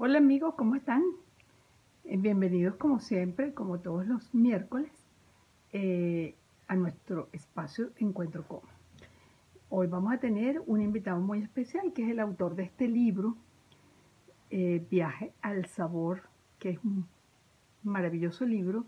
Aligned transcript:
Hola 0.00 0.18
amigos, 0.18 0.54
¿cómo 0.54 0.76
están? 0.76 1.02
Eh, 2.04 2.16
bienvenidos 2.16 2.76
como 2.76 3.00
siempre, 3.00 3.52
como 3.52 3.80
todos 3.80 4.06
los 4.06 4.32
miércoles, 4.32 4.92
eh, 5.72 6.36
a 6.68 6.76
nuestro 6.76 7.28
espacio 7.32 7.90
Encuentro 7.96 8.46
Com. 8.46 8.60
Hoy 9.70 9.88
vamos 9.88 10.12
a 10.12 10.18
tener 10.18 10.62
un 10.66 10.82
invitado 10.82 11.20
muy 11.20 11.42
especial 11.42 11.92
que 11.92 12.04
es 12.04 12.10
el 12.10 12.20
autor 12.20 12.54
de 12.54 12.62
este 12.62 12.86
libro, 12.86 13.34
eh, 14.50 14.86
Viaje 14.88 15.32
al 15.42 15.66
Sabor, 15.66 16.22
que 16.60 16.70
es 16.70 16.78
un 16.84 17.04
maravilloso 17.82 18.46
libro 18.46 18.84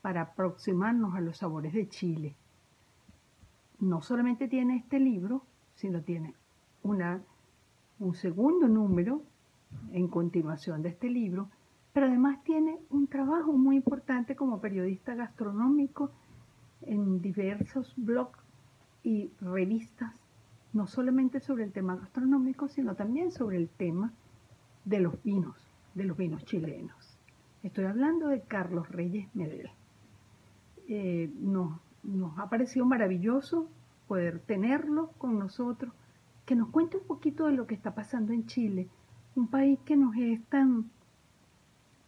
para 0.00 0.22
aproximarnos 0.22 1.14
a 1.14 1.20
los 1.20 1.36
sabores 1.36 1.74
de 1.74 1.90
Chile. 1.90 2.36
No 3.80 4.00
solamente 4.00 4.48
tiene 4.48 4.78
este 4.78 4.98
libro, 4.98 5.42
sino 5.74 6.00
tiene 6.00 6.32
una, 6.82 7.20
un 7.98 8.14
segundo 8.14 8.66
número 8.66 9.20
en 9.92 10.08
continuación 10.08 10.82
de 10.82 10.90
este 10.90 11.08
libro, 11.08 11.48
pero 11.92 12.06
además 12.06 12.42
tiene 12.42 12.78
un 12.90 13.06
trabajo 13.06 13.52
muy 13.52 13.76
importante 13.76 14.34
como 14.34 14.60
periodista 14.60 15.14
gastronómico 15.14 16.10
en 16.82 17.22
diversos 17.22 17.94
blogs 17.96 18.38
y 19.04 19.30
revistas, 19.40 20.12
no 20.72 20.86
solamente 20.86 21.40
sobre 21.40 21.64
el 21.64 21.72
tema 21.72 21.96
gastronómico, 21.96 22.68
sino 22.68 22.96
también 22.96 23.30
sobre 23.30 23.58
el 23.58 23.68
tema 23.68 24.12
de 24.84 25.00
los 25.00 25.22
vinos, 25.22 25.56
de 25.94 26.04
los 26.04 26.16
vinos 26.16 26.44
chilenos. 26.44 27.16
Estoy 27.62 27.84
hablando 27.84 28.28
de 28.28 28.42
Carlos 28.42 28.88
Reyes 28.88 29.28
Medel. 29.34 29.70
Eh, 30.88 31.32
nos, 31.38 31.80
nos 32.02 32.38
ha 32.38 32.48
parecido 32.50 32.84
maravilloso 32.84 33.68
poder 34.08 34.40
tenerlo 34.40 35.12
con 35.18 35.38
nosotros, 35.38 35.94
que 36.44 36.56
nos 36.56 36.68
cuente 36.70 36.98
un 36.98 37.06
poquito 37.06 37.46
de 37.46 37.52
lo 37.52 37.66
que 37.66 37.74
está 37.74 37.94
pasando 37.94 38.32
en 38.32 38.46
Chile 38.46 38.88
un 39.36 39.48
país 39.48 39.78
que 39.84 39.96
nos 39.96 40.14
es 40.16 40.42
tan, 40.46 40.90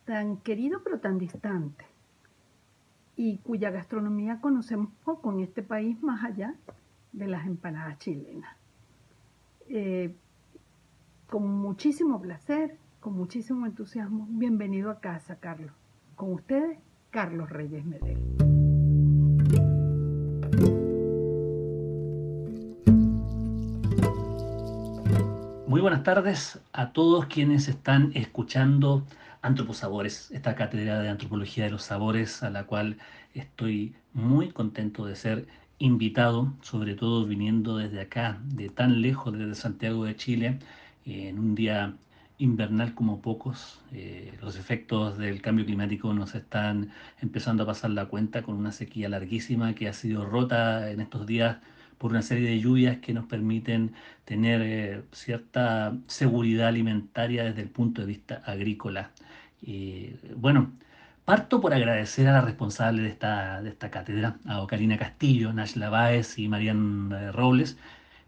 tan 0.05 0.39
querido 0.39 0.83
pero 0.85 1.01
tan 1.01 1.19
distante 1.19 1.85
y 3.17 3.39
cuya 3.39 3.71
gastronomía 3.71 4.41
conocemos 4.41 4.93
poco 5.05 5.33
en 5.33 5.41
este 5.41 5.63
país 5.63 6.01
más 6.03 6.25
allá 6.25 6.55
de 7.13 7.27
las 7.27 7.47
empanadas 7.47 7.99
chilenas. 7.99 8.57
Eh, 9.69 10.15
con 11.29 11.49
muchísimo 11.49 12.21
placer, 12.21 12.79
con 13.01 13.15
muchísimo 13.15 13.67
entusiasmo, 13.67 14.27
bienvenido 14.29 14.91
a 14.91 15.01
casa, 15.01 15.37
Carlos. 15.41 15.73
Con 16.15 16.35
ustedes, 16.35 16.79
Carlos 17.11 17.51
Reyes 17.51 17.85
Medel. 17.85 18.23
Muy 25.77 25.83
buenas 25.83 26.05
tardes 26.05 26.59
a 26.73 26.95
todos 26.95 27.27
quienes 27.27 27.69
están 27.69 28.11
escuchando 28.15 29.05
Antroposabores, 29.43 30.31
esta 30.31 30.55
cátedra 30.55 31.01
de 31.01 31.11
antropología 31.11 31.65
de 31.65 31.71
los 31.71 31.83
sabores 31.83 32.43
a 32.43 32.49
la 32.49 32.65
cual 32.65 32.97
estoy 33.35 33.95
muy 34.15 34.53
contento 34.53 35.05
de 35.05 35.17
ser 35.17 35.47
invitado, 35.79 36.55
sobre 36.63 36.95
todo 36.95 37.27
viniendo 37.27 37.77
desde 37.77 38.01
acá, 38.01 38.41
de 38.43 38.71
tan 38.71 39.03
lejos, 39.03 39.37
desde 39.37 39.55
Santiago 39.55 40.07
de 40.07 40.17
Chile, 40.17 40.61
en 41.05 41.39
un 41.39 41.55
día 41.55 41.95
invernal 42.39 42.95
como 42.95 43.21
pocos. 43.21 43.79
Eh, 43.93 44.33
los 44.41 44.57
efectos 44.57 45.19
del 45.19 45.43
cambio 45.43 45.67
climático 45.67 46.11
nos 46.15 46.35
están 46.35 46.91
empezando 47.21 47.65
a 47.65 47.67
pasar 47.67 47.91
la 47.91 48.07
cuenta 48.07 48.41
con 48.41 48.55
una 48.55 48.73
sequía 48.73 49.11
larguísima 49.11 49.75
que 49.75 49.89
ha 49.89 49.93
sido 49.93 50.25
rota 50.25 50.91
en 50.91 51.03
estos 51.03 51.27
días 51.27 51.59
por 51.99 52.11
una 52.13 52.23
serie 52.23 52.51
de 52.51 52.61
lluvias 52.61 52.99
que 52.99 53.15
nos 53.15 53.27
permiten 53.27 53.93
tener 54.25 54.63
eh, 54.63 55.03
cierta 55.13 55.97
seguridad 56.07 56.69
alimentaria 56.69 57.45
desde 57.45 57.63
el 57.63 57.71
punto 57.71 58.03
de 58.03 58.07
vista 58.09 58.43
agrícola. 58.47 59.11
bueno, 60.37 60.73
parto 61.27 61.61
por 61.61 61.75
agradecer 61.75 62.29
a 62.29 62.33
la 62.33 62.41
responsable 62.41 63.03
de 63.03 63.09
esta, 63.09 63.61
de 63.61 63.71
esta 63.71 63.91
cátedra, 63.91 64.39
a 64.47 64.63
Ocarina 64.63 64.97
Castillo, 64.97 65.53
Nash 65.53 65.75
Lavaez 65.77 66.39
y 66.39 66.49
Marian 66.49 67.13
eh, 67.13 67.33
Robles, 67.33 67.77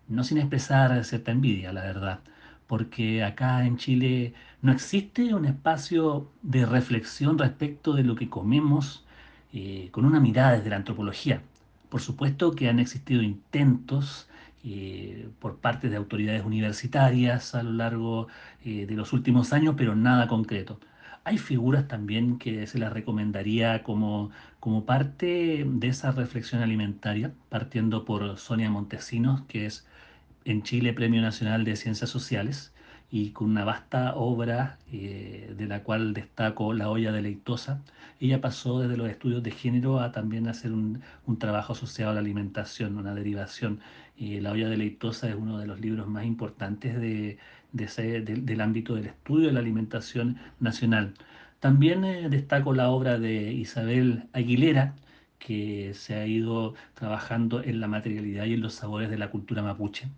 no 0.09 0.25
sin 0.25 0.39
expresar 0.39 1.05
cierta 1.05 1.31
envidia, 1.31 1.73
la 1.73 1.83
verdad, 1.83 2.21
porque 2.67 3.23
acá 3.25 3.65
en 3.65 3.77
Chile 3.79 4.35
no 4.63 4.73
existe 4.73 5.33
un 5.35 5.45
espacio 5.47 6.31
de 6.43 6.67
reflexión 6.67 7.39
respecto 7.39 7.95
de 7.95 8.03
lo 8.05 8.17
que 8.17 8.29
comemos 8.29 9.05
eh, 9.53 9.89
con 9.93 10.05
una 10.05 10.21
mirada 10.21 10.53
desde 10.57 10.71
la 10.71 10.77
antropología. 10.77 11.43
Por 11.89 12.01
supuesto 12.01 12.53
que 12.53 12.69
han 12.69 12.79
existido 12.79 13.23
intentos 13.23 14.29
eh, 14.65 15.29
por 15.39 15.59
parte 15.59 15.89
de 15.89 15.97
autoridades 15.97 16.45
universitarias 16.45 17.55
a 17.55 17.63
lo 17.63 17.73
largo 17.73 18.29
eh, 18.65 18.87
de 18.87 18.95
los 18.95 19.13
últimos 19.13 19.53
años, 19.53 19.75
pero 19.77 19.95
nada 19.95 20.27
concreto. 20.29 20.81
Hay 21.25 21.39
figuras 21.39 21.89
también 21.89 22.39
que 22.39 22.67
se 22.67 22.79
las 22.79 22.93
recomendaría 22.93 23.83
como, 23.83 24.31
como 24.61 24.85
parte 24.85 25.65
de 25.67 25.89
esa 25.89 26.11
reflexión 26.13 26.63
alimentaria, 26.63 27.33
partiendo 27.49 28.05
por 28.05 28.39
Sonia 28.39 28.71
Montesinos, 28.71 29.43
que 29.43 29.67
es 29.67 29.87
en 30.45 30.63
Chile 30.63 30.93
Premio 30.93 31.21
Nacional 31.23 31.65
de 31.65 31.77
Ciencias 31.77 32.11
Sociales, 32.11 32.73
y 33.11 33.31
con 33.31 33.51
una 33.51 33.65
vasta 33.65 34.15
obra 34.17 34.79
eh, 34.93 35.55
de 35.57 35.67
la 35.67 35.83
cual 35.83 36.13
destaco 36.15 36.73
La 36.75 36.91
olla 36.91 37.13
deleitosa. 37.13 37.81
Ella 38.21 38.41
pasó 38.41 38.81
desde 38.81 38.97
los 38.97 39.09
estudios 39.09 39.43
de 39.43 39.51
género 39.51 40.01
a 40.01 40.13
también 40.13 40.49
hacer 40.49 40.73
un, 40.73 41.03
un 41.27 41.39
trabajo 41.39 41.73
asociado 41.73 42.11
a 42.13 42.15
la 42.15 42.21
alimentación, 42.21 42.97
una 42.99 43.15
derivación. 43.15 43.81
Y 44.17 44.41
La 44.41 44.53
olla 44.53 44.69
deleitosa 44.69 45.29
es 45.29 45.35
uno 45.37 45.59
de 45.59 45.67
los 45.67 45.81
libros 45.81 46.07
más 46.09 46.25
importantes 46.25 46.99
de, 47.01 47.39
de 47.73 47.85
ese, 47.85 48.21
del 48.23 48.61
ámbito 48.61 48.95
del 48.95 49.07
estudio 49.07 49.49
de 49.49 49.53
la 49.53 49.61
alimentación 49.61 50.39
nacional. 50.61 51.15
También 51.61 52.05
eh, 52.05 52.29
destaco 52.29 52.73
la 52.75 52.91
obra 52.91 53.19
de 53.19 53.53
Isabel 53.53 54.29
Aguilera, 54.33 54.95
que 55.39 55.93
se 55.95 56.15
ha 56.15 56.27
ido 56.27 56.75
trabajando 56.95 57.63
en 57.63 57.81
la 57.81 57.89
materialidad 57.89 58.47
y 58.47 58.55
en 58.55 58.61
los 58.63 58.75
sabores 58.75 59.11
de 59.11 59.19
la 59.19 59.31
cultura 59.31 59.63
mapuche 59.63 60.09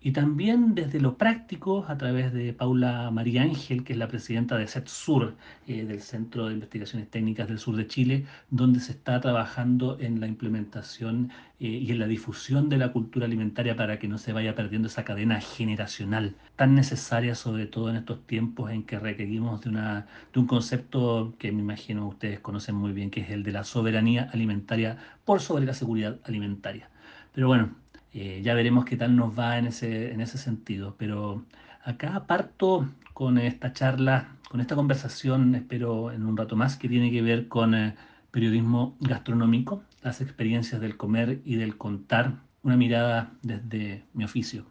y 0.00 0.12
también 0.12 0.74
desde 0.74 1.00
lo 1.00 1.16
práctico 1.16 1.84
a 1.88 1.98
través 1.98 2.32
de 2.32 2.52
Paula 2.52 3.10
María 3.10 3.42
Ángel, 3.42 3.82
que 3.82 3.94
es 3.94 3.98
la 3.98 4.06
presidenta 4.06 4.56
de 4.56 4.68
CETSUR, 4.68 5.34
eh, 5.66 5.84
del 5.84 6.00
Centro 6.00 6.46
de 6.46 6.54
Investigaciones 6.54 7.10
Técnicas 7.10 7.48
del 7.48 7.58
Sur 7.58 7.74
de 7.76 7.86
Chile, 7.88 8.26
donde 8.50 8.78
se 8.78 8.92
está 8.92 9.20
trabajando 9.20 9.98
en 9.98 10.20
la 10.20 10.28
implementación 10.28 11.30
eh, 11.58 11.66
y 11.66 11.90
en 11.90 11.98
la 11.98 12.06
difusión 12.06 12.68
de 12.68 12.78
la 12.78 12.92
cultura 12.92 13.26
alimentaria 13.26 13.74
para 13.76 13.98
que 13.98 14.06
no 14.06 14.18
se 14.18 14.32
vaya 14.32 14.54
perdiendo 14.54 14.86
esa 14.86 15.04
cadena 15.04 15.40
generacional 15.40 16.36
tan 16.54 16.74
necesaria, 16.76 17.34
sobre 17.34 17.66
todo 17.66 17.90
en 17.90 17.96
estos 17.96 18.24
tiempos 18.26 18.70
en 18.70 18.84
que 18.84 18.98
requerimos 19.00 19.60
de, 19.62 19.70
una, 19.70 20.06
de 20.32 20.40
un 20.40 20.46
concepto 20.46 21.34
que 21.38 21.50
me 21.50 21.60
imagino 21.60 22.06
ustedes 22.06 22.38
conocen 22.40 22.76
muy 22.76 22.92
bien, 22.92 23.10
que 23.10 23.20
es 23.22 23.30
el 23.30 23.42
de 23.42 23.52
la 23.52 23.64
soberanía 23.64 24.30
alimentaria 24.32 24.96
por 25.24 25.40
sobre 25.40 25.66
la 25.66 25.74
seguridad 25.74 26.18
alimentaria. 26.24 26.88
Pero 27.32 27.48
bueno, 27.48 27.74
eh, 28.14 28.40
ya 28.42 28.54
veremos 28.54 28.84
qué 28.84 28.96
tal 28.96 29.16
nos 29.16 29.38
va 29.38 29.58
en 29.58 29.66
ese, 29.66 30.12
en 30.12 30.20
ese 30.20 30.38
sentido. 30.38 30.94
Pero 30.98 31.44
acá 31.84 32.24
parto 32.26 32.88
con 33.14 33.38
esta 33.38 33.72
charla, 33.72 34.28
con 34.48 34.60
esta 34.60 34.76
conversación, 34.76 35.54
espero 35.54 36.12
en 36.12 36.24
un 36.24 36.36
rato 36.36 36.56
más, 36.56 36.76
que 36.76 36.88
tiene 36.88 37.10
que 37.10 37.22
ver 37.22 37.48
con 37.48 37.74
eh, 37.74 37.94
periodismo 38.30 38.96
gastronómico, 39.00 39.82
las 40.02 40.20
experiencias 40.20 40.80
del 40.80 40.96
comer 40.96 41.40
y 41.44 41.56
del 41.56 41.76
contar, 41.76 42.34
una 42.62 42.76
mirada 42.76 43.30
desde 43.42 44.04
mi 44.14 44.24
oficio. 44.24 44.64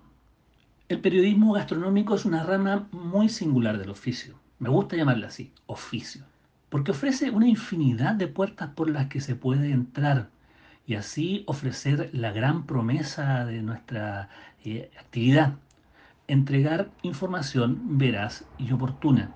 El 0.90 1.00
periodismo 1.00 1.54
gastronómico 1.54 2.16
es 2.16 2.24
una 2.26 2.44
rama 2.44 2.88
muy 2.92 3.28
singular 3.28 3.78
del 3.78 3.90
oficio. 3.90 4.36
Me 4.60 4.70
gusta 4.70 4.96
llamarla 4.96 5.28
así, 5.28 5.52
oficio, 5.66 6.24
porque 6.70 6.92
ofrece 6.92 7.30
una 7.30 7.48
infinidad 7.48 8.16
de 8.16 8.28
puertas 8.28 8.70
por 8.70 8.90
las 8.90 9.08
que 9.08 9.20
se 9.20 9.36
puede 9.36 9.72
entrar 9.72 10.30
y 10.88 10.96
así 10.96 11.44
ofrecer 11.46 12.10
la 12.14 12.32
gran 12.32 12.66
promesa 12.66 13.46
de 13.46 13.62
nuestra 13.62 14.30
eh, 14.64 14.90
actividad, 15.00 15.56
entregar 16.28 16.90
información 17.04 17.98
veraz 17.98 18.46
y 18.58 18.72
oportuna. 18.72 19.36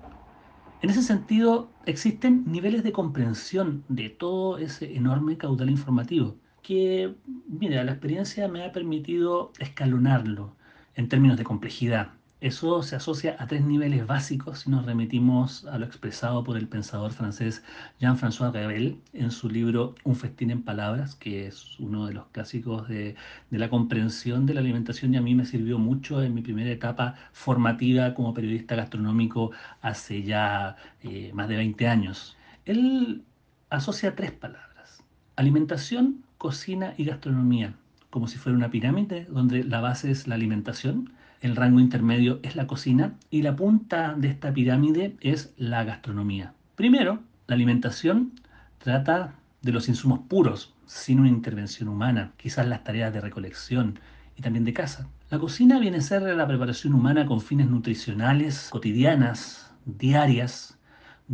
En 0.80 0.90
ese 0.90 1.02
sentido, 1.02 1.70
existen 1.86 2.44
niveles 2.46 2.82
de 2.82 2.92
comprensión 2.92 3.84
de 3.88 4.08
todo 4.08 4.58
ese 4.58 4.96
enorme 4.96 5.36
caudal 5.36 5.70
informativo 5.70 6.36
que, 6.62 7.14
mira, 7.46 7.84
la 7.84 7.92
experiencia 7.92 8.48
me 8.48 8.64
ha 8.64 8.72
permitido 8.72 9.52
escalonarlo 9.58 10.56
en 10.94 11.08
términos 11.08 11.36
de 11.36 11.44
complejidad. 11.44 12.12
Eso 12.42 12.82
se 12.82 12.96
asocia 12.96 13.36
a 13.38 13.46
tres 13.46 13.62
niveles 13.62 14.04
básicos 14.04 14.58
si 14.58 14.70
nos 14.70 14.84
remitimos 14.84 15.64
a 15.66 15.78
lo 15.78 15.86
expresado 15.86 16.42
por 16.42 16.56
el 16.56 16.66
pensador 16.66 17.12
francés 17.12 17.62
Jean-François 18.00 18.50
Rebel 18.50 18.98
en 19.12 19.30
su 19.30 19.48
libro 19.48 19.94
Un 20.02 20.16
festín 20.16 20.50
en 20.50 20.64
palabras, 20.64 21.14
que 21.14 21.46
es 21.46 21.78
uno 21.78 22.04
de 22.04 22.14
los 22.14 22.26
clásicos 22.32 22.88
de, 22.88 23.14
la 23.52 23.70
comprensión 23.70 24.44
de 24.44 24.54
la 24.54 24.60
alimentación 24.60 25.14
y 25.14 25.18
a 25.18 25.20
mí 25.20 25.36
me 25.36 25.46
sirvió 25.46 25.78
mucho 25.78 26.20
en 26.20 26.34
mi 26.34 26.42
primera 26.42 26.68
etapa 26.72 27.14
formativa 27.30 28.12
como 28.12 28.34
periodista 28.34 28.74
gastronómico 28.74 29.52
hace 29.80 30.24
ya 30.24 30.74
eh, 31.04 31.30
más 31.34 31.48
de 31.48 31.58
20 31.58 31.86
años. 31.86 32.36
Él 32.64 33.22
asocia 33.70 34.16
tres 34.16 34.32
palabras, 34.32 35.04
alimentación, 35.36 36.24
cocina 36.38 36.94
y 36.96 37.04
gastronomía, 37.04 37.76
como 38.10 38.26
si 38.26 38.36
fuera 38.36 38.58
una 38.58 38.72
pirámide 38.72 39.26
donde 39.30 39.62
la 39.62 39.80
base 39.80 40.10
es 40.10 40.26
la 40.26 40.34
alimentación 40.34 41.12
el 41.42 41.56
rango 41.56 41.80
intermedio 41.80 42.38
es 42.44 42.54
la 42.54 42.68
cocina 42.68 43.14
y 43.28 43.42
la 43.42 43.56
punta 43.56 44.14
de 44.16 44.28
esta 44.28 44.52
pirámide 44.54 45.16
es 45.20 45.52
la 45.56 45.82
gastronomía. 45.82 46.54
Primero, 46.76 47.18
la 47.48 47.56
alimentación 47.56 48.32
trata 48.78 49.34
de 49.60 49.72
los 49.72 49.88
insumos 49.88 50.20
puros, 50.28 50.72
sin 50.86 51.18
una 51.18 51.28
intervención 51.28 51.88
humana, 51.88 52.30
quizás 52.36 52.66
las 52.68 52.84
tareas 52.84 53.12
de 53.12 53.20
recolección 53.20 53.98
y 54.36 54.42
también 54.42 54.64
de 54.64 54.72
caza. 54.72 55.08
La 55.30 55.40
cocina 55.40 55.80
viene 55.80 55.98
a 55.98 56.02
ser 56.02 56.22
la 56.22 56.46
preparación 56.46 56.94
humana 56.94 57.26
con 57.26 57.40
fines 57.40 57.68
nutricionales, 57.68 58.68
cotidianas, 58.70 59.72
diarias, 59.84 60.78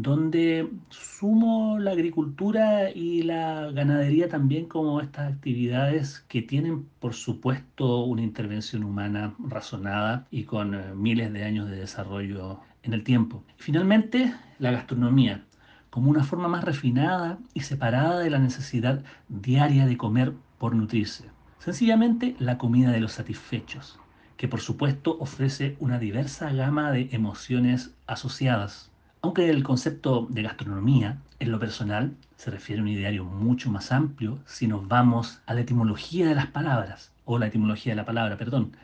donde 0.00 0.70
sumo 0.90 1.76
la 1.80 1.90
agricultura 1.90 2.88
y 2.92 3.24
la 3.24 3.72
ganadería 3.72 4.28
también 4.28 4.66
como 4.66 5.00
estas 5.00 5.32
actividades 5.32 6.24
que 6.28 6.40
tienen, 6.40 6.84
por 7.00 7.14
supuesto, 7.14 8.04
una 8.04 8.22
intervención 8.22 8.84
humana 8.84 9.34
razonada 9.40 10.24
y 10.30 10.44
con 10.44 10.76
eh, 10.76 10.94
miles 10.94 11.32
de 11.32 11.42
años 11.42 11.68
de 11.68 11.78
desarrollo 11.78 12.60
en 12.84 12.92
el 12.92 13.02
tiempo. 13.02 13.42
finalmente, 13.56 14.32
la 14.60 14.70
gastronomía, 14.70 15.44
como 15.90 16.10
una 16.10 16.22
forma 16.22 16.46
más 16.46 16.62
refinada 16.62 17.40
y 17.52 17.62
separada 17.62 18.20
de 18.20 18.30
la 18.30 18.38
necesidad 18.38 19.02
diaria 19.28 19.84
de 19.84 19.96
comer 19.96 20.32
por 20.58 20.76
nutrirse. 20.76 21.24
Sencillamente 21.58 22.36
la 22.38 22.56
comida 22.56 22.92
de 22.92 23.00
los 23.00 23.14
satisfechos, 23.14 23.98
que 24.36 24.46
por 24.46 24.60
supuesto 24.60 25.18
ofrece 25.18 25.76
una 25.80 25.98
diversa 25.98 26.52
gama 26.52 26.92
de 26.92 27.08
emociones 27.10 27.96
asociadas. 28.06 28.92
Aunque 29.20 29.50
el 29.50 29.64
concepto 29.64 30.28
de 30.30 30.42
gastronomía, 30.42 31.18
en 31.40 31.50
lo 31.50 31.58
personal, 31.58 32.16
se 32.36 32.52
refiere 32.52 32.80
a 32.80 32.84
un 32.84 32.88
ideario 32.88 33.24
mucho 33.24 33.68
más 33.68 33.90
amplio 33.90 34.38
si 34.46 34.68
nos 34.68 34.86
vamos 34.86 35.40
a 35.46 35.54
la 35.54 35.62
etimología 35.62 36.28
de 36.28 36.36
las 36.36 36.46
palabras, 36.46 37.12
o 37.24 37.38
la 37.38 37.48
etimología 37.48 37.92
de 37.92 37.96
la 37.96 38.04
palabra, 38.04 38.36
perdón, 38.36 38.76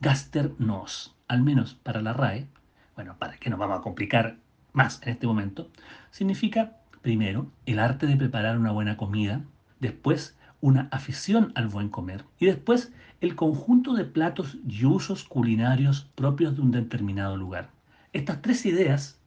gasternos, 0.00 1.16
al 1.26 1.42
menos 1.42 1.74
para 1.74 2.02
la 2.02 2.12
RAE, 2.12 2.46
bueno, 2.94 3.16
para 3.18 3.36
que 3.36 3.50
nos 3.50 3.58
vamos 3.58 3.80
a 3.80 3.82
complicar 3.82 4.36
más 4.72 5.02
en 5.02 5.10
este 5.10 5.26
momento, 5.26 5.68
significa, 6.12 6.76
primero, 7.02 7.50
el 7.66 7.80
arte 7.80 8.06
de 8.06 8.16
preparar 8.16 8.58
una 8.58 8.70
buena 8.70 8.96
comida, 8.96 9.42
después, 9.80 10.38
una 10.60 10.88
afición 10.92 11.52
al 11.56 11.66
buen 11.66 11.88
comer 11.88 12.24
y 12.38 12.46
después 12.46 12.92
el 13.20 13.34
conjunto 13.34 13.94
de 13.94 14.04
platos 14.04 14.56
y 14.68 14.84
usos 14.84 15.24
culinarios 15.24 16.08
propios 16.14 16.54
de 16.54 16.62
un 16.62 16.70
determinado 16.70 17.36
lugar. 17.36 17.70
Estas 18.12 18.40
tres 18.40 18.64
ideas, 18.66 19.19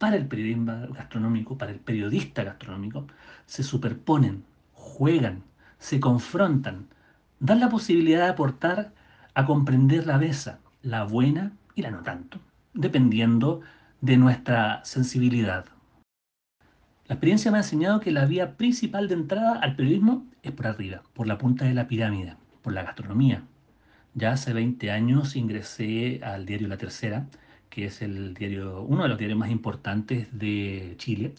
para 0.00 0.16
el 0.16 0.26
periodismo 0.26 0.72
gastronómico, 0.94 1.58
para 1.58 1.72
el 1.72 1.78
periodista 1.78 2.42
gastronómico, 2.42 3.06
se 3.44 3.62
superponen, 3.62 4.42
juegan, 4.72 5.42
se 5.78 6.00
confrontan, 6.00 6.86
dan 7.38 7.60
la 7.60 7.68
posibilidad 7.68 8.24
de 8.24 8.30
aportar 8.30 8.94
a 9.34 9.44
comprender 9.44 10.06
la 10.06 10.16
besa, 10.16 10.58
la 10.80 11.04
buena 11.04 11.52
y 11.74 11.82
la 11.82 11.90
no 11.90 12.02
tanto, 12.02 12.40
dependiendo 12.72 13.60
de 14.00 14.16
nuestra 14.16 14.82
sensibilidad. 14.86 15.66
La 17.06 17.16
experiencia 17.16 17.50
me 17.50 17.58
ha 17.58 17.60
enseñado 17.60 18.00
que 18.00 18.10
la 18.10 18.24
vía 18.24 18.56
principal 18.56 19.06
de 19.06 19.16
entrada 19.16 19.58
al 19.58 19.76
periodismo 19.76 20.26
es 20.42 20.52
por 20.52 20.66
arriba, 20.66 21.02
por 21.12 21.26
la 21.26 21.36
punta 21.36 21.66
de 21.66 21.74
la 21.74 21.88
pirámide, 21.88 22.36
por 22.62 22.72
la 22.72 22.84
gastronomía. 22.84 23.42
Ya 24.14 24.32
hace 24.32 24.54
20 24.54 24.90
años 24.90 25.36
ingresé 25.36 26.22
al 26.24 26.46
diario 26.46 26.68
La 26.68 26.78
Tercera, 26.78 27.26
que 27.70 27.86
es 27.86 28.02
el 28.02 28.34
diario, 28.34 28.82
uno 28.82 29.04
de 29.04 29.08
los 29.08 29.18
diarios 29.18 29.38
más 29.38 29.50
importantes 29.50 30.28
de 30.32 30.94
Chile, 30.98 31.34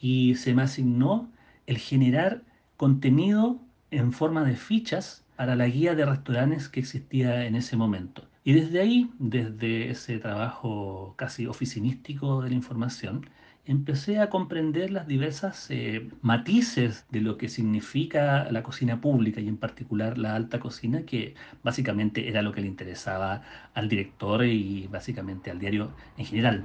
y 0.00 0.36
se 0.36 0.54
me 0.54 0.62
asignó 0.62 1.30
el 1.66 1.78
generar 1.78 2.42
contenido 2.76 3.60
en 3.90 4.12
forma 4.12 4.44
de 4.44 4.56
fichas 4.56 5.24
para 5.36 5.56
la 5.56 5.66
guía 5.66 5.94
de 5.94 6.06
restaurantes 6.06 6.68
que 6.68 6.80
existía 6.80 7.46
en 7.46 7.56
ese 7.56 7.76
momento. 7.76 8.26
Y 8.44 8.54
desde 8.54 8.80
ahí, 8.80 9.10
desde 9.18 9.90
ese 9.90 10.18
trabajo 10.18 11.14
casi 11.16 11.46
oficinístico 11.46 12.42
de 12.42 12.50
la 12.50 12.54
información, 12.56 13.26
empecé 13.64 14.18
a 14.18 14.28
comprender 14.28 14.90
las 14.90 15.06
diversas 15.06 15.66
eh, 15.70 16.10
matices 16.20 17.06
de 17.10 17.20
lo 17.20 17.38
que 17.38 17.48
significa 17.48 18.50
la 18.50 18.62
cocina 18.62 19.00
pública 19.00 19.40
y 19.40 19.48
en 19.48 19.56
particular 19.56 20.18
la 20.18 20.34
alta 20.34 20.58
cocina, 20.58 21.02
que 21.02 21.34
básicamente 21.62 22.28
era 22.28 22.42
lo 22.42 22.52
que 22.52 22.60
le 22.60 22.66
interesaba 22.66 23.42
al 23.74 23.88
director 23.88 24.44
y 24.44 24.88
básicamente 24.88 25.50
al 25.50 25.60
diario 25.60 25.92
en 26.16 26.26
general. 26.26 26.64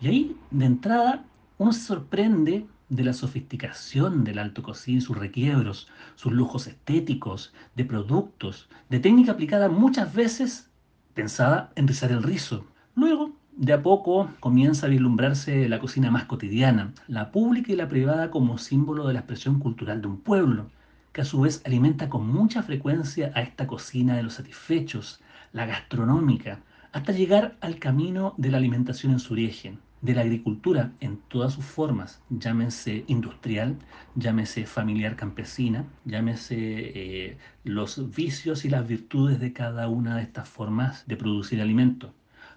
Y 0.00 0.08
ahí, 0.08 0.36
de 0.50 0.66
entrada, 0.66 1.24
uno 1.58 1.72
se 1.72 1.80
sorprende 1.80 2.66
de 2.88 3.04
la 3.04 3.12
sofisticación 3.12 4.24
del 4.24 4.38
alto 4.38 4.62
cocina, 4.62 5.00
sus 5.00 5.18
requiebros, 5.18 5.88
sus 6.14 6.32
lujos 6.32 6.66
estéticos, 6.66 7.52
de 7.74 7.84
productos, 7.84 8.68
de 8.88 9.00
técnica 9.00 9.32
aplicada 9.32 9.68
muchas 9.68 10.14
veces 10.14 10.70
pensada 11.14 11.72
en 11.74 11.88
rizar 11.88 12.10
el 12.12 12.22
rizo. 12.22 12.66
Luego, 12.94 13.35
de 13.56 13.72
a 13.72 13.82
poco 13.82 14.28
comienza 14.38 14.84
a 14.84 14.90
vislumbrarse 14.90 15.66
la 15.66 15.78
cocina 15.78 16.10
más 16.10 16.26
cotidiana, 16.26 16.92
la 17.08 17.30
pública 17.30 17.72
y 17.72 17.76
la 17.76 17.88
privada 17.88 18.30
como 18.30 18.58
símbolo 18.58 19.06
de 19.06 19.14
la 19.14 19.20
expresión 19.20 19.60
cultural 19.60 20.02
de 20.02 20.08
un 20.08 20.20
pueblo, 20.20 20.66
que 21.12 21.22
a 21.22 21.24
su 21.24 21.40
vez 21.40 21.62
alimenta 21.64 22.10
con 22.10 22.28
mucha 22.28 22.62
frecuencia 22.62 23.32
a 23.34 23.40
esta 23.40 23.66
cocina 23.66 24.14
de 24.14 24.22
los 24.22 24.34
satisfechos, 24.34 25.22
la 25.54 25.64
gastronómica, 25.64 26.60
hasta 26.92 27.12
llegar 27.12 27.56
al 27.62 27.78
camino 27.78 28.34
de 28.36 28.50
la 28.50 28.58
alimentación 28.58 29.12
en 29.12 29.20
su 29.20 29.32
origen, 29.32 29.78
de 30.02 30.14
la 30.14 30.20
agricultura 30.20 30.92
en 31.00 31.16
todas 31.28 31.54
sus 31.54 31.64
formas, 31.64 32.20
llámese 32.28 33.04
industrial, 33.06 33.76
llámese 34.16 34.66
familiar 34.66 35.16
campesina, 35.16 35.86
llámese 36.04 36.56
eh, 36.58 37.38
los 37.64 38.14
vicios 38.14 38.66
y 38.66 38.68
las 38.68 38.86
virtudes 38.86 39.40
de 39.40 39.54
cada 39.54 39.88
una 39.88 40.16
de 40.16 40.22
estas 40.24 40.46
formas 40.46 41.06
de 41.06 41.16
producir 41.16 41.62
alimento. 41.62 42.12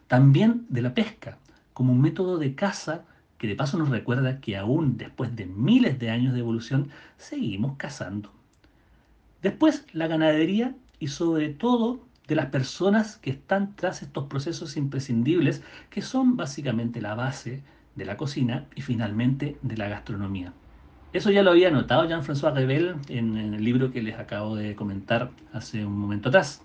También 0.10 0.66
de 0.70 0.82
la 0.82 0.96
pesca, 0.96 1.38
como 1.72 1.94
un 1.94 2.02
método 2.02 2.40
de 2.40 2.56
caza 2.56 3.06
que 3.38 3.48
de 3.48 3.56
paso 3.56 3.78
nos 3.78 3.90
recuerda 3.90 4.42
que 4.42 4.58
aún 4.58 4.98
después 4.98 5.36
de 5.36 5.46
miles 5.46 6.00
de 6.00 6.10
años 6.10 6.34
de 6.34 6.40
evolución 6.40 6.90
seguimos 7.18 7.78
cazando. 7.78 8.34
Después 9.44 9.86
la 9.94 10.08
ganadería 10.08 10.76
y 10.98 11.10
sobre 11.10 11.50
todo 11.50 12.00
de 12.28 12.34
las 12.34 12.48
personas 12.48 13.18
que 13.18 13.30
están 13.30 13.76
tras 13.76 14.02
estos 14.02 14.26
procesos 14.26 14.78
imprescindibles 14.78 15.62
que 15.92 16.02
son 16.02 16.36
básicamente 16.36 17.02
la 17.02 17.14
base 17.14 17.62
de 17.96 18.06
la 18.06 18.18
cocina 18.18 18.66
y 18.76 18.82
finalmente 18.82 19.58
de 19.62 19.78
la 19.78 19.90
gastronomía. 19.90 20.54
Eso 21.14 21.30
ya 21.30 21.44
lo 21.44 21.52
había 21.52 21.70
notado 21.70 22.10
Jean-François 22.10 22.56
Rebel 22.56 22.96
en 23.10 23.38
el 23.38 23.64
libro 23.64 23.92
que 23.92 24.02
les 24.02 24.18
acabo 24.18 24.56
de 24.56 24.76
comentar 24.76 25.30
hace 25.54 25.86
un 25.86 26.00
momento 26.00 26.30
atrás. 26.30 26.64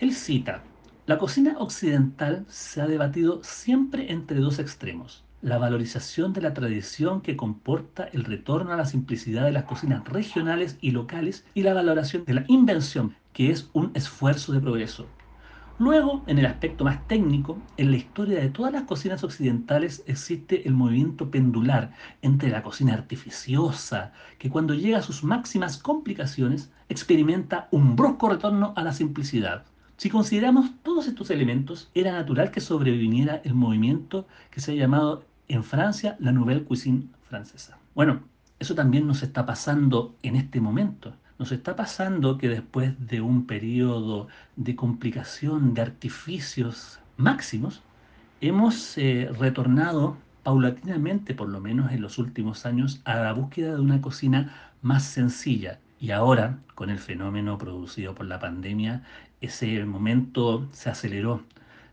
Él 0.00 0.12
cita, 0.12 0.64
la 1.06 1.18
cocina 1.18 1.56
occidental 1.58 2.46
se 2.48 2.80
ha 2.80 2.86
debatido 2.86 3.40
siempre 3.42 4.10
entre 4.10 4.40
dos 4.40 4.58
extremos, 4.58 5.22
la 5.42 5.58
valorización 5.58 6.32
de 6.32 6.40
la 6.40 6.54
tradición 6.54 7.20
que 7.20 7.36
comporta 7.36 8.04
el 8.04 8.24
retorno 8.24 8.72
a 8.72 8.76
la 8.78 8.86
simplicidad 8.86 9.44
de 9.44 9.52
las 9.52 9.64
cocinas 9.64 10.02
regionales 10.08 10.78
y 10.80 10.92
locales 10.92 11.44
y 11.52 11.62
la 11.62 11.74
valoración 11.74 12.24
de 12.24 12.32
la 12.32 12.44
invención 12.48 13.14
que 13.34 13.50
es 13.50 13.68
un 13.74 13.90
esfuerzo 13.92 14.52
de 14.52 14.60
progreso. 14.60 15.06
Luego, 15.78 16.22
en 16.26 16.38
el 16.38 16.46
aspecto 16.46 16.84
más 16.84 17.06
técnico, 17.06 17.58
en 17.76 17.90
la 17.90 17.98
historia 17.98 18.40
de 18.40 18.48
todas 18.48 18.72
las 18.72 18.84
cocinas 18.84 19.24
occidentales 19.24 20.04
existe 20.06 20.66
el 20.66 20.72
movimiento 20.72 21.30
pendular 21.30 21.92
entre 22.22 22.48
la 22.48 22.62
cocina 22.62 22.94
artificiosa, 22.94 24.12
que 24.38 24.48
cuando 24.48 24.72
llega 24.72 24.98
a 24.98 25.02
sus 25.02 25.22
máximas 25.22 25.76
complicaciones, 25.76 26.72
experimenta 26.88 27.68
un 27.72 27.94
brusco 27.94 28.30
retorno 28.30 28.72
a 28.74 28.82
la 28.82 28.94
simplicidad. 28.94 29.66
Si 29.96 30.10
consideramos 30.10 30.70
todos 30.82 31.06
estos 31.06 31.30
elementos, 31.30 31.90
era 31.94 32.12
natural 32.12 32.50
que 32.50 32.60
sobreviviera 32.60 33.40
el 33.44 33.54
movimiento 33.54 34.26
que 34.50 34.60
se 34.60 34.72
ha 34.72 34.74
llamado 34.74 35.24
en 35.48 35.62
Francia 35.62 36.16
la 36.18 36.32
Nouvelle 36.32 36.64
Cuisine 36.64 37.08
francesa. 37.28 37.78
Bueno, 37.94 38.22
eso 38.58 38.74
también 38.74 39.06
nos 39.06 39.22
está 39.22 39.46
pasando 39.46 40.16
en 40.22 40.36
este 40.36 40.60
momento. 40.60 41.14
Nos 41.38 41.52
está 41.52 41.76
pasando 41.76 42.38
que 42.38 42.48
después 42.48 42.94
de 43.06 43.20
un 43.20 43.46
periodo 43.46 44.28
de 44.56 44.74
complicación, 44.74 45.74
de 45.74 45.82
artificios 45.82 46.98
máximos, 47.16 47.82
hemos 48.40 48.98
eh, 48.98 49.30
retornado 49.38 50.16
paulatinamente, 50.42 51.34
por 51.34 51.48
lo 51.48 51.60
menos 51.60 51.92
en 51.92 52.02
los 52.02 52.18
últimos 52.18 52.66
años, 52.66 53.00
a 53.04 53.16
la 53.16 53.32
búsqueda 53.32 53.74
de 53.74 53.80
una 53.80 54.00
cocina 54.00 54.72
más 54.82 55.04
sencilla. 55.04 55.80
Y 55.98 56.10
ahora, 56.10 56.58
con 56.74 56.90
el 56.90 56.98
fenómeno 56.98 57.56
producido 57.58 58.14
por 58.14 58.26
la 58.26 58.38
pandemia, 58.38 59.02
ese 59.44 59.84
momento 59.84 60.68
se 60.72 60.90
aceleró. 60.90 61.42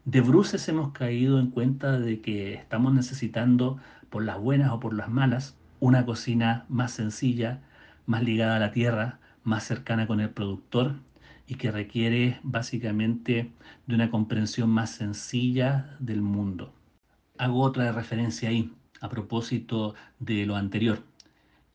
De 0.05 0.22
bruces 0.22 0.67
hemos 0.67 0.91
caído 0.91 1.39
en 1.39 1.51
cuenta 1.51 2.00
de 2.00 2.22
que 2.22 2.53
estamos 2.53 2.93
necesitando, 2.93 3.77
por 4.10 4.24
las 4.24 4.39
buenas 4.39 4.72
o 4.72 4.79
por 4.79 4.93
las 4.93 5.10
malas, 5.10 5.55
una 5.79 6.05
cocina 6.05 6.65
más 6.70 6.91
sencilla, 6.91 7.62
más 8.05 8.24
ligada 8.24 8.55
a 8.55 8.60
la 8.60 8.72
tierra, 8.72 9.20
más 9.43 9.63
cercana 9.63 10.08
con 10.08 10.20
el 10.20 10.29
productor 10.29 10.96
y 11.48 11.55
que 11.55 11.72
requiere 11.72 12.39
básicamente 12.43 13.51
de 13.86 13.96
una 13.96 14.10
comprensión 14.10 14.70
más 14.70 14.91
sencilla 14.91 15.96
del 16.00 16.22
mundo. 16.22 16.74
Hago 17.38 17.62
otra 17.62 17.91
referencia 17.91 18.50
ahí 18.50 18.74
a 19.01 19.10
propósito 19.10 19.96
de 20.20 20.46
lo 20.46 20.55
anterior 20.55 21.03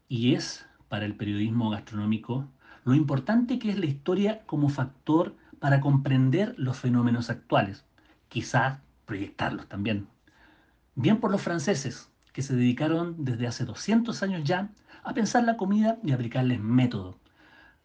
y 0.09 0.35
es 0.35 0.67
para 0.89 1.05
el 1.05 1.15
periodismo 1.15 1.71
gastronómico 1.71 2.49
lo 2.85 2.95
importante 2.95 3.59
que 3.59 3.71
es 3.71 3.79
la 3.79 3.87
historia 3.87 4.43
como 4.47 4.69
factor 4.69 5.35
para 5.67 5.81
comprender 5.81 6.55
los 6.59 6.79
fenómenos 6.79 7.29
actuales. 7.29 7.85
quizá 8.29 8.83
proyectarlos 9.05 9.67
también. 9.67 10.07
Bien 10.95 11.19
por 11.19 11.33
los 11.33 11.43
franceses, 11.43 12.09
que 12.33 12.43
se 12.43 12.55
dedicaron 12.55 13.25
desde 13.25 13.49
hace 13.49 13.65
200 13.65 14.23
años 14.23 14.45
ya 14.45 14.71
a 15.03 15.13
pensar 15.13 15.43
la 15.43 15.57
comida 15.57 15.99
y 16.05 16.13
aplicarles 16.13 16.61
método. 16.61 17.19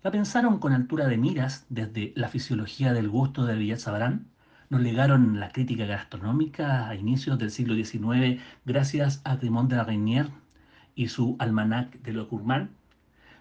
La 0.04 0.12
pensaron 0.12 0.60
con 0.60 0.74
altura 0.74 1.08
de 1.08 1.18
miras 1.18 1.66
desde 1.70 2.14
la 2.16 2.30
fisiología 2.30 2.94
del 2.94 3.10
gusto 3.10 3.48
de 3.48 3.56
Villet 3.56 3.80
Sabrán, 3.80 4.28
nos 4.70 4.82
legaron 4.82 5.40
la 5.40 5.50
crítica 5.50 5.88
gastronómica 5.88 6.88
a 6.88 6.94
inicios 6.94 7.40
del 7.40 7.50
siglo 7.50 7.74
XIX 7.74 8.40
gracias 8.64 9.22
a 9.24 9.40
Clément 9.40 9.72
de 9.72 9.78
la 9.78 9.86
Reynière 9.86 10.30
y 10.94 11.08
su 11.08 11.36
Almanac 11.40 12.00
de 12.04 12.14
lo 12.14 12.28
Gourmand, 12.28 12.70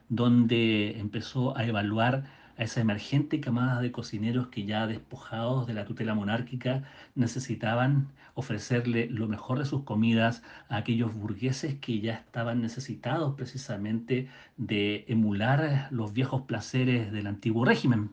donde 0.08 0.98
empezó 0.98 1.54
a 1.58 1.66
evaluar 1.66 2.39
a 2.60 2.64
esa 2.64 2.82
emergente 2.82 3.40
camada 3.40 3.80
de 3.80 3.90
cocineros 3.90 4.48
que 4.48 4.66
ya 4.66 4.86
despojados 4.86 5.66
de 5.66 5.72
la 5.72 5.86
tutela 5.86 6.14
monárquica 6.14 6.84
necesitaban 7.14 8.08
ofrecerle 8.34 9.08
lo 9.08 9.28
mejor 9.28 9.58
de 9.58 9.64
sus 9.64 9.84
comidas 9.84 10.42
a 10.68 10.76
aquellos 10.76 11.14
burgueses 11.14 11.76
que 11.80 12.00
ya 12.00 12.12
estaban 12.16 12.60
necesitados 12.60 13.34
precisamente 13.34 14.28
de 14.58 15.06
emular 15.08 15.88
los 15.90 16.12
viejos 16.12 16.42
placeres 16.42 17.10
del 17.12 17.28
antiguo 17.28 17.64
régimen. 17.64 18.10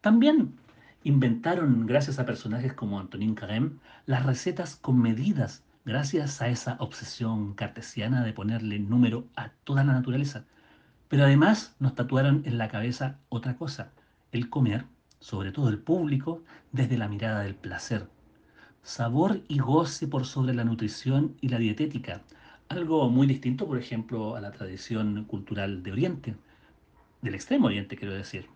También 0.00 0.54
inventaron, 1.02 1.84
gracias 1.84 2.20
a 2.20 2.26
personajes 2.26 2.74
como 2.74 3.00
Antonin 3.00 3.34
Carême, 3.34 3.72
las 4.06 4.24
recetas 4.24 4.76
con 4.76 5.02
medidas, 5.02 5.64
gracias 5.84 6.40
a 6.40 6.48
esa 6.48 6.76
obsesión 6.78 7.54
cartesiana 7.54 8.22
de 8.22 8.32
ponerle 8.32 8.78
número 8.78 9.26
a 9.34 9.48
toda 9.64 9.82
la 9.82 9.94
naturaleza. 9.94 10.44
Pero 11.08 11.24
además 11.24 11.74
nos 11.78 11.94
tatuaron 11.94 12.42
en 12.44 12.58
la 12.58 12.68
cabeza 12.68 13.18
otra 13.28 13.56
cosa, 13.56 13.92
el 14.32 14.50
comer, 14.50 14.84
sobre 15.20 15.52
todo 15.52 15.68
el 15.68 15.78
público, 15.78 16.42
desde 16.72 16.98
la 16.98 17.08
mirada 17.08 17.40
del 17.40 17.54
placer. 17.54 18.08
Sabor 18.82 19.42
y 19.48 19.58
goce 19.58 20.06
por 20.06 20.26
sobre 20.26 20.54
la 20.54 20.64
nutrición 20.64 21.36
y 21.40 21.48
la 21.48 21.58
dietética, 21.58 22.22
algo 22.68 23.08
muy 23.08 23.26
distinto, 23.26 23.66
por 23.66 23.78
ejemplo, 23.78 24.36
a 24.36 24.40
la 24.40 24.52
tradición 24.52 25.24
cultural 25.24 25.82
de 25.82 25.92
Oriente, 25.92 26.36
del 27.22 27.34
Extremo 27.34 27.66
Oriente, 27.66 27.96
quiero 27.96 28.14
decir. 28.14 28.46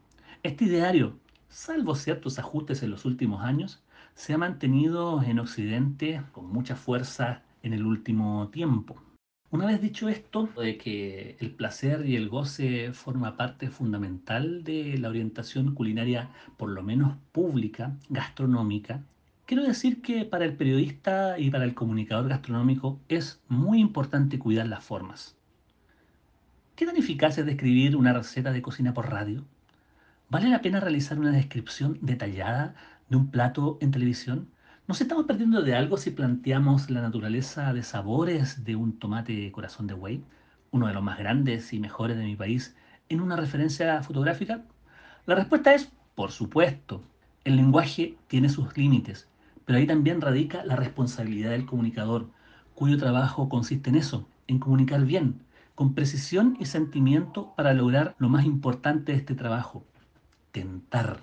Este 0.43 0.67
ideario, 0.67 1.19
salvo 1.49 1.95
ciertos 1.95 2.39
ajustes 2.39 2.83
en 2.83 2.91
los 2.91 3.05
últimos 3.05 3.43
años, 3.43 3.83
se 4.15 4.35
ha 4.35 4.39
mantenido 4.39 5.23
en 5.23 5.39
Occidente 5.39 6.23
con 6.33 6.47
mucha 6.53 6.77
fuerza 6.77 7.43
en 7.63 7.73
el 7.73 7.87
último 7.87 8.49
tiempo. 8.49 9.01
Una 9.53 9.67
vez 9.67 9.83
dicho 9.83 10.09
esto, 10.09 10.49
de 10.59 10.79
que 10.79 11.37
el 11.39 11.51
placer 11.51 12.07
y 12.07 12.17
el 12.17 12.31
goce 12.31 12.95
forma 12.95 13.37
parte 13.37 13.69
fundamental 13.69 14.65
de 14.65 14.97
la 14.97 15.11
orientación 15.11 15.75
culinaria, 15.75 16.31
por 16.57 16.71
lo 16.71 16.83
menos 16.83 17.19
pública, 17.33 17.95
gastronómica, 18.09 19.03
quiero 19.45 19.63
decir 19.63 20.01
que 20.01 20.25
para 20.25 20.47
el 20.47 20.57
periodista 20.57 21.39
y 21.39 21.51
para 21.51 21.65
el 21.65 21.75
comunicador 21.75 22.31
gastronómico 22.31 22.99
es 23.11 23.43
muy 23.47 23.79
importante 23.79 24.39
cuidar 24.39 24.69
las 24.69 24.83
formas. 24.83 25.37
¿Qué 26.75 26.87
tan 26.87 26.97
eficaz 26.97 27.37
es 27.37 27.45
describir 27.45 27.95
una 27.95 28.15
receta 28.15 28.53
de 28.53 28.63
cocina 28.63 28.95
por 28.95 29.11
radio? 29.11 29.45
¿Vale 30.31 30.49
la 30.49 30.63
pena 30.63 30.81
realizar 30.81 31.19
una 31.19 31.31
descripción 31.31 31.99
detallada 32.01 32.75
de 33.11 33.17
un 33.19 33.31
plato 33.31 33.77
en 33.83 33.91
televisión? 33.91 34.49
¿Nos 34.89 35.01
estamos 35.01 35.27
perdiendo 35.27 35.62
de 35.62 35.77
algo 35.77 35.97
si 35.97 36.11
planteamos 36.11 36.91
la 36.91 37.03
naturaleza 37.03 37.73
de 37.73 37.85
sabores 37.85 38.65
de 38.65 38.75
un 38.75 38.99
tomate 38.99 39.53
corazón 39.53 39.87
de 39.87 39.95
buey, 39.95 40.25
uno 40.73 40.89
de 40.89 40.93
los 40.93 41.05
más 41.05 41.21
grandes 41.21 41.73
y 41.73 41.79
mejores 41.79 42.17
de 42.17 42.25
mi 42.25 42.35
país, 42.35 42.75
en 43.09 43.21
una 43.21 43.37
referencia 43.37 44.03
fotográfica? 44.03 44.65
La 45.25 45.37
respuesta 45.37 45.73
es, 45.73 45.93
por 46.17 46.33
supuesto. 46.33 47.01
El 47.45 47.57
lenguaje 47.57 48.17
tiene 48.27 48.49
sus 48.49 48.77
límites, 48.77 49.29
pero 49.65 49.79
ahí 49.79 49.87
también 49.87 50.21
radica 50.21 50.65
la 50.65 50.75
responsabilidad 50.75 51.53
del 51.53 51.65
comunicador, 51.65 52.29
cuyo 52.75 52.99
trabajo 52.99 53.49
consiste 53.49 53.89
en 53.89 53.97
eso, 53.97 54.29
en 54.49 54.59
comunicar 54.59 55.05
bien, 55.05 55.45
con 55.77 55.95
precisión 55.95 56.57
y 56.59 56.67
sentimiento 56.67 57.55
para 57.55 57.73
lograr 57.73 58.17
lo 58.19 58.29
más 58.29 58.45
importante 58.45 59.12
de 59.12 59.19
este 59.19 59.37
trabajo, 59.37 59.85
tentar. 60.51 61.21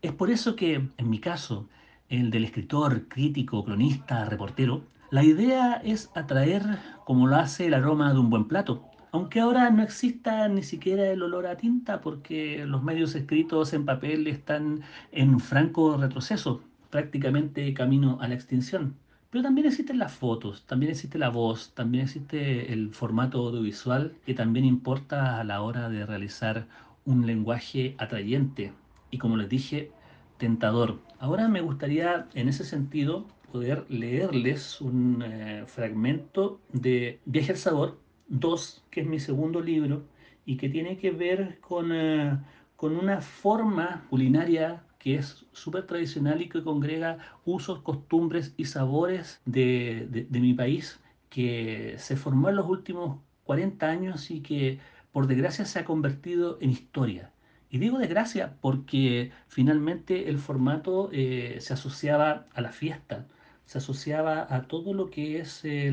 Es 0.00 0.12
por 0.12 0.30
eso 0.30 0.56
que, 0.56 0.88
en 0.96 1.10
mi 1.10 1.20
caso, 1.20 1.68
el 2.08 2.30
del 2.30 2.44
escritor, 2.44 3.08
crítico, 3.08 3.64
cronista, 3.64 4.24
reportero, 4.24 4.84
la 5.10 5.22
idea 5.22 5.74
es 5.84 6.10
atraer 6.14 6.62
como 7.04 7.26
lo 7.26 7.36
hace 7.36 7.66
el 7.66 7.74
aroma 7.74 8.12
de 8.12 8.18
un 8.18 8.30
buen 8.30 8.46
plato. 8.46 8.84
Aunque 9.12 9.40
ahora 9.40 9.70
no 9.70 9.82
exista 9.82 10.48
ni 10.48 10.62
siquiera 10.62 11.06
el 11.10 11.22
olor 11.22 11.46
a 11.46 11.56
tinta 11.56 12.00
porque 12.00 12.64
los 12.66 12.82
medios 12.82 13.14
escritos 13.14 13.72
en 13.72 13.84
papel 13.84 14.26
están 14.26 14.82
en 15.12 15.40
franco 15.40 15.96
retroceso, 15.96 16.62
prácticamente 16.90 17.72
camino 17.72 18.18
a 18.20 18.28
la 18.28 18.34
extinción. 18.34 18.96
Pero 19.30 19.42
también 19.42 19.66
existen 19.66 19.98
las 19.98 20.12
fotos, 20.12 20.64
también 20.66 20.92
existe 20.92 21.18
la 21.18 21.28
voz, 21.28 21.72
también 21.74 22.04
existe 22.04 22.72
el 22.72 22.92
formato 22.92 23.46
audiovisual 23.46 24.14
que 24.24 24.34
también 24.34 24.64
importa 24.64 25.40
a 25.40 25.44
la 25.44 25.62
hora 25.62 25.88
de 25.88 26.04
realizar 26.04 26.66
un 27.04 27.26
lenguaje 27.26 27.94
atrayente 27.98 28.72
y 29.10 29.18
como 29.18 29.36
les 29.36 29.48
dije, 29.48 29.92
tentador. 30.36 31.05
Ahora 31.18 31.48
me 31.48 31.60
gustaría, 31.62 32.28
en 32.34 32.48
ese 32.48 32.64
sentido, 32.64 33.26
poder 33.52 33.86
leerles 33.90 34.80
un 34.80 35.22
eh, 35.22 35.64
fragmento 35.66 36.60
de 36.72 37.20
Viaje 37.24 37.52
al 37.52 37.58
Sabor 37.58 38.00
2, 38.28 38.84
que 38.90 39.00
es 39.00 39.06
mi 39.06 39.18
segundo 39.18 39.60
libro, 39.60 40.04
y 40.44 40.56
que 40.56 40.68
tiene 40.68 40.98
que 40.98 41.10
ver 41.10 41.58
con, 41.60 41.90
eh, 41.92 42.38
con 42.76 42.96
una 42.96 43.20
forma 43.20 44.06
culinaria 44.10 44.84
que 44.98 45.16
es 45.16 45.46
súper 45.52 45.86
tradicional 45.86 46.42
y 46.42 46.48
que 46.48 46.62
congrega 46.62 47.18
usos, 47.44 47.80
costumbres 47.80 48.54
y 48.56 48.66
sabores 48.66 49.40
de, 49.44 50.08
de, 50.10 50.24
de 50.24 50.40
mi 50.40 50.54
país, 50.54 51.00
que 51.30 51.94
se 51.98 52.16
formó 52.16 52.48
en 52.50 52.56
los 52.56 52.68
últimos 52.68 53.20
40 53.44 53.88
años 53.88 54.30
y 54.30 54.40
que 54.42 54.80
por 55.12 55.26
desgracia 55.26 55.64
se 55.64 55.78
ha 55.78 55.84
convertido 55.84 56.58
en 56.60 56.70
historia 56.70 57.32
y 57.70 57.78
digo 57.78 57.98
desgracia 57.98 58.54
porque 58.60 59.32
finalmente 59.48 60.28
el 60.28 60.38
formato 60.38 61.10
eh, 61.12 61.56
se 61.60 61.74
asociaba 61.74 62.46
a 62.54 62.60
la 62.60 62.72
fiesta, 62.72 63.26
se 63.64 63.78
asociaba 63.78 64.46
a 64.48 64.62
todo 64.62 64.94
lo 64.94 65.10
que 65.10 65.40
es 65.40 65.64
eh, 65.64 65.88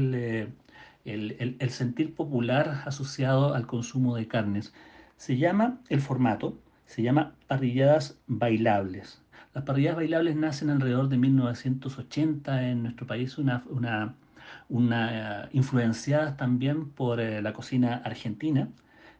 el, 1.06 1.56
el, 1.60 1.70
sentir 1.72 2.14
popular 2.14 2.84
asociado 2.86 3.54
al 3.56 3.66
consumo 3.66 4.16
de 4.16 4.28
carnes. 4.28 4.74
Se 5.18 5.38
llama 5.38 5.80
el 5.90 6.02
formato, 6.02 6.58
se 6.86 7.02
llama 7.02 7.34
parrilladas 7.48 8.20
bailables. 8.28 9.22
Las 9.54 9.64
parrilladas 9.64 9.98
bailables 9.98 10.36
nacen 10.36 10.70
alrededor 10.70 11.10
de 11.10 11.18
1980 11.18 12.70
en 12.70 12.84
nuestro 12.84 13.08
país, 13.08 13.38
una, 13.38 13.64
una, 13.70 14.16
una 14.70 15.50
influenciadas 15.54 16.38
también 16.38 16.90
por 16.90 17.20
eh, 17.20 17.42
la 17.42 17.54
cocina 17.54 18.02
argentina 18.06 18.70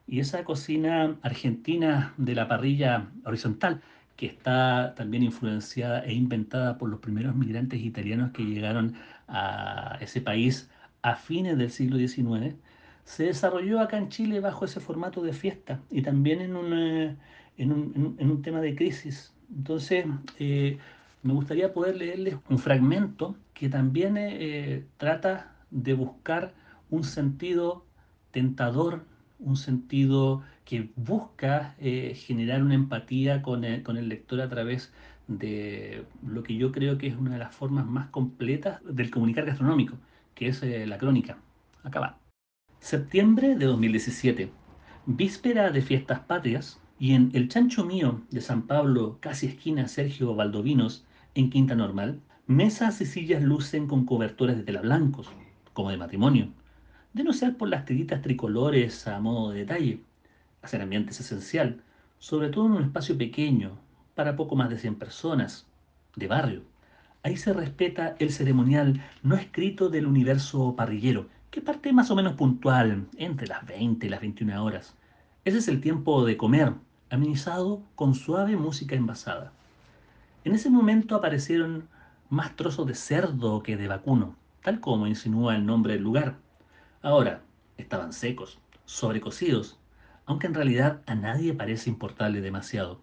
y 0.06 0.20
esa 0.20 0.44
cocina 0.44 1.16
argentina 1.22 2.14
de 2.16 2.34
la 2.34 2.48
parrilla 2.48 3.08
horizontal, 3.24 3.80
que 4.16 4.26
está 4.26 4.94
también 4.94 5.22
influenciada 5.22 6.04
e 6.04 6.12
inventada 6.12 6.78
por 6.78 6.88
los 6.88 7.00
primeros 7.00 7.34
migrantes 7.34 7.80
italianos 7.80 8.32
que 8.32 8.44
llegaron 8.44 8.94
a 9.28 9.98
ese 10.00 10.20
país 10.20 10.70
a 11.02 11.16
fines 11.16 11.58
del 11.58 11.70
siglo 11.70 11.98
XIX, 11.98 12.54
se 13.04 13.24
desarrolló 13.24 13.80
acá 13.80 13.98
en 13.98 14.08
Chile 14.08 14.40
bajo 14.40 14.64
ese 14.64 14.80
formato 14.80 15.22
de 15.22 15.32
fiesta 15.32 15.80
y 15.90 16.02
también 16.02 16.40
en 16.40 16.56
un, 16.56 16.72
eh, 16.72 17.16
en 17.58 17.72
un, 17.72 18.16
en 18.18 18.30
un 18.30 18.42
tema 18.42 18.60
de 18.60 18.74
crisis. 18.74 19.34
Entonces, 19.54 20.06
eh, 20.38 20.78
me 21.22 21.32
gustaría 21.32 21.72
poder 21.72 21.96
leerles 21.96 22.36
un 22.48 22.58
fragmento 22.58 23.36
que 23.52 23.68
también 23.68 24.16
eh, 24.16 24.84
trata 24.96 25.54
de 25.70 25.94
buscar 25.94 26.54
un 26.90 27.04
sentido 27.04 27.84
tentador 28.30 29.04
un 29.44 29.56
sentido 29.56 30.42
que 30.64 30.90
busca 30.96 31.74
eh, 31.78 32.14
generar 32.14 32.62
una 32.62 32.74
empatía 32.74 33.42
con 33.42 33.64
el, 33.64 33.82
con 33.82 33.96
el, 33.96 34.08
lector 34.08 34.40
a 34.40 34.48
través 34.48 34.92
de 35.28 36.04
lo 36.26 36.42
que 36.42 36.56
yo 36.56 36.72
creo 36.72 36.98
que 36.98 37.06
es 37.06 37.16
una 37.16 37.32
de 37.32 37.38
las 37.38 37.54
formas 37.54 37.86
más 37.86 38.08
completas 38.08 38.80
del 38.84 39.10
comunicar 39.10 39.44
gastronómico, 39.44 39.96
que 40.34 40.48
es 40.48 40.62
eh, 40.62 40.86
la 40.86 40.98
crónica. 40.98 41.38
Acá 41.82 42.00
va. 42.00 42.18
Septiembre 42.80 43.56
de 43.56 43.66
2017, 43.66 44.50
víspera 45.06 45.70
de 45.70 45.82
fiestas 45.82 46.20
patrias, 46.20 46.80
y 46.98 47.12
en 47.12 47.30
El 47.34 47.48
Chancho 47.48 47.84
Mío 47.84 48.22
de 48.30 48.40
San 48.40 48.62
Pablo, 48.62 49.18
casi 49.20 49.46
esquina 49.46 49.88
Sergio 49.88 50.34
Valdovinos, 50.34 51.04
en 51.34 51.50
Quinta 51.50 51.74
Normal, 51.74 52.20
mesas 52.46 53.00
y 53.00 53.06
sillas 53.06 53.42
lucen 53.42 53.88
con 53.88 54.06
cobertores 54.06 54.56
de 54.56 54.62
tela 54.62 54.80
blancos, 54.80 55.28
como 55.72 55.90
de 55.90 55.96
matrimonio 55.96 56.52
de 57.14 57.22
no 57.22 57.32
ser 57.32 57.56
por 57.56 57.68
las 57.68 57.84
tiritas 57.84 58.20
tricolores 58.22 59.06
a 59.06 59.20
modo 59.20 59.50
de 59.50 59.60
detalle. 59.60 60.00
Hacer 60.62 60.82
ambiente 60.82 61.12
es 61.12 61.20
esencial, 61.20 61.80
sobre 62.18 62.48
todo 62.48 62.66
en 62.66 62.72
un 62.72 62.82
espacio 62.82 63.16
pequeño, 63.16 63.78
para 64.16 64.34
poco 64.34 64.56
más 64.56 64.68
de 64.68 64.78
100 64.78 64.96
personas, 64.96 65.66
de 66.16 66.26
barrio. 66.26 66.62
Ahí 67.22 67.36
se 67.36 67.52
respeta 67.52 68.16
el 68.18 68.32
ceremonial 68.32 69.00
no 69.22 69.36
escrito 69.36 69.88
del 69.88 70.06
universo 70.06 70.74
parrillero, 70.76 71.28
que 71.52 71.60
parte 71.60 71.92
más 71.92 72.10
o 72.10 72.16
menos 72.16 72.34
puntual, 72.34 73.06
entre 73.16 73.46
las 73.46 73.64
20 73.64 74.06
y 74.06 74.10
las 74.10 74.20
21 74.20 74.64
horas. 74.64 74.94
Ese 75.44 75.58
es 75.58 75.68
el 75.68 75.80
tiempo 75.80 76.24
de 76.24 76.36
comer, 76.36 76.72
amenizado 77.10 77.80
con 77.94 78.16
suave 78.16 78.56
música 78.56 78.96
envasada. 78.96 79.52
En 80.42 80.52
ese 80.54 80.68
momento 80.68 81.14
aparecieron 81.14 81.86
más 82.28 82.56
trozos 82.56 82.88
de 82.88 82.94
cerdo 82.96 83.62
que 83.62 83.76
de 83.76 83.86
vacuno, 83.86 84.34
tal 84.62 84.80
como 84.80 85.06
insinúa 85.06 85.54
el 85.54 85.64
nombre 85.64 85.92
del 85.92 86.02
lugar. 86.02 86.43
Ahora, 87.04 87.42
estaban 87.76 88.14
secos, 88.14 88.58
sobrecocidos, 88.86 89.78
aunque 90.24 90.46
en 90.46 90.54
realidad 90.54 91.02
a 91.04 91.14
nadie 91.14 91.52
parece 91.52 91.90
importarle 91.90 92.40
demasiado. 92.40 93.02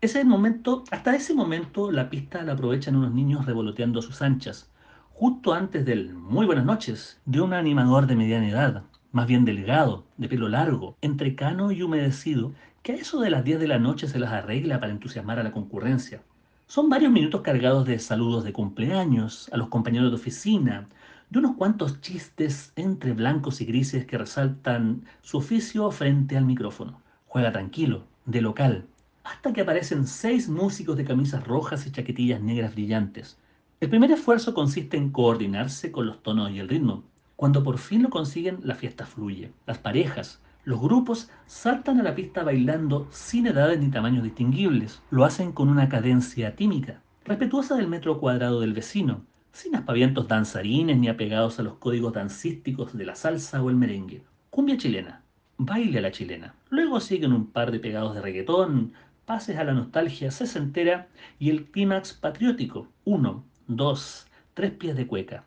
Ese 0.00 0.24
momento, 0.24 0.82
hasta 0.90 1.14
ese 1.14 1.34
momento 1.34 1.92
la 1.92 2.10
pista 2.10 2.42
la 2.42 2.54
aprovechan 2.54 2.96
unos 2.96 3.12
niños 3.12 3.46
revoloteando 3.46 4.02
sus 4.02 4.22
anchas, 4.22 4.72
justo 5.12 5.54
antes 5.54 5.86
del 5.86 6.14
muy 6.14 6.46
buenas 6.46 6.64
noches 6.64 7.20
de 7.26 7.40
un 7.40 7.52
animador 7.52 8.08
de 8.08 8.16
mediana 8.16 8.48
edad, 8.48 8.82
más 9.12 9.28
bien 9.28 9.44
delgado, 9.44 10.04
de 10.16 10.28
pelo 10.28 10.48
largo, 10.48 10.96
entrecano 11.00 11.70
y 11.70 11.82
humedecido, 11.82 12.50
que 12.82 12.90
a 12.90 12.96
eso 12.96 13.20
de 13.20 13.30
las 13.30 13.44
10 13.44 13.60
de 13.60 13.68
la 13.68 13.78
noche 13.78 14.08
se 14.08 14.18
las 14.18 14.32
arregla 14.32 14.80
para 14.80 14.90
entusiasmar 14.90 15.38
a 15.38 15.44
la 15.44 15.52
concurrencia. 15.52 16.24
Son 16.66 16.88
varios 16.88 17.12
minutos 17.12 17.42
cargados 17.42 17.86
de 17.86 18.00
saludos 18.00 18.42
de 18.42 18.52
cumpleaños, 18.52 19.48
a 19.52 19.56
los 19.56 19.68
compañeros 19.68 20.10
de 20.10 20.16
oficina, 20.16 20.88
de 21.30 21.38
unos 21.38 21.56
cuantos 21.56 22.00
chistes 22.00 22.72
entre 22.76 23.12
blancos 23.12 23.60
y 23.60 23.66
grises 23.66 24.06
que 24.06 24.16
resaltan 24.16 25.04
su 25.20 25.38
oficio 25.38 25.90
frente 25.90 26.36
al 26.36 26.46
micrófono. 26.46 27.02
Juega 27.26 27.52
tranquilo, 27.52 28.04
de 28.24 28.40
local, 28.40 28.86
hasta 29.24 29.52
que 29.52 29.60
aparecen 29.60 30.06
seis 30.06 30.48
músicos 30.48 30.96
de 30.96 31.04
camisas 31.04 31.46
rojas 31.46 31.86
y 31.86 31.90
chaquetillas 31.90 32.40
negras 32.40 32.74
brillantes. 32.74 33.38
El 33.80 33.90
primer 33.90 34.10
esfuerzo 34.10 34.54
consiste 34.54 34.96
en 34.96 35.10
coordinarse 35.10 35.92
con 35.92 36.06
los 36.06 36.22
tonos 36.22 36.50
y 36.50 36.60
el 36.60 36.68
ritmo. 36.68 37.04
Cuando 37.36 37.62
por 37.62 37.78
fin 37.78 38.02
lo 38.02 38.10
consiguen, 38.10 38.60
la 38.62 38.74
fiesta 38.74 39.04
fluye. 39.04 39.52
Las 39.66 39.78
parejas, 39.78 40.40
los 40.64 40.80
grupos 40.80 41.30
saltan 41.46 42.00
a 42.00 42.02
la 42.02 42.14
pista 42.14 42.42
bailando 42.42 43.06
sin 43.10 43.46
edades 43.46 43.78
ni 43.78 43.90
tamaños 43.90 44.24
distinguibles. 44.24 45.02
Lo 45.10 45.24
hacen 45.24 45.52
con 45.52 45.68
una 45.68 45.88
cadencia 45.88 46.56
tímica, 46.56 47.02
respetuosa 47.24 47.76
del 47.76 47.86
metro 47.86 48.18
cuadrado 48.18 48.60
del 48.60 48.72
vecino, 48.72 49.22
sin 49.58 49.74
aspavientos 49.74 50.28
danzarines 50.28 50.96
ni 50.96 51.08
apegados 51.08 51.58
a 51.58 51.64
los 51.64 51.74
códigos 51.74 52.12
dancísticos 52.12 52.96
de 52.96 53.04
la 53.04 53.16
salsa 53.16 53.60
o 53.60 53.70
el 53.70 53.76
merengue. 53.76 54.22
Cumbia 54.50 54.76
chilena, 54.76 55.22
baile 55.56 55.98
a 55.98 56.02
la 56.02 56.12
chilena. 56.12 56.54
Luego 56.70 57.00
siguen 57.00 57.32
un 57.32 57.50
par 57.50 57.72
de 57.72 57.80
pegados 57.80 58.14
de 58.14 58.22
reggaetón, 58.22 58.92
pases 59.26 59.56
a 59.56 59.64
la 59.64 59.74
nostalgia 59.74 60.30
sesentera 60.30 61.08
y 61.40 61.50
el 61.50 61.64
clímax 61.66 62.12
patriótico. 62.12 62.86
Uno, 63.04 63.44
dos, 63.66 64.28
tres 64.54 64.70
pies 64.70 64.96
de 64.96 65.08
cueca 65.08 65.44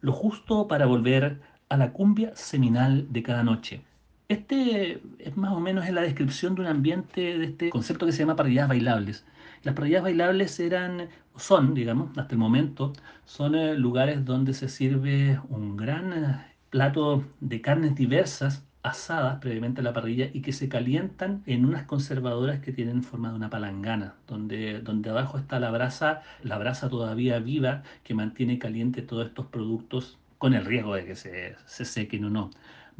lo 0.00 0.12
justo 0.12 0.66
para 0.66 0.86
volver 0.86 1.42
a 1.68 1.76
la 1.76 1.92
cumbia 1.92 2.34
seminal 2.34 3.12
de 3.12 3.22
cada 3.22 3.44
noche. 3.44 3.82
Este 4.28 5.02
es 5.18 5.36
más 5.36 5.52
o 5.52 5.60
menos 5.60 5.86
en 5.86 5.96
la 5.96 6.00
descripción 6.00 6.54
de 6.54 6.62
un 6.62 6.68
ambiente 6.68 7.38
de 7.38 7.44
este 7.44 7.68
concepto 7.68 8.06
que 8.06 8.12
se 8.12 8.20
llama 8.20 8.36
parrilladas 8.36 8.70
bailables. 8.70 9.26
Las 9.62 9.74
parrilladas 9.74 10.04
bailables 10.04 10.58
eran, 10.60 11.08
son, 11.36 11.74
digamos, 11.74 12.16
hasta 12.16 12.32
el 12.34 12.38
momento, 12.38 12.92
son 13.24 13.54
eh, 13.54 13.74
lugares 13.74 14.24
donde 14.24 14.54
se 14.54 14.68
sirve 14.68 15.38
un 15.48 15.76
gran 15.76 16.12
eh, 16.12 16.56
plato 16.70 17.24
de 17.40 17.60
carnes 17.60 17.94
diversas 17.94 18.66
asadas 18.82 19.38
previamente 19.40 19.82
a 19.82 19.84
la 19.84 19.92
parrilla 19.92 20.30
y 20.32 20.40
que 20.40 20.52
se 20.52 20.68
calientan 20.70 21.42
en 21.46 21.66
unas 21.66 21.84
conservadoras 21.84 22.60
que 22.60 22.72
tienen 22.72 23.02
forma 23.02 23.30
de 23.30 23.36
una 23.36 23.50
palangana, 23.50 24.14
donde, 24.26 24.80
donde 24.80 25.10
abajo 25.10 25.36
está 25.38 25.60
la 25.60 25.70
brasa, 25.70 26.22
la 26.42 26.56
brasa 26.58 26.88
todavía 26.88 27.38
viva 27.40 27.82
que 28.02 28.14
mantiene 28.14 28.58
caliente 28.58 29.02
todos 29.02 29.26
estos 29.26 29.46
productos 29.46 30.18
con 30.38 30.54
el 30.54 30.64
riesgo 30.64 30.94
de 30.94 31.04
que 31.04 31.16
se, 31.16 31.56
se 31.66 31.84
sequen 31.84 32.24
o 32.24 32.30
no. 32.30 32.50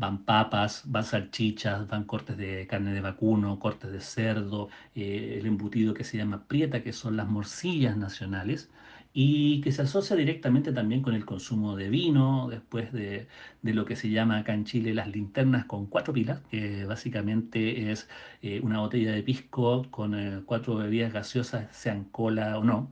Van 0.02 0.16
papas, 0.24 0.82
van 0.86 1.04
salchichas, 1.04 1.86
van 1.88 2.04
cortes 2.04 2.36
de 2.36 2.66
carne 2.66 2.92
de 2.92 3.00
vacuno, 3.00 3.58
cortes 3.58 3.92
de 3.92 4.00
cerdo, 4.00 4.68
eh, 4.94 5.36
el 5.38 5.46
embutido 5.46 5.94
que 5.94 6.04
se 6.04 6.16
llama 6.18 6.46
prieta, 6.48 6.82
que 6.82 6.92
son 6.92 7.16
las 7.16 7.28
morcillas 7.28 7.96
nacionales, 7.96 8.70
y 9.12 9.60
que 9.62 9.72
se 9.72 9.82
asocia 9.82 10.16
directamente 10.16 10.72
también 10.72 11.02
con 11.02 11.14
el 11.14 11.24
consumo 11.26 11.76
de 11.76 11.88
vino, 11.90 12.48
después 12.50 12.92
de, 12.92 13.26
lo 13.62 13.84
que 13.84 13.96
se 13.96 14.10
llama 14.10 14.38
acá 14.38 14.54
en 14.54 14.64
Chile 14.64 14.94
las 14.94 15.08
linternas 15.08 15.64
con 15.66 15.86
cuatro 15.86 16.14
pilas, 16.14 16.40
que 16.50 16.84
básicamente 16.84 17.90
es 17.90 18.08
eh, 18.42 18.60
una 18.62 18.80
botella 18.80 19.12
de 19.12 19.22
pisco 19.22 19.86
con 19.90 20.14
eh, 20.14 20.42
cuatro 20.46 20.76
bebidas 20.76 21.12
gaseosas, 21.12 21.74
sean 21.76 22.04
cola 22.04 22.58
o 22.58 22.64
no. 22.64 22.90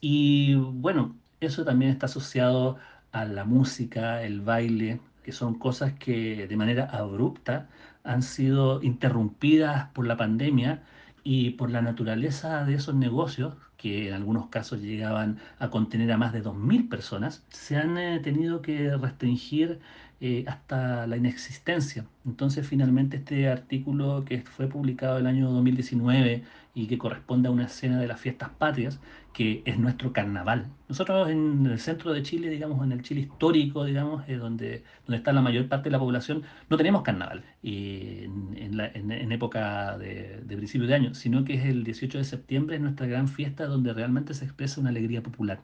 Y 0.00 0.54
bueno, 0.54 1.16
eso 1.40 1.64
también 1.64 1.92
está 1.92 2.06
asociado 2.06 2.78
a 3.12 3.24
la 3.24 3.44
música, 3.44 4.22
el 4.22 4.40
baile, 4.40 5.00
que 5.22 5.32
son 5.32 5.58
cosas 5.58 5.92
que 5.94 6.46
de 6.46 6.56
manera 6.56 6.84
abrupta 6.86 7.68
han 8.04 8.22
sido 8.22 8.82
interrumpidas 8.82 9.88
por 9.92 10.06
la 10.06 10.16
pandemia 10.16 10.82
y 11.24 11.50
por 11.50 11.70
la 11.70 11.82
naturaleza 11.82 12.64
de 12.64 12.74
esos 12.74 12.94
negocios 12.94 13.54
que 13.76 14.08
en 14.08 14.14
algunos 14.14 14.46
casos 14.48 14.80
llegaban 14.80 15.38
a 15.58 15.70
contener 15.70 16.12
a 16.12 16.16
más 16.16 16.32
de 16.32 16.42
2.000 16.42 16.88
personas, 16.88 17.44
se 17.48 17.76
han 17.76 17.98
eh, 17.98 18.20
tenido 18.20 18.62
que 18.62 18.96
restringir 18.96 19.80
eh, 20.24 20.44
hasta 20.46 21.04
la 21.08 21.16
inexistencia. 21.16 22.06
Entonces 22.24 22.64
finalmente 22.64 23.16
este 23.16 23.48
artículo 23.48 24.24
que 24.24 24.42
fue 24.42 24.68
publicado 24.68 25.18
el 25.18 25.26
año 25.26 25.50
2019 25.50 26.44
y 26.74 26.86
que 26.86 26.96
corresponde 26.96 27.48
a 27.48 27.50
una 27.50 27.64
escena 27.64 27.98
de 27.98 28.06
las 28.06 28.20
fiestas 28.20 28.50
patrias, 28.50 29.00
que 29.32 29.62
es 29.64 29.78
nuestro 29.80 30.12
carnaval. 30.12 30.68
Nosotros 30.88 31.28
en 31.28 31.66
el 31.66 31.80
centro 31.80 32.12
de 32.12 32.22
Chile, 32.22 32.50
digamos, 32.50 32.84
en 32.84 32.92
el 32.92 33.02
Chile 33.02 33.22
histórico, 33.22 33.84
digamos, 33.84 34.22
eh, 34.28 34.36
donde, 34.36 34.84
donde 35.06 35.16
está 35.16 35.32
la 35.32 35.42
mayor 35.42 35.66
parte 35.68 35.88
de 35.88 35.90
la 35.90 35.98
población, 35.98 36.44
no 36.70 36.76
tenemos 36.76 37.02
carnaval 37.02 37.42
y 37.60 38.20
en, 38.54 39.32
época 39.32 39.98
de, 39.98 40.40
de 40.44 40.56
principio 40.56 40.86
de 40.86 40.94
año, 40.94 41.14
sino 41.14 41.44
que 41.44 41.54
es 41.54 41.64
el 41.64 41.82
18 41.82 42.18
de 42.18 42.24
septiembre, 42.24 42.76
es 42.76 42.82
nuestra 42.82 43.08
gran 43.08 43.26
fiesta 43.26 43.66
donde 43.66 43.92
realmente 43.92 44.34
se 44.34 44.44
expresa 44.44 44.80
una 44.80 44.90
alegría 44.90 45.20
popular. 45.20 45.60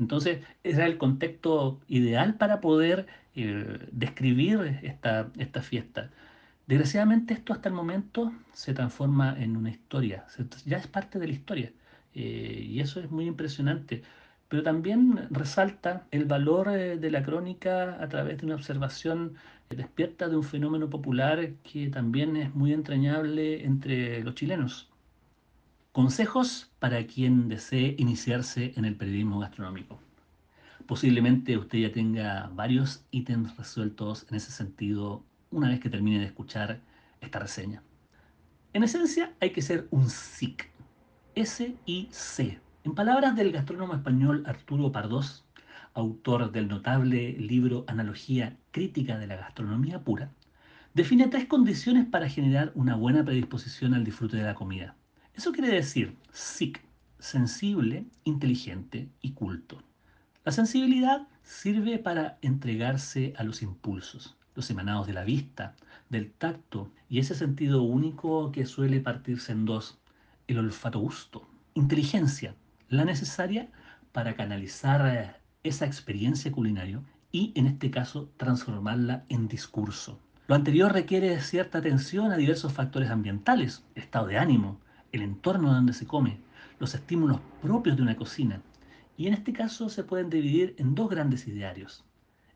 Entonces, 0.00 0.40
era 0.64 0.86
el 0.86 0.98
contexto 0.98 1.78
ideal 1.86 2.34
para 2.34 2.60
poder 2.60 3.06
describir 3.34 4.80
esta, 4.82 5.30
esta 5.38 5.62
fiesta. 5.62 6.10
Desgraciadamente 6.66 7.34
esto 7.34 7.52
hasta 7.52 7.68
el 7.68 7.74
momento 7.74 8.32
se 8.52 8.74
transforma 8.74 9.36
en 9.38 9.56
una 9.56 9.70
historia, 9.70 10.24
ya 10.64 10.76
es 10.76 10.86
parte 10.86 11.18
de 11.18 11.26
la 11.26 11.32
historia 11.32 11.72
eh, 12.14 12.64
y 12.68 12.80
eso 12.80 13.00
es 13.00 13.10
muy 13.10 13.26
impresionante. 13.26 14.02
Pero 14.48 14.62
también 14.62 15.28
resalta 15.30 16.06
el 16.10 16.26
valor 16.26 16.68
eh, 16.68 16.96
de 16.96 17.10
la 17.10 17.22
crónica 17.22 17.96
a 18.00 18.08
través 18.08 18.38
de 18.38 18.46
una 18.46 18.54
observación 18.56 19.34
despierta 19.68 20.28
de 20.28 20.36
un 20.36 20.42
fenómeno 20.42 20.90
popular 20.90 21.54
que 21.62 21.88
también 21.88 22.36
es 22.36 22.54
muy 22.54 22.72
entrañable 22.72 23.64
entre 23.64 24.22
los 24.24 24.34
chilenos. 24.34 24.88
Consejos 25.92 26.70
para 26.78 27.04
quien 27.06 27.48
desee 27.48 27.94
iniciarse 27.98 28.74
en 28.76 28.84
el 28.84 28.96
periodismo 28.96 29.40
gastronómico. 29.40 30.00
Posiblemente 30.90 31.56
usted 31.56 31.78
ya 31.78 31.92
tenga 31.92 32.50
varios 32.52 33.04
ítems 33.12 33.56
resueltos 33.56 34.26
en 34.28 34.34
ese 34.34 34.50
sentido 34.50 35.24
una 35.52 35.68
vez 35.68 35.78
que 35.78 35.88
termine 35.88 36.18
de 36.18 36.24
escuchar 36.24 36.80
esta 37.20 37.38
reseña. 37.38 37.80
En 38.72 38.82
esencia 38.82 39.32
hay 39.38 39.50
que 39.50 39.62
ser 39.62 39.86
un 39.92 40.10
SIC, 40.10 40.68
S-I-C. 41.36 42.58
En 42.82 42.94
palabras 42.96 43.36
del 43.36 43.52
gastrónomo 43.52 43.94
español 43.94 44.42
Arturo 44.46 44.90
Pardós, 44.90 45.44
autor 45.94 46.50
del 46.50 46.66
notable 46.66 47.34
libro 47.38 47.84
Analogía 47.86 48.56
Crítica 48.72 49.16
de 49.16 49.28
la 49.28 49.36
Gastronomía 49.36 50.02
Pura, 50.02 50.32
define 50.92 51.28
tres 51.28 51.46
condiciones 51.46 52.04
para 52.04 52.28
generar 52.28 52.72
una 52.74 52.96
buena 52.96 53.24
predisposición 53.24 53.94
al 53.94 54.02
disfrute 54.02 54.38
de 54.38 54.42
la 54.42 54.56
comida. 54.56 54.96
Eso 55.34 55.52
quiere 55.52 55.68
decir 55.68 56.16
SIC, 56.32 56.82
sensible, 57.20 58.06
inteligente 58.24 59.08
y 59.22 59.34
culto. 59.34 59.84
La 60.42 60.52
sensibilidad 60.52 61.28
sirve 61.42 61.98
para 61.98 62.38
entregarse 62.40 63.34
a 63.36 63.44
los 63.44 63.60
impulsos, 63.60 64.38
los 64.54 64.70
emanados 64.70 65.06
de 65.06 65.12
la 65.12 65.22
vista, 65.22 65.76
del 66.08 66.32
tacto 66.32 66.90
y 67.10 67.18
ese 67.18 67.34
sentido 67.34 67.82
único 67.82 68.50
que 68.50 68.64
suele 68.64 69.00
partirse 69.00 69.52
en 69.52 69.66
dos, 69.66 69.98
el 70.48 70.58
olfato 70.58 70.98
gusto. 70.98 71.46
Inteligencia, 71.74 72.54
la 72.88 73.04
necesaria 73.04 73.68
para 74.12 74.34
canalizar 74.34 75.42
esa 75.62 75.84
experiencia 75.84 76.50
culinaria 76.50 77.02
y, 77.30 77.52
en 77.54 77.66
este 77.66 77.90
caso, 77.90 78.30
transformarla 78.38 79.26
en 79.28 79.46
discurso. 79.46 80.18
Lo 80.48 80.54
anterior 80.54 80.90
requiere 80.90 81.38
cierta 81.42 81.78
atención 81.78 82.32
a 82.32 82.38
diversos 82.38 82.72
factores 82.72 83.10
ambientales, 83.10 83.84
estado 83.94 84.28
de 84.28 84.38
ánimo, 84.38 84.80
el 85.12 85.20
entorno 85.20 85.70
donde 85.70 85.92
se 85.92 86.06
come, 86.06 86.40
los 86.78 86.94
estímulos 86.94 87.40
propios 87.60 87.94
de 87.96 88.02
una 88.02 88.16
cocina, 88.16 88.62
y 89.20 89.26
en 89.26 89.34
este 89.34 89.52
caso 89.52 89.90
se 89.90 90.02
pueden 90.02 90.30
dividir 90.30 90.74
en 90.78 90.94
dos 90.94 91.10
grandes 91.10 91.46
idearios, 91.46 92.06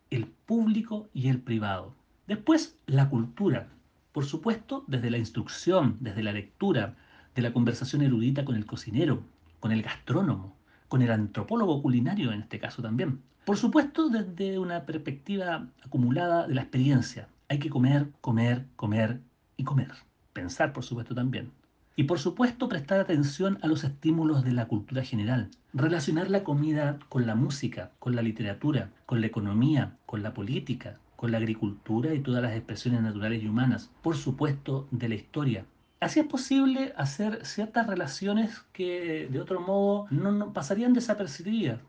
el 0.09 0.24
público 0.24 1.11
y 1.12 1.29
el 1.29 1.38
privado. 1.38 1.94
Después, 2.27 2.79
la 2.87 3.11
cultura, 3.11 3.68
por 4.12 4.24
supuesto, 4.24 4.83
desde 4.87 5.11
la 5.11 5.18
instrucción, 5.18 5.98
desde 6.00 6.22
la 6.22 6.33
lectura, 6.33 6.96
de 7.35 7.42
la 7.42 7.53
conversación 7.53 8.00
erudita 8.00 8.46
con 8.46 8.57
el 8.57 8.64
cocinero, 8.64 9.22
con 9.61 9.72
el 9.72 9.83
gastrónomo, 9.83 10.57
con 10.88 11.03
el 11.03 11.11
antropólogo 11.11 11.83
culinario 11.83 12.33
en 12.33 12.40
este 12.40 12.59
caso 12.59 12.81
también. 12.81 13.20
Por 13.44 13.59
supuesto, 13.59 14.09
desde 14.09 14.59
una 14.59 14.87
perspectiva 14.87 15.68
acumulada 15.85 16.46
de 16.46 16.55
la 16.55 16.62
experiencia. 16.62 17.29
Hay 17.50 17.59
que 17.59 17.68
comer, 17.68 18.09
comer, 18.22 18.64
comer 18.77 19.20
y 19.59 19.64
comer. 19.64 19.92
Pensar, 20.33 20.72
por 20.72 20.83
supuesto, 20.83 21.14
también. 21.14 21.53
Y 21.96 22.04
por 22.04 22.18
supuesto 22.18 22.68
prestar 22.68 23.00
atención 23.00 23.59
a 23.62 23.68
los 23.68 23.85
estímulos 23.85 24.42
de 24.42 24.52
la 24.52 24.66
cultura 24.66 25.04
general. 25.04 25.50
Relacionar 25.72 26.28
la 26.28 26.42
comida 26.42 26.98
con 27.09 27.26
la 27.26 27.37
música, 27.37 27.92
con 28.00 28.16
la 28.16 28.22
literatura, 28.22 28.90
con 29.07 29.20
la 29.20 29.28
economía, 29.28 29.96
con 30.07 30.22
la 30.22 30.35
política, 30.35 30.98
con 31.14 31.30
la 31.30 31.38
agricultura 31.38 32.12
y 32.12 32.20
todas 32.20 32.42
las 32.42 32.54
expresiones 32.54 33.02
naturales 33.02 33.42
y 33.42 33.46
humanas. 33.46 33.90
Por 34.02 34.16
supuesto, 34.16 34.88
de 34.90 35.09
la 35.09 35.14
historia. 35.14 35.66
Así 36.00 36.20
es 36.20 36.26
posible 36.26 36.92
hacer 36.96 37.46
ciertas 37.46 37.87
relaciones 37.87 38.64
que 38.72 39.28
de 39.30 39.40
otro 39.40 39.61
modo 39.61 40.07
no, 40.11 40.52
pasarían 40.52 40.92
desapercibidas. 40.92 41.80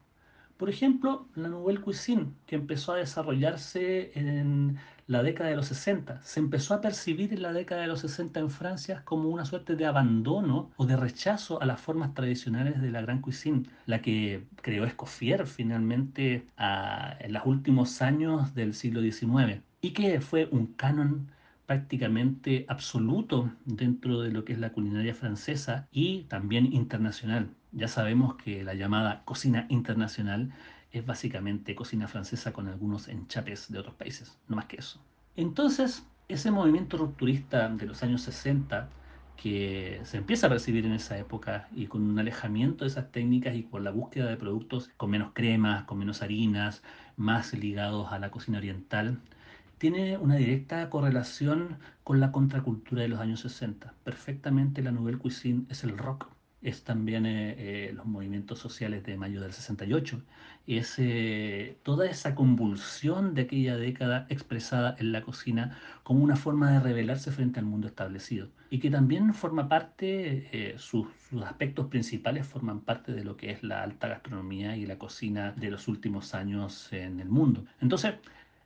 Por 0.57 0.69
ejemplo, 0.69 1.27
la 1.35 1.49
Nouvelle 1.49 1.81
Cuisine, 1.81 2.27
que 2.45 2.55
empezó 2.55 2.93
a 2.93 2.97
desarrollarse 2.97 4.11
en 4.17 4.77
la 5.07 5.23
década 5.23 5.49
de 5.49 5.55
los 5.55 5.67
60. 5.67 6.21
Se 6.21 6.39
empezó 6.39 6.73
a 6.73 6.81
percibir 6.81 7.33
en 7.33 7.41
la 7.41 7.53
década 7.53 7.81
de 7.81 7.87
los 7.87 7.99
60 8.01 8.39
en 8.39 8.49
Francia 8.49 9.01
como 9.05 9.29
una 9.29 9.45
suerte 9.45 9.75
de 9.75 9.85
abandono 9.85 10.71
o 10.77 10.85
de 10.85 10.97
rechazo 10.97 11.61
a 11.61 11.65
las 11.65 11.79
formas 11.79 12.13
tradicionales 12.13 12.81
de 12.81 12.91
la 12.91 13.01
Gran 13.01 13.21
Cuisine, 13.21 13.63
la 13.85 14.01
que 14.01 14.47
creó 14.61 14.85
Escoffier 14.85 15.45
finalmente 15.47 16.47
en 16.57 17.33
los 17.33 17.45
últimos 17.45 18.01
años 18.01 18.55
del 18.55 18.73
siglo 18.73 19.01
XIX 19.01 19.61
y 19.81 19.91
que 19.91 20.19
fue 20.21 20.47
un 20.51 20.67
canon 20.73 21.29
prácticamente 21.65 22.65
absoluto 22.67 23.51
dentro 23.65 24.21
de 24.21 24.31
lo 24.31 24.45
que 24.45 24.53
es 24.53 24.59
la 24.59 24.71
culinaria 24.71 25.15
francesa 25.15 25.87
y 25.91 26.23
también 26.23 26.71
internacional. 26.71 27.49
Ya 27.71 27.87
sabemos 27.87 28.35
que 28.35 28.63
la 28.63 28.73
llamada 28.73 29.23
cocina 29.25 29.65
internacional 29.69 30.51
es 30.99 31.05
básicamente 31.05 31.75
cocina 31.75 32.07
francesa 32.07 32.53
con 32.53 32.67
algunos 32.67 33.07
enchapes 33.07 33.71
de 33.71 33.79
otros 33.79 33.95
países, 33.95 34.37
no 34.47 34.55
más 34.55 34.65
que 34.65 34.77
eso. 34.77 35.01
Entonces, 35.35 36.05
ese 36.29 36.51
movimiento 36.51 36.97
rupturista 36.97 37.67
de 37.69 37.85
los 37.85 38.01
años 38.01 38.21
60 38.21 38.89
que 39.35 39.99
se 40.05 40.17
empieza 40.17 40.47
a 40.47 40.49
percibir 40.49 40.85
en 40.85 40.93
esa 40.93 41.17
época 41.17 41.67
y 41.75 41.87
con 41.87 42.01
un 42.01 42.17
alejamiento 42.17 42.85
de 42.85 42.89
esas 42.89 43.11
técnicas 43.11 43.55
y 43.55 43.63
con 43.63 43.83
la 43.83 43.91
búsqueda 43.91 44.27
de 44.27 44.37
productos 44.37 44.89
con 44.95 45.09
menos 45.09 45.31
cremas, 45.33 45.83
con 45.83 45.97
menos 45.97 46.21
harinas, 46.21 46.81
más 47.17 47.53
ligados 47.53 48.13
a 48.13 48.19
la 48.19 48.31
cocina 48.31 48.59
oriental, 48.59 49.19
tiene 49.77 50.17
una 50.17 50.35
directa 50.35 50.89
correlación 50.89 51.77
con 52.05 52.21
la 52.21 52.31
contracultura 52.31 53.01
de 53.01 53.09
los 53.09 53.19
años 53.19 53.41
60. 53.41 53.93
Perfectamente 54.05 54.81
la 54.81 54.91
Nouvelle 54.91 55.17
Cuisine 55.17 55.65
es 55.69 55.83
el 55.83 55.97
rock 55.97 56.27
es 56.65 56.83
también 56.83 57.27
eh, 57.27 57.55
eh, 57.57 57.93
los 57.93 58.07
movimientos 58.07 58.57
sociales 58.57 59.03
de 59.03 59.17
mayo 59.17 59.39
del 59.39 59.53
68, 59.53 60.19
es 60.67 60.95
eh, 60.97 61.77
toda 61.83 62.07
esa 62.07 62.35
convulsión 62.35 63.33
de 63.35 63.43
aquella 63.43 63.77
década 63.77 64.25
expresada 64.29 64.95
en 64.99 65.11
la 65.11 65.21
cocina 65.21 65.77
como 66.03 66.23
una 66.23 66.35
forma 66.35 66.71
de 66.71 66.79
rebelarse 66.79 67.31
frente 67.31 67.59
al 67.59 67.65
mundo 67.65 67.87
establecido 67.87 68.49
y 68.69 68.79
que 68.79 68.89
también 68.89 69.33
forma 69.33 69.69
parte, 69.69 70.75
sus, 70.77 71.07
sus, 71.29 71.43
aspectos 71.43 71.87
principales 71.87 72.47
forman 72.47 72.81
parte 72.81 73.13
de 73.13 73.23
lo 73.23 73.37
que 73.37 73.51
es 73.51 73.63
la 73.63 73.83
alta 73.83 74.07
gastronomía 74.07 74.75
y 74.75 74.85
la 74.85 74.97
cocina 74.97 75.51
de 75.51 75.69
los 75.69 75.87
últimos 75.87 76.33
años 76.33 76.91
en 76.91 77.19
el 77.19 77.29
mundo. 77.29 77.65
Entonces, 77.79 78.15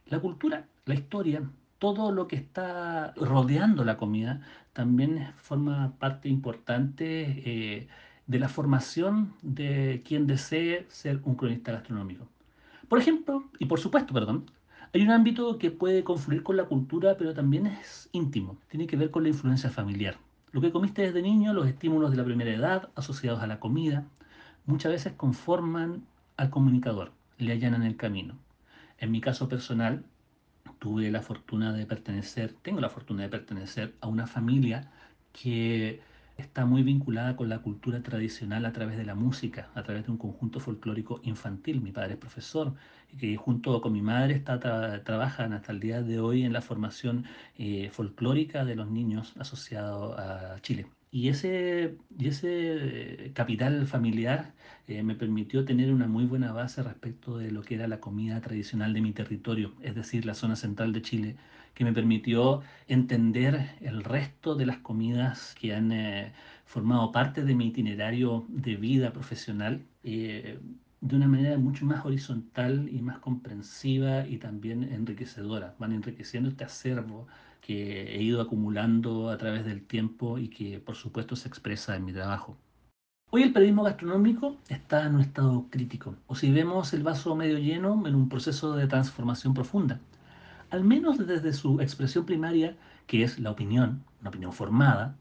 la 0.05 0.19
cultura, 0.19 0.65
la 0.85 0.95
historia, 0.95 1.43
todo 1.79 2.11
lo 2.11 2.27
que 2.27 2.35
está 2.35 3.13
rodeando 3.15 3.83
la 3.85 3.97
comida 3.97 4.41
también 4.73 5.33
forma 5.37 5.93
parte 5.97 6.29
importante 6.29 7.41
eh, 7.45 7.87
de 8.29 8.37
la 8.37 8.47
formación 8.47 9.33
de 9.41 10.03
quien 10.05 10.27
desee 10.27 10.85
ser 10.89 11.19
un 11.23 11.33
cronista 11.33 11.71
gastronómico. 11.71 12.27
Por 12.87 12.99
ejemplo, 12.99 13.43
y 13.57 13.65
por 13.65 13.79
supuesto, 13.79 14.13
perdón, 14.13 14.45
hay 14.93 15.01
un 15.01 15.09
ámbito 15.09 15.57
que 15.57 15.71
puede 15.71 16.03
confluir 16.03 16.43
con 16.43 16.55
la 16.55 16.65
cultura, 16.65 17.17
pero 17.17 17.33
también 17.33 17.65
es 17.65 18.07
íntimo, 18.11 18.55
tiene 18.69 18.85
que 18.85 18.97
ver 18.97 19.09
con 19.09 19.23
la 19.23 19.29
influencia 19.29 19.71
familiar. 19.71 20.17
Lo 20.51 20.61
que 20.61 20.71
comiste 20.71 21.01
desde 21.01 21.23
niño, 21.23 21.53
los 21.53 21.67
estímulos 21.67 22.11
de 22.11 22.17
la 22.17 22.23
primera 22.23 22.53
edad 22.53 22.89
asociados 22.93 23.41
a 23.41 23.47
la 23.47 23.59
comida, 23.59 24.05
muchas 24.67 24.91
veces 24.91 25.13
conforman 25.13 26.05
al 26.37 26.51
comunicador, 26.51 27.11
le 27.39 27.53
allanan 27.53 27.81
el 27.81 27.97
camino. 27.97 28.35
En 28.99 29.09
mi 29.09 29.21
caso 29.21 29.49
personal, 29.49 30.03
tuve 30.77 31.09
la 31.09 31.23
fortuna 31.23 31.73
de 31.73 31.87
pertenecer, 31.87 32.53
tengo 32.61 32.79
la 32.79 32.89
fortuna 32.89 33.23
de 33.23 33.29
pertenecer 33.29 33.95
a 34.01 34.07
una 34.07 34.27
familia 34.27 34.91
que 35.33 35.99
está 36.39 36.65
muy 36.65 36.83
vinculada 36.83 37.35
con 37.35 37.49
la 37.49 37.59
cultura 37.61 38.01
tradicional 38.01 38.65
a 38.65 38.73
través 38.73 38.97
de 38.97 39.05
la 39.05 39.15
música, 39.15 39.69
a 39.75 39.83
través 39.83 40.05
de 40.05 40.11
un 40.11 40.17
conjunto 40.17 40.59
folclórico 40.59 41.19
infantil. 41.23 41.81
Mi 41.81 41.91
padre 41.91 42.13
es 42.13 42.19
profesor 42.19 42.75
que 43.17 43.35
junto 43.37 43.81
con 43.81 43.93
mi 43.93 44.01
madre 44.01 44.35
está, 44.35 44.59
trabajan 45.03 45.53
hasta 45.53 45.71
el 45.71 45.79
día 45.79 46.01
de 46.01 46.19
hoy 46.19 46.43
en 46.43 46.53
la 46.53 46.61
formación 46.61 47.25
eh, 47.57 47.89
folclórica 47.91 48.65
de 48.65 48.75
los 48.75 48.89
niños 48.89 49.33
asociados 49.37 50.17
a 50.19 50.59
Chile. 50.61 50.87
Y 51.11 51.29
ese, 51.29 51.97
y 52.19 52.27
ese 52.27 53.31
capital 53.33 53.87
familiar 53.87 54.53
eh, 54.87 55.01
me 55.01 55.15
permitió 55.15 55.65
tener 55.65 55.91
una 55.91 56.07
muy 56.07 56.25
buena 56.25 56.51
base 56.51 56.83
respecto 56.83 57.37
de 57.37 57.51
lo 57.51 57.63
que 57.63 57.75
era 57.75 57.87
la 57.87 57.99
comida 57.99 58.39
tradicional 58.41 58.93
de 58.93 59.01
mi 59.01 59.11
territorio, 59.13 59.73
es 59.81 59.95
decir, 59.95 60.25
la 60.25 60.35
zona 60.35 60.55
central 60.55 60.93
de 60.93 61.01
Chile, 61.01 61.35
que 61.79 61.85
me 61.85 61.93
permitió 61.93 62.61
entender 62.89 63.77
el 63.79 64.03
resto 64.03 64.53
de 64.53 64.65
las 64.65 64.79
comidas 64.79 65.55
que 65.57 65.73
han 65.73 65.93
eh, 65.93 66.33
formado 66.65 67.13
parte 67.13 67.45
de 67.45 67.55
mi 67.55 67.67
itinerario 67.67 68.45
de 68.49 68.75
vida 68.75 69.13
profesional. 69.13 69.85
Eh, 70.03 70.59
de 70.99 71.15
una 71.15 71.29
manera 71.29 71.57
mucho 71.57 71.85
más 71.85 72.05
horizontal 72.05 72.89
y 72.91 73.01
más 73.01 73.19
comprensiva 73.19 74.27
y 74.27 74.39
también 74.39 74.83
enriquecedora. 74.83 75.73
Van 75.79 75.93
enriqueciendo 75.93 76.49
este 76.49 76.65
acervo 76.65 77.27
que 77.61 78.13
he 78.13 78.21
ido 78.23 78.41
acumulando 78.41 79.29
a 79.29 79.37
través 79.37 79.63
del 79.63 79.81
tiempo 79.81 80.37
y 80.37 80.49
que 80.49 80.81
por 80.81 80.97
supuesto 80.97 81.37
se 81.37 81.47
expresa 81.47 81.95
en 81.95 82.03
mi 82.03 82.11
trabajo. 82.11 82.57
Hoy 83.29 83.43
el 83.43 83.53
periodismo 83.53 83.83
gastronómico 83.83 84.57
está 84.67 85.05
en 85.05 85.15
un 85.15 85.21
estado 85.21 85.65
crítico, 85.69 86.17
o 86.27 86.35
si 86.35 86.51
vemos 86.51 86.93
el 86.93 87.03
vaso 87.03 87.37
medio 87.37 87.57
lleno, 87.57 88.05
en 88.05 88.15
un 88.15 88.27
proceso 88.27 88.75
de 88.75 88.87
transformación 88.87 89.53
profunda. 89.53 90.01
Al 90.69 90.83
menos 90.83 91.17
desde 91.25 91.53
su 91.53 91.81
expresión 91.81 92.25
primaria, 92.25 92.77
que 93.07 93.23
es 93.23 93.39
la 93.39 93.51
opinión, 93.51 94.03
una 94.21 94.29
opinión 94.29 94.53
formada, 94.53 95.15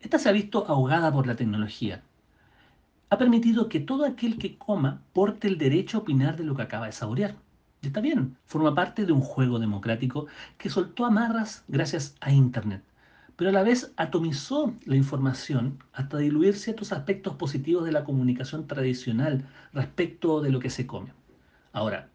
esta 0.00 0.18
se 0.18 0.28
ha 0.28 0.32
visto 0.32 0.66
ahogada 0.68 1.12
por 1.12 1.26
la 1.26 1.36
tecnología, 1.36 2.02
ha 3.08 3.18
permitido 3.18 3.68
que 3.68 3.80
todo 3.80 4.04
aquel 4.06 4.38
que 4.38 4.56
coma 4.56 5.02
porte 5.12 5.46
el 5.48 5.58
derecho 5.58 5.98
a 5.98 6.00
opinar 6.00 6.36
de 6.36 6.44
lo 6.44 6.56
que 6.56 6.62
acaba 6.62 6.86
de 6.86 6.92
saborear. 6.92 7.34
Y 7.82 7.88
está 7.88 8.00
bien, 8.00 8.36
forma 8.46 8.74
parte 8.74 9.04
de 9.04 9.12
un 9.12 9.20
juego 9.20 9.58
democrático 9.58 10.26
que 10.56 10.70
soltó 10.70 11.04
amarras 11.04 11.64
gracias 11.68 12.14
a 12.20 12.32
Internet, 12.32 12.82
pero 13.36 13.50
a 13.50 13.52
la 13.52 13.62
vez 13.62 13.92
atomizó 13.96 14.74
la 14.84 14.96
información 14.96 15.78
hasta 15.92 16.18
diluir 16.18 16.56
ciertos 16.56 16.92
aspectos 16.92 17.34
positivos 17.36 17.84
de 17.84 17.92
la 17.92 18.04
comunicación 18.04 18.66
tradicional 18.66 19.46
respecto 19.72 20.40
de 20.40 20.50
lo 20.50 20.60
que 20.60 20.70
se 20.70 20.86
come. 20.86 21.12
Ahora, 21.72 22.08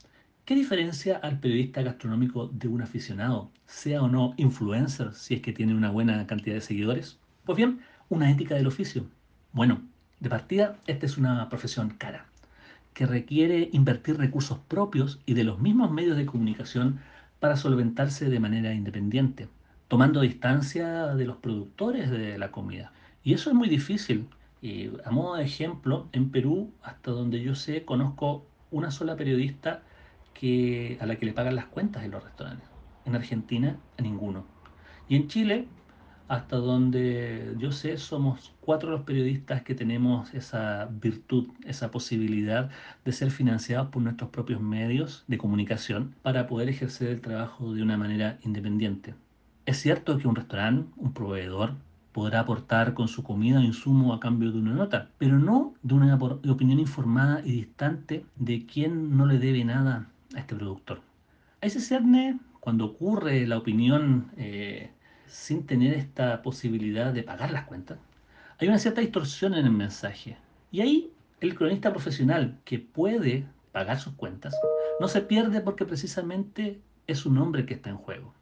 ¿qué 0.47 0.55
diferencia 0.55 1.17
al 1.17 1.41
periodista 1.41 1.81
gastronómico 1.81 2.47
de 2.47 2.69
un 2.69 2.81
aficionado, 2.81 3.51
sea 3.65 4.01
o 4.01 4.07
no 4.07 4.33
influencer, 4.37 5.13
si 5.13 5.33
es 5.33 5.41
que 5.41 5.51
tiene 5.51 5.75
una 5.75 5.91
buena 5.91 6.25
cantidad 6.25 6.55
de 6.55 6.61
seguidores? 6.61 7.19
Pues 7.43 7.57
bien, 7.57 7.81
una 8.07 8.31
ética 8.31 8.55
del 8.55 8.67
oficio. 8.67 9.03
Bueno, 9.51 9.81
de 10.21 10.29
partida, 10.29 10.77
esta 10.87 11.05
es 11.05 11.17
una 11.17 11.49
profesión 11.49 11.89
cara, 11.89 12.27
que 12.93 13.05
requiere 13.05 13.69
invertir 13.73 14.17
recursos 14.17 14.57
propios 14.69 15.19
y 15.25 15.33
de 15.33 15.43
los 15.43 15.59
mismos 15.59 15.91
medios 15.91 16.15
de 16.15 16.25
comunicación 16.25 17.01
para 17.41 17.57
solventarse 17.57 18.29
de 18.29 18.39
manera 18.39 18.73
independiente, 18.73 19.49
tomando 19.89 20.21
distancia 20.21 21.07
de 21.07 21.25
los 21.25 21.35
productores 21.35 22.09
de 22.09 22.37
la 22.37 22.51
comida. 22.51 22.93
Y 23.21 23.33
eso 23.33 23.49
es 23.49 23.55
muy 23.57 23.67
difícil. 23.67 24.29
A 25.03 25.11
modo 25.11 25.35
de 25.35 25.43
ejemplo, 25.43 26.07
en 26.13 26.31
Perú, 26.31 26.71
hasta 26.83 27.11
donde 27.11 27.41
yo 27.41 27.53
sé, 27.53 27.83
conozco 27.83 28.45
una 28.71 28.91
sola 28.91 29.17
periodista 29.17 29.83
a 30.99 31.05
la 31.05 31.15
que 31.15 31.25
le 31.25 31.33
pagan 31.33 31.55
las 31.55 31.65
cuentas 31.65 32.03
en 32.03 32.11
los 32.11 32.23
restaurantes. 32.23 32.67
En 33.05 33.15
Argentina, 33.15 33.77
a 33.97 34.01
ninguno. 34.01 34.45
Y 35.09 35.15
en 35.15 35.27
Chile, 35.27 35.67
hasta 36.27 36.57
donde 36.57 37.55
yo 37.57 37.71
sé, 37.71 37.97
somos 37.97 38.53
cuatro 38.61 38.91
los 38.91 39.01
periodistas 39.01 39.63
que 39.63 39.73
tenemos 39.73 40.33
esa 40.33 40.89
virtud, 40.91 41.47
esa 41.65 41.89
posibilidad 41.89 42.69
de 43.05 43.11
ser 43.13 43.31
financiados 43.31 43.89
por 43.89 44.01
nuestros 44.01 44.29
propios 44.29 44.61
medios 44.61 45.23
de 45.27 45.37
comunicación 45.37 46.13
para 46.21 46.47
poder 46.47 46.69
ejercer 46.69 47.09
el 47.09 47.21
trabajo 47.21 47.73
de 47.73 47.81
una 47.81 47.97
manera 47.97 48.37
independiente. 48.43 49.15
Es 49.65 49.77
cierto 49.77 50.17
que 50.17 50.27
un 50.27 50.35
restaurante, 50.35 50.89
un 50.97 51.13
proveedor, 51.13 51.73
podrá 52.11 52.41
aportar 52.41 52.93
con 52.93 53.07
su 53.07 53.23
comida 53.23 53.59
o 53.59 53.63
insumo 53.63 54.13
a 54.13 54.19
cambio 54.19 54.51
de 54.51 54.59
una 54.59 54.73
nota, 54.73 55.09
pero 55.17 55.39
no 55.39 55.73
de 55.83 55.93
una 55.93 56.15
opinión 56.15 56.79
informada 56.79 57.41
y 57.45 57.51
distante 57.51 58.25
de 58.35 58.65
quien 58.65 59.15
no 59.15 59.25
le 59.25 59.39
debe 59.39 59.63
nada 59.63 60.09
a 60.37 60.41
este 60.41 60.55
productor. 60.55 61.01
A 61.61 61.65
ese 61.65 61.81
cierne, 61.81 62.39
cuando 62.59 62.85
ocurre 62.85 63.45
la 63.47 63.57
opinión 63.57 64.31
eh, 64.37 64.91
sin 65.25 65.65
tener 65.65 65.93
esta 65.93 66.41
posibilidad 66.41 67.11
de 67.11 67.23
pagar 67.23 67.51
las 67.51 67.65
cuentas, 67.65 67.99
hay 68.59 68.67
una 68.67 68.77
cierta 68.77 69.01
distorsión 69.01 69.55
en 69.55 69.65
el 69.65 69.71
mensaje. 69.71 70.37
Y 70.71 70.81
ahí 70.81 71.11
el 71.41 71.55
cronista 71.55 71.91
profesional 71.91 72.57
que 72.63 72.79
puede 72.79 73.45
pagar 73.71 73.99
sus 73.99 74.13
cuentas 74.13 74.55
no 74.99 75.07
se 75.07 75.21
pierde 75.21 75.61
porque 75.61 75.85
precisamente 75.85 76.79
es 77.07 77.25
un 77.25 77.37
hombre 77.37 77.65
que 77.65 77.73
está 77.75 77.89
en 77.89 77.97
juego. 77.97 78.33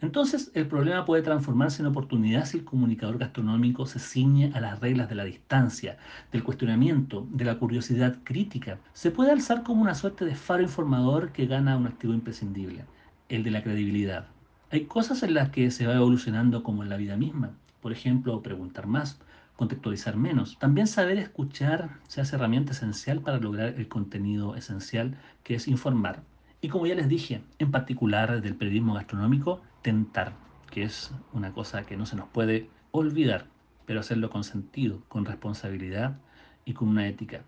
Entonces, 0.00 0.50
el 0.52 0.66
problema 0.66 1.06
puede 1.06 1.22
transformarse 1.22 1.80
en 1.80 1.88
oportunidad 1.88 2.44
si 2.44 2.58
el 2.58 2.64
comunicador 2.64 3.16
gastronómico 3.16 3.86
se 3.86 3.98
ciñe 3.98 4.52
a 4.54 4.60
las 4.60 4.78
reglas 4.80 5.08
de 5.08 5.14
la 5.14 5.24
distancia, 5.24 5.96
del 6.32 6.44
cuestionamiento, 6.44 7.26
de 7.30 7.46
la 7.46 7.58
curiosidad 7.58 8.18
crítica. 8.22 8.78
Se 8.92 9.10
puede 9.10 9.30
alzar 9.30 9.62
como 9.62 9.80
una 9.80 9.94
suerte 9.94 10.26
de 10.26 10.34
faro 10.34 10.62
informador 10.62 11.32
que 11.32 11.46
gana 11.46 11.78
un 11.78 11.86
activo 11.86 12.12
imprescindible, 12.12 12.84
el 13.30 13.42
de 13.42 13.50
la 13.50 13.62
credibilidad. 13.62 14.26
Hay 14.70 14.84
cosas 14.84 15.22
en 15.22 15.32
las 15.32 15.48
que 15.48 15.70
se 15.70 15.86
va 15.86 15.94
evolucionando 15.94 16.62
como 16.62 16.82
en 16.82 16.90
la 16.90 16.98
vida 16.98 17.16
misma. 17.16 17.52
Por 17.80 17.92
ejemplo, 17.92 18.42
preguntar 18.42 18.86
más, 18.86 19.18
contextualizar 19.56 20.16
menos. 20.16 20.58
También 20.58 20.88
saber 20.88 21.16
escuchar 21.16 21.88
se 22.06 22.20
hace 22.20 22.36
herramienta 22.36 22.72
esencial 22.72 23.20
para 23.20 23.38
lograr 23.38 23.68
el 23.78 23.88
contenido 23.88 24.56
esencial 24.56 25.16
que 25.42 25.54
es 25.54 25.68
informar. 25.68 26.22
Y 26.60 26.68
como 26.68 26.86
ya 26.86 26.94
les 26.94 27.08
dije, 27.08 27.42
en 27.58 27.70
particular 27.70 28.42
del 28.42 28.56
periodismo 28.56 28.94
gastronómico, 28.94 29.62
tentar, 29.86 30.32
que 30.72 30.82
es 30.82 31.12
una 31.32 31.52
cosa 31.52 31.84
que 31.84 31.96
no 31.96 32.06
se 32.06 32.16
nos 32.16 32.28
puede 32.30 32.68
olvidar, 32.90 33.46
pero 33.84 34.00
hacerlo 34.00 34.30
con 34.30 34.42
sentido, 34.42 35.00
con 35.06 35.24
responsabilidad 35.24 36.18
y 36.64 36.72
con 36.72 36.88
una 36.88 37.06
ética. 37.06 37.44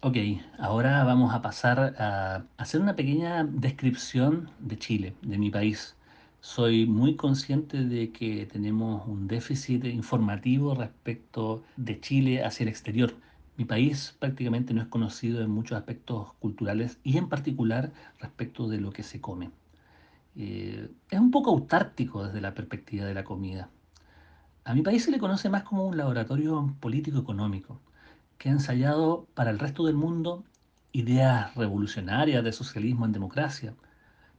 Ok, 0.00 0.16
ahora 0.58 1.04
vamos 1.04 1.32
a 1.32 1.42
pasar 1.42 1.94
a 1.96 2.44
hacer 2.56 2.80
una 2.80 2.96
pequeña 2.96 3.44
descripción 3.44 4.50
de 4.58 4.78
Chile, 4.78 5.14
de 5.22 5.38
mi 5.38 5.48
país. 5.48 5.96
Soy 6.40 6.86
muy 6.86 7.14
consciente 7.14 7.84
de 7.84 8.10
que 8.10 8.46
tenemos 8.46 9.06
un 9.06 9.28
déficit 9.28 9.84
informativo 9.84 10.74
respecto 10.74 11.62
de 11.76 12.00
Chile 12.00 12.42
hacia 12.42 12.64
el 12.64 12.70
exterior. 12.70 13.14
Mi 13.56 13.64
país 13.64 14.16
prácticamente 14.18 14.74
no 14.74 14.82
es 14.82 14.88
conocido 14.88 15.40
en 15.40 15.50
muchos 15.50 15.78
aspectos 15.78 16.32
culturales 16.40 16.98
y 17.04 17.16
en 17.16 17.28
particular 17.28 17.92
respecto 18.18 18.68
de 18.68 18.80
lo 18.80 18.90
que 18.90 19.04
se 19.04 19.20
come. 19.20 19.52
Eh, 20.36 20.90
es 21.10 21.20
un 21.20 21.30
poco 21.30 21.50
autártico 21.50 22.24
desde 22.24 22.40
la 22.40 22.54
perspectiva 22.54 23.06
de 23.06 23.14
la 23.14 23.24
comida. 23.24 23.68
A 24.64 24.74
mi 24.74 24.82
país 24.82 25.04
se 25.04 25.10
le 25.10 25.18
conoce 25.18 25.48
más 25.48 25.64
como 25.64 25.86
un 25.86 25.96
laboratorio 25.96 26.74
político-económico, 26.80 27.80
que 28.38 28.48
ha 28.48 28.52
ensayado 28.52 29.26
para 29.34 29.50
el 29.50 29.58
resto 29.58 29.86
del 29.86 29.96
mundo 29.96 30.44
ideas 30.92 31.54
revolucionarias 31.54 32.44
de 32.44 32.52
socialismo 32.52 33.06
en 33.06 33.12
democracia. 33.12 33.74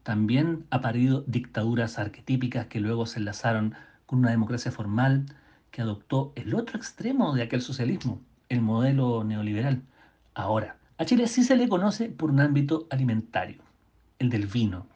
También 0.03 0.65
ha 0.69 0.81
parido 0.81 1.23
dictaduras 1.27 1.99
arquetípicas 1.99 2.67
que 2.67 2.79
luego 2.79 3.05
se 3.05 3.19
enlazaron 3.19 3.75
con 4.05 4.19
una 4.19 4.31
democracia 4.31 4.71
formal 4.71 5.25
que 5.71 5.81
adoptó 5.81 6.33
el 6.35 6.53
otro 6.55 6.77
extremo 6.77 7.33
de 7.33 7.43
aquel 7.43 7.61
socialismo, 7.61 8.21
el 8.49 8.61
modelo 8.61 9.23
neoliberal. 9.23 9.81
Ahora, 10.33 10.77
a 10.97 11.05
Chile 11.05 11.27
sí 11.27 11.43
se 11.43 11.55
le 11.55 11.69
conoce 11.69 12.09
por 12.09 12.31
un 12.31 12.41
ámbito 12.41 12.87
alimentario, 12.89 13.63
el 14.19 14.29
del 14.29 14.47
vino, 14.47 14.87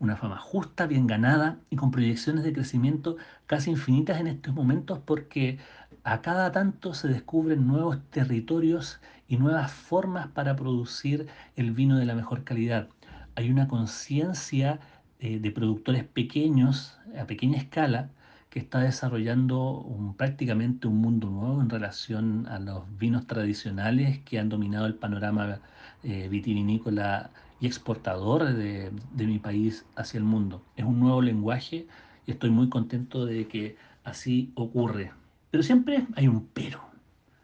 una 0.00 0.16
fama 0.16 0.38
justa, 0.38 0.86
bien 0.86 1.06
ganada 1.06 1.58
y 1.70 1.76
con 1.76 1.90
proyecciones 1.90 2.44
de 2.44 2.52
crecimiento 2.52 3.16
casi 3.46 3.70
infinitas 3.70 4.20
en 4.20 4.28
estos 4.28 4.54
momentos 4.54 5.00
porque 5.04 5.58
a 6.04 6.20
cada 6.22 6.52
tanto 6.52 6.94
se 6.94 7.08
descubren 7.08 7.66
nuevos 7.66 7.98
territorios 8.10 9.00
y 9.28 9.36
nuevas 9.36 9.72
formas 9.72 10.28
para 10.28 10.56
producir 10.56 11.26
el 11.56 11.72
vino 11.72 11.98
de 11.98 12.06
la 12.06 12.14
mejor 12.14 12.44
calidad. 12.44 12.88
Hay 13.34 13.50
una 13.50 13.68
conciencia 13.68 14.80
eh, 15.20 15.38
de 15.40 15.50
productores 15.50 16.04
pequeños, 16.04 16.98
a 17.18 17.26
pequeña 17.26 17.58
escala, 17.58 18.10
que 18.50 18.58
está 18.60 18.78
desarrollando 18.80 20.14
prácticamente 20.16 20.88
un 20.88 21.02
mundo 21.02 21.28
nuevo 21.28 21.60
en 21.60 21.68
relación 21.68 22.46
a 22.46 22.58
los 22.58 22.84
vinos 22.98 23.26
tradicionales 23.26 24.20
que 24.20 24.38
han 24.38 24.48
dominado 24.48 24.86
el 24.86 24.94
panorama 24.94 25.60
eh, 26.02 26.28
vitivinícola 26.28 27.30
y 27.60 27.66
exportador 27.66 28.52
de, 28.52 28.90
de 29.12 29.26
mi 29.26 29.38
país 29.38 29.84
hacia 29.96 30.18
el 30.18 30.24
mundo. 30.24 30.62
Es 30.76 30.84
un 30.84 31.00
nuevo 31.00 31.22
lenguaje 31.22 31.86
y 32.26 32.30
estoy 32.30 32.50
muy 32.50 32.68
contento 32.68 33.26
de 33.26 33.48
que 33.48 33.76
así 34.04 34.52
ocurre. 34.54 35.12
Pero 35.50 35.62
siempre 35.62 36.06
hay 36.14 36.28
un 36.28 36.46
pero. 36.46 36.80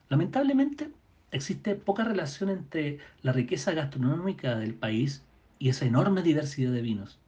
Lamentablemente 0.08 0.90
existe 1.30 1.74
poca 1.74 2.04
relación 2.04 2.50
entre 2.50 2.98
la 3.22 3.32
riqueza 3.32 3.72
gastronómica 3.72 4.56
del 4.56 4.74
país 4.74 5.24
y 5.58 5.68
esa 5.68 5.86
enorme 5.86 6.22
diversidad 6.22 6.72
de 6.72 6.82
vinos. 6.82 7.18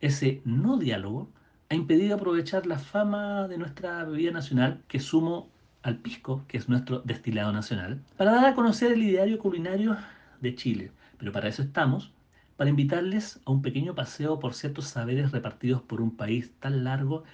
Ese 0.00 0.40
no 0.44 0.78
diálogo 0.78 1.28
ha 1.68 1.74
impedido 1.74 2.14
aprovechar 2.14 2.66
la 2.66 2.78
fama 2.78 3.48
de 3.48 3.58
nuestra 3.58 4.04
bebida 4.04 4.30
nacional, 4.30 4.82
que 4.88 5.00
sumo 5.00 5.48
al 5.82 5.96
pisco, 5.96 6.44
que 6.48 6.58
es 6.58 6.68
nuestro 6.68 7.00
destilado 7.00 7.52
nacional, 7.52 8.00
para 8.16 8.32
dar 8.32 8.44
a 8.46 8.54
conocer 8.54 8.92
el 8.92 9.02
ideario 9.02 9.38
culinario 9.38 9.96
de 10.40 10.54
Chile. 10.54 10.92
Pero 11.18 11.32
para 11.32 11.48
eso 11.48 11.62
estamos 11.62 12.12
para 12.56 12.70
invitarles 12.70 13.40
a 13.44 13.50
un 13.50 13.62
pequeño 13.62 13.94
paseo 13.94 14.38
por 14.38 14.54
ciertos 14.54 14.86
saberes 14.86 15.32
repartidos 15.32 15.82
por 15.82 16.00
un 16.00 16.16
país 16.16 16.52
tan 16.60 16.84
largo. 16.84 17.24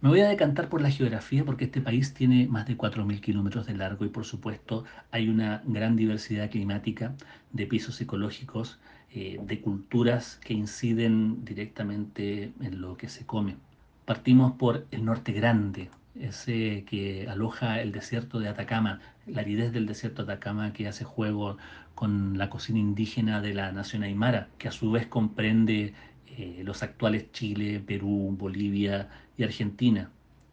Me 0.00 0.10
voy 0.10 0.20
a 0.20 0.28
decantar 0.28 0.68
por 0.68 0.80
la 0.82 0.90
geografía 0.90 1.44
porque 1.44 1.64
este 1.64 1.80
país 1.80 2.14
tiene 2.14 2.46
más 2.48 2.66
de 2.66 2.76
4.000 2.76 3.20
kilómetros 3.20 3.66
de 3.66 3.74
largo 3.74 4.04
y 4.04 4.10
por 4.10 4.24
supuesto 4.24 4.84
hay 5.10 5.28
una 5.28 5.62
gran 5.64 5.96
diversidad 5.96 6.50
climática 6.50 7.14
de 7.52 7.66
pisos 7.66 8.00
ecológicos, 8.00 8.78
eh, 9.10 9.38
de 9.42 9.60
culturas 9.60 10.38
que 10.44 10.52
inciden 10.52 11.44
directamente 11.44 12.52
en 12.60 12.80
lo 12.80 12.96
que 12.96 13.08
se 13.08 13.24
come. 13.24 13.56
Partimos 14.04 14.52
por 14.52 14.86
el 14.90 15.04
norte 15.04 15.32
grande, 15.32 15.90
ese 16.20 16.84
que 16.84 17.28
aloja 17.28 17.80
el 17.80 17.92
desierto 17.92 18.38
de 18.38 18.48
Atacama, 18.48 19.00
la 19.26 19.42
aridez 19.42 19.72
del 19.72 19.86
desierto 19.86 20.24
de 20.24 20.32
Atacama 20.32 20.72
que 20.72 20.88
hace 20.88 21.04
juego 21.04 21.58
con 21.94 22.38
la 22.38 22.50
cocina 22.50 22.78
indígena 22.78 23.40
de 23.40 23.54
la 23.54 23.72
nación 23.72 24.02
aymara, 24.02 24.48
que 24.58 24.68
a 24.68 24.72
su 24.72 24.90
vez 24.90 25.06
comprende 25.06 25.94
eh, 26.26 26.62
los 26.64 26.82
actuales 26.82 27.32
Chile, 27.32 27.80
Perú, 27.80 28.36
Bolivia 28.38 29.08
y 29.36 29.44
Argentina. 29.44 30.10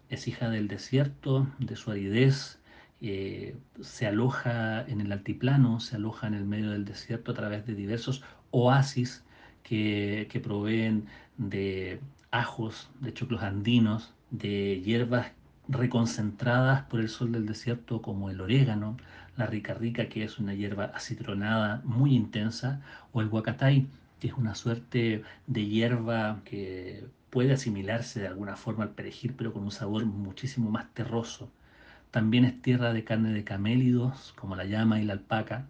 Es 0.09 0.27
hija 0.27 0.49
del 0.49 0.67
desierto, 0.67 1.47
de 1.59 1.75
su 1.75 1.91
aridez, 1.91 2.59
eh, 3.01 3.57
se 3.81 4.07
aloja 4.07 4.85
en 4.87 5.01
el 5.01 5.11
altiplano, 5.11 5.79
se 5.79 5.97
aloja 5.97 6.27
en 6.27 6.35
el 6.35 6.45
medio 6.45 6.71
del 6.71 6.85
desierto 6.85 7.31
a 7.31 7.35
través 7.35 7.65
de 7.65 7.75
diversos 7.75 8.23
oasis 8.51 9.25
que, 9.63 10.27
que 10.31 10.39
proveen 10.39 11.07
de 11.37 11.99
ajos, 12.31 12.89
de 13.01 13.13
choclos 13.13 13.43
andinos, 13.43 14.13
de 14.31 14.81
hierbas 14.81 15.33
reconcentradas 15.67 16.83
por 16.83 16.99
el 16.99 17.09
sol 17.09 17.31
del 17.31 17.45
desierto 17.45 18.01
como 18.01 18.29
el 18.29 18.41
orégano, 18.41 18.97
la 19.37 19.47
rica 19.47 19.73
rica 19.73 20.09
que 20.09 20.23
es 20.23 20.39
una 20.39 20.53
hierba 20.53 20.85
acitronada 20.85 21.81
muy 21.85 22.15
intensa, 22.15 22.81
o 23.11 23.21
el 23.21 23.27
huacatay, 23.27 23.87
que 24.19 24.27
es 24.27 24.33
una 24.33 24.55
suerte 24.55 25.23
de 25.47 25.65
hierba 25.65 26.41
que 26.45 27.05
puede 27.29 27.53
asimilarse 27.53 28.19
de 28.21 28.27
alguna 28.27 28.55
forma 28.55 28.83
al 28.83 28.91
perejil, 28.91 29.33
pero 29.37 29.53
con 29.53 29.63
un 29.63 29.71
sabor 29.71 30.05
muchísimo 30.05 30.69
más 30.69 30.93
terroso. 30.93 31.49
También 32.11 32.45
es 32.45 32.61
tierra 32.61 32.93
de 32.93 33.03
carne 33.03 33.33
de 33.33 33.43
camélidos, 33.43 34.33
como 34.37 34.55
la 34.55 34.65
llama 34.65 35.01
y 35.01 35.05
la 35.05 35.13
alpaca, 35.13 35.65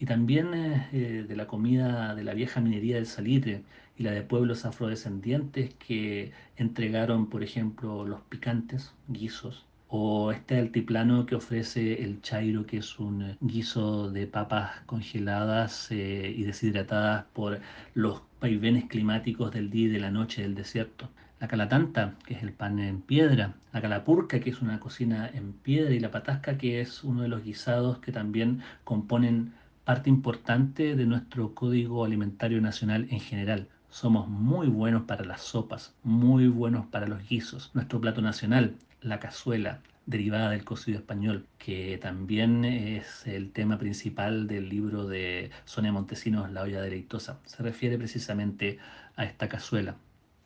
y 0.00 0.06
también 0.06 0.50
eh, 0.54 1.24
de 1.28 1.36
la 1.36 1.46
comida 1.46 2.14
de 2.14 2.24
la 2.24 2.34
vieja 2.34 2.60
minería 2.60 2.96
del 2.96 3.06
salitre 3.06 3.64
y 3.96 4.02
la 4.02 4.12
de 4.12 4.22
pueblos 4.22 4.64
afrodescendientes 4.64 5.74
que 5.74 6.32
entregaron, 6.56 7.28
por 7.28 7.42
ejemplo, 7.42 8.04
los 8.06 8.20
picantes, 8.22 8.92
guisos, 9.08 9.66
o 9.88 10.32
este 10.32 10.58
altiplano 10.58 11.24
que 11.26 11.36
ofrece 11.36 12.02
el 12.02 12.20
chairo, 12.20 12.66
que 12.66 12.78
es 12.78 12.98
un 12.98 13.36
guiso 13.40 14.10
de 14.10 14.26
papas 14.26 14.80
congeladas 14.86 15.88
eh, 15.92 16.34
y 16.36 16.42
deshidratadas 16.42 17.26
por 17.32 17.60
los 17.94 18.22
vaivenes 18.40 18.86
climáticos 18.86 19.52
del 19.52 19.70
día 19.70 19.86
y 19.86 19.90
de 19.90 20.00
la 20.00 20.10
noche 20.10 20.42
del 20.42 20.54
desierto. 20.56 21.08
La 21.38 21.48
calatanta, 21.48 22.14
que 22.26 22.34
es 22.34 22.42
el 22.42 22.52
pan 22.52 22.78
en 22.78 23.02
piedra, 23.02 23.54
la 23.72 23.80
calapurca, 23.80 24.40
que 24.40 24.50
es 24.50 24.62
una 24.62 24.80
cocina 24.80 25.30
en 25.32 25.52
piedra, 25.52 25.94
y 25.94 26.00
la 26.00 26.10
patasca, 26.10 26.58
que 26.58 26.80
es 26.80 27.04
uno 27.04 27.22
de 27.22 27.28
los 27.28 27.44
guisados 27.44 27.98
que 27.98 28.12
también 28.12 28.62
componen 28.82 29.52
parte 29.84 30.08
importante 30.10 30.96
de 30.96 31.06
nuestro 31.06 31.54
código 31.54 32.04
alimentario 32.04 32.60
nacional 32.60 33.06
en 33.10 33.20
general. 33.20 33.68
Somos 33.94 34.26
muy 34.26 34.66
buenos 34.66 35.04
para 35.04 35.24
las 35.24 35.40
sopas, 35.40 35.94
muy 36.02 36.48
buenos 36.48 36.84
para 36.86 37.06
los 37.06 37.28
guisos. 37.28 37.70
Nuestro 37.74 38.00
plato 38.00 38.20
nacional, 38.22 38.74
la 39.00 39.20
cazuela, 39.20 39.82
derivada 40.04 40.50
del 40.50 40.64
cocido 40.64 40.98
español, 40.98 41.46
que 41.58 41.96
también 41.98 42.64
es 42.64 43.24
el 43.24 43.52
tema 43.52 43.78
principal 43.78 44.48
del 44.48 44.68
libro 44.68 45.06
de 45.06 45.52
Sonia 45.64 45.92
Montesinos, 45.92 46.50
La 46.50 46.62
olla 46.62 46.82
deleitosa. 46.82 47.38
Se 47.44 47.62
refiere 47.62 47.96
precisamente 47.96 48.80
a 49.14 49.26
esta 49.26 49.48
cazuela. 49.48 49.94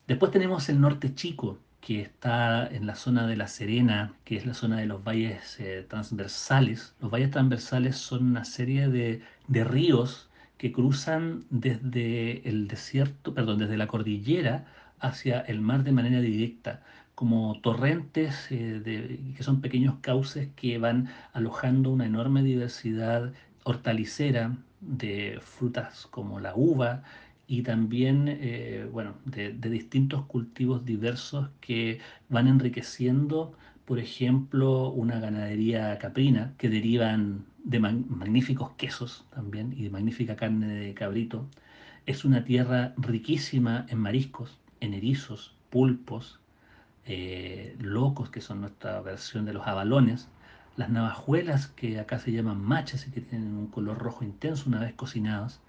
Después 0.06 0.30
tenemos 0.30 0.68
el 0.68 0.78
norte 0.78 1.14
chico, 1.14 1.58
que 1.80 2.02
está 2.02 2.66
en 2.66 2.87
la 2.87 2.96
zona 2.96 3.26
de 3.26 3.37
La 3.37 3.48
Serena, 3.48 4.12
que 4.24 4.37
es 4.37 4.44
la 4.44 4.52
zona 4.52 4.76
de 4.76 4.84
los 4.84 5.02
valles 5.02 5.58
eh, 5.58 5.87
transversales. 5.88 6.94
Los 7.00 7.11
valles 7.11 7.30
transversales 7.30 7.96
son 7.96 8.26
una 8.26 8.44
serie 8.44 8.88
de, 8.88 9.22
de, 9.46 9.64
ríos 9.64 10.28
que 10.59 10.73
cruzan 10.73 11.44
desde 11.51 12.47
el 12.49 12.68
desierto, 12.68 13.35
perdón, 13.35 13.59
desde 13.59 13.77
la 13.77 13.87
cordillera 13.87 14.66
hacia 15.01 15.40
el 15.40 15.61
mar 15.61 15.85
de 15.85 15.92
manera 15.92 16.21
directa, 16.21 16.83
como 17.14 17.61
torrentes 17.62 18.49
eh, 18.51 19.21
que 19.37 19.42
son 19.42 19.61
pequeños 19.61 19.97
cauces 20.01 20.49
que 20.57 20.79
van 20.79 21.09
alojando 21.33 21.90
una 21.90 22.07
enorme 22.07 22.42
diversidad 22.42 23.33
hortalicera 23.64 24.57
de 24.81 25.38
frutas 25.42 26.07
como 26.11 26.40
la 26.40 26.55
uva, 26.55 27.03
y 27.49 27.62
también 27.62 28.27
eh, 28.29 28.87
bueno, 28.92 29.14
de, 29.25 29.53
distintos 29.53 30.27
cultivos 30.27 30.85
diversos 30.85 31.49
que 31.61 31.99
van 32.29 32.47
enriqueciendo, 32.47 33.55
por 33.88 33.98
ejemplo, 33.98 34.90
una 34.90 35.18
ganadería 35.18 35.96
caprina 35.96 36.53
que 36.59 36.68
derivan 36.68 37.46
de 37.64 37.81
magníficos 37.81 38.72
quesos 38.72 39.24
también 39.35 39.72
y 39.74 39.85
de 39.85 39.88
magnífica 39.88 40.37
carne 40.37 40.66
de 40.66 40.92
cabrito. 40.92 41.46
Es 42.05 42.27
una 42.27 42.44
tierra 42.44 42.92
riquísima 42.98 43.87
en 43.88 43.96
mariscos, 44.01 44.59
en 44.81 44.92
erizos, 44.92 45.55
pulpos, 45.70 46.38
eh, 47.07 47.77
locos, 47.81 48.29
que 48.29 48.42
son 48.42 48.61
nuestra 48.61 49.01
versión 49.01 49.46
de 49.46 49.55
los 49.55 49.66
abalones, 49.66 50.29
las 50.77 50.90
navajuelas, 50.90 51.68
que 51.68 51.98
acá 51.98 52.18
se 52.18 52.31
llaman 52.31 52.61
machas 52.62 53.07
y 53.07 53.11
que 53.11 53.22
tienen 53.22 53.57
un 53.57 53.68
color 53.68 53.96
rojo 53.96 54.22
intenso 54.22 54.68
una 54.68 54.81
vez 54.81 54.92
cocinadas, 54.92 55.62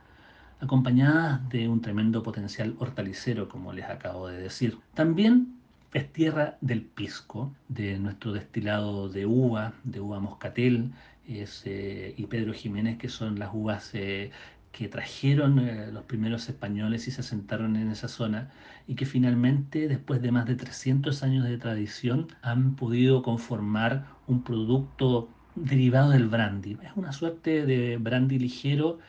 acompañadas 0.59 1.47
de 1.47 1.69
un 1.69 1.79
tremendo 1.79 2.21
potencial 2.21 2.75
hortalicero, 2.79 3.47
como 3.47 3.71
les 3.71 3.85
acabo 3.85 4.27
de 4.27 4.41
decir. 4.41 4.77
También 4.93 5.58
es 5.93 6.11
tierra 6.13 6.57
del 6.61 6.83
pisco, 6.83 7.53
de 7.67 7.97
nuestro 7.99 8.31
destilado 8.31 9.09
de 9.09 9.25
uva, 9.25 9.73
de 9.83 9.99
uva 9.99 10.19
moscatel, 10.19 10.91
eh, 11.27 12.15
y 12.17 12.25
Pedro 12.25 12.53
Jiménez, 12.53 12.97
que 12.97 13.07
son 13.07 13.37
las 13.37 13.51
uvas 13.53 13.91
eh, 13.93 14.31
que 14.71 14.87
trajeron 14.87 15.59
eh, 15.59 15.91
los 15.91 16.03
primeros 16.03 16.49
españoles 16.49 17.07
y 17.07 17.11
se 17.11 17.21
asentaron 17.21 17.75
en 17.75 17.91
esa 17.91 18.07
zona 18.07 18.51
y 18.87 18.95
que 18.95 19.05
finalmente, 19.05 19.87
después 19.87 20.21
de 20.21 20.31
más 20.31 20.45
de 20.45 20.55
300 20.55 21.21
años 21.23 21.45
de 21.45 21.57
tradición, 21.57 22.27
han 22.41 22.75
podido 22.75 23.21
conformar 23.21 24.07
un 24.27 24.43
producto 24.43 25.29
derivado 25.55 26.11
del 26.11 26.27
brandy. 26.27 26.77
Es 26.83 26.91
una 26.95 27.11
suerte 27.11 27.65
de 27.65 27.97
brandy 27.97 28.39
ligero 28.39 28.99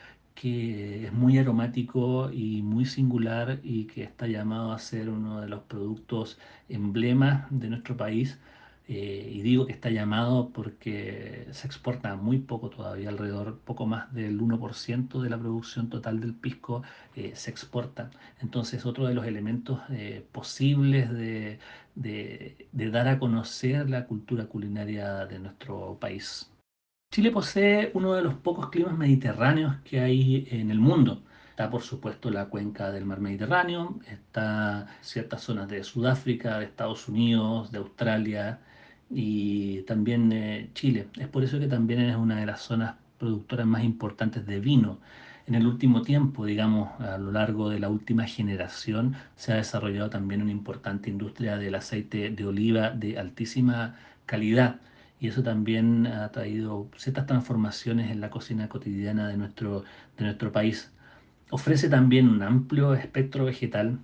que 0.41 1.05
es 1.05 1.13
muy 1.13 1.37
aromático 1.37 2.31
y 2.31 2.63
muy 2.63 2.85
singular 2.85 3.59
y 3.63 3.85
que 3.85 4.03
está 4.03 4.25
llamado 4.27 4.71
a 4.71 4.79
ser 4.79 5.09
uno 5.09 5.39
de 5.41 5.47
los 5.47 5.61
productos 5.63 6.39
emblemas 6.67 7.45
de 7.51 7.69
nuestro 7.69 7.95
país 7.95 8.39
eh, 8.87 9.29
y 9.33 9.41
digo 9.43 9.67
que 9.67 9.73
está 9.73 9.89
llamado 9.91 10.49
porque 10.51 11.47
se 11.51 11.67
exporta 11.67 12.15
muy 12.15 12.39
poco 12.39 12.69
todavía, 12.71 13.09
alrededor 13.09 13.59
poco 13.59 13.85
más 13.85 14.11
del 14.13 14.39
1% 14.41 15.21
de 15.21 15.29
la 15.29 15.37
producción 15.39 15.89
total 15.89 16.19
del 16.19 16.33
pisco 16.33 16.81
eh, 17.15 17.33
se 17.35 17.51
exporta. 17.51 18.09
Entonces, 18.41 18.85
otro 18.85 19.05
de 19.07 19.13
los 19.13 19.25
elementos 19.27 19.79
eh, 19.91 20.25
posibles 20.31 21.09
de, 21.11 21.59
de 21.95 22.89
dar 22.91 23.07
a 23.07 23.19
conocer 23.19 23.89
la 23.89 24.05
cultura 24.07 24.45
culinaria 24.47 25.25
de 25.27 25.39
nuestro 25.39 25.97
país. 25.99 26.50
Chile 27.11 27.29
posee 27.31 27.91
uno 27.93 28.13
de 28.13 28.21
los 28.21 28.35
pocos 28.35 28.69
climas 28.69 28.97
mediterráneos 28.97 29.75
que 29.83 29.99
hay 29.99 30.47
en 30.49 30.71
el 30.71 30.79
mundo. 30.79 31.21
Está, 31.49 31.69
por 31.69 31.81
supuesto, 31.81 32.31
la 32.31 32.45
cuenca 32.45 32.89
del 32.89 33.05
mar 33.05 33.19
Mediterráneo, 33.19 33.99
está 34.09 34.87
ciertas 35.01 35.41
zonas 35.43 35.67
de 35.67 35.83
Sudáfrica, 35.83 36.57
de 36.59 36.65
Estados 36.65 37.09
Unidos, 37.09 37.69
de 37.71 37.79
Australia, 37.79 38.59
y 39.09 39.81
también 39.81 40.31
eh, 40.31 40.69
Chile. 40.73 41.09
Es 41.19 41.27
por 41.27 41.43
eso 41.43 41.59
que 41.59 41.67
también 41.67 41.99
es 41.99 42.15
una 42.15 42.39
de 42.39 42.45
las 42.45 42.61
zonas 42.61 42.95
productoras 43.19 43.67
más 43.67 43.83
importantes 43.83 44.45
de 44.45 44.61
vino. 44.61 44.99
En 45.47 45.55
el 45.55 45.67
último 45.67 46.03
tiempo, 46.03 46.45
digamos, 46.45 46.97
a 47.01 47.17
lo 47.17 47.31
largo 47.33 47.69
de 47.69 47.79
la 47.79 47.89
última 47.89 48.25
generación, 48.25 49.15
se 49.35 49.51
ha 49.51 49.57
desarrollado 49.57 50.09
también 50.09 50.41
una 50.41 50.51
importante 50.51 51.09
industria 51.09 51.57
del 51.57 51.75
aceite 51.75 52.29
de 52.29 52.45
oliva 52.45 52.91
de 52.91 53.19
altísima 53.19 53.97
calidad. 54.25 54.79
Y 55.21 55.27
eso 55.27 55.43
también 55.43 56.07
ha 56.07 56.29
traído 56.31 56.89
ciertas 56.97 57.27
transformaciones 57.27 58.11
en 58.11 58.19
la 58.21 58.31
cocina 58.31 58.67
cotidiana 58.67 59.27
de 59.27 59.37
nuestro, 59.37 59.85
de 60.17 60.25
nuestro 60.25 60.51
país. 60.51 60.91
Ofrece 61.51 61.89
también 61.89 62.27
un 62.27 62.41
amplio 62.41 62.95
espectro 62.95 63.45
vegetal 63.45 63.99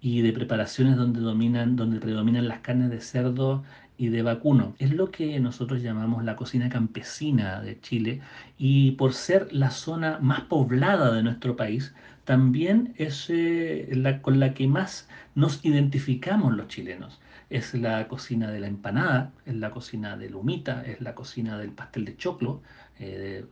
y 0.00 0.22
de 0.22 0.32
preparaciones 0.32 0.96
donde, 0.96 1.20
dominan, 1.20 1.74
donde 1.74 1.98
predominan 2.00 2.46
las 2.48 2.60
carnes 2.60 2.90
de 2.90 3.00
cerdo 3.00 3.64
y 3.98 4.10
de 4.10 4.22
vacuno. 4.22 4.74
Es 4.78 4.92
lo 4.92 5.10
que 5.10 5.40
nosotros 5.40 5.82
llamamos 5.82 6.24
la 6.24 6.36
cocina 6.36 6.68
campesina 6.68 7.60
de 7.60 7.80
Chile 7.80 8.20
y 8.56 8.92
por 8.92 9.12
ser 9.12 9.52
la 9.52 9.70
zona 9.72 10.18
más 10.20 10.42
poblada 10.42 11.12
de 11.12 11.24
nuestro 11.24 11.56
país, 11.56 11.94
también 12.24 12.94
es 12.96 13.26
eh, 13.28 13.88
la 13.92 14.22
con 14.22 14.38
la 14.38 14.54
que 14.54 14.68
más 14.68 15.08
nos 15.34 15.64
identificamos 15.64 16.56
los 16.56 16.68
chilenos. 16.68 17.20
Es 17.50 17.74
la 17.74 18.08
cocina 18.08 18.50
de 18.50 18.60
la 18.60 18.68
empanada, 18.68 19.32
es 19.44 19.54
la 19.56 19.70
cocina 19.70 20.16
de 20.16 20.34
humita, 20.34 20.82
es 20.86 21.00
la 21.00 21.14
cocina 21.14 21.58
del 21.58 21.72
pastel 21.72 22.04
de 22.06 22.16
choclo, 22.16 22.62
eh, 22.98 23.44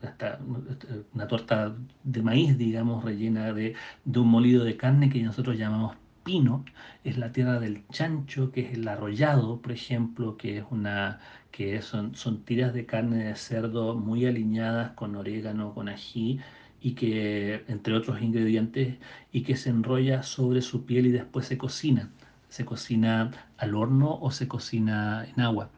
una 1.15 1.27
torta 1.27 1.77
de 2.05 2.23
maíz, 2.23 2.57
digamos, 2.57 3.05
rellena 3.05 3.53
de, 3.53 3.75
de 4.05 4.19
un 4.21 4.29
molido 4.29 4.65
de 4.65 4.77
carne 4.77 5.11
que 5.11 5.23
nosotros 5.23 5.59
llamamos 5.59 5.97
pino, 6.25 6.65
es 7.05 7.17
la 7.19 7.33
tierra 7.33 7.59
del 7.59 7.87
chancho, 7.89 8.53
que 8.53 8.61
es 8.63 8.75
el 8.75 8.87
arrollado, 8.89 9.61
por 9.63 9.73
ejemplo, 9.73 10.37
que 10.37 10.59
es 10.59 10.65
una 10.71 11.21
que 11.51 11.81
son, 11.83 12.15
son 12.15 12.45
tiras 12.45 12.75
de 12.75 12.87
carne 12.87 13.25
de 13.25 13.35
cerdo 13.37 13.95
muy 13.97 14.27
alineadas 14.27 14.93
con 14.93 15.17
orégano, 15.17 15.75
con 15.75 15.89
ají 15.89 16.41
y 16.81 16.95
que 16.95 17.65
entre 17.69 17.95
otros 17.95 18.21
ingredientes 18.23 18.99
y 19.33 19.43
que 19.43 19.57
se 19.57 19.71
enrolla 19.71 20.23
sobre 20.23 20.61
su 20.63 20.85
piel 20.87 21.07
y 21.07 21.11
después 21.13 21.47
se 21.47 21.59
cocina. 21.59 22.13
Se 22.49 22.65
cocina 22.65 23.31
al 23.57 23.75
horno 23.75 24.19
o 24.21 24.31
se 24.31 24.49
cocina 24.49 25.27
en 25.27 25.41
agua. 25.41 25.71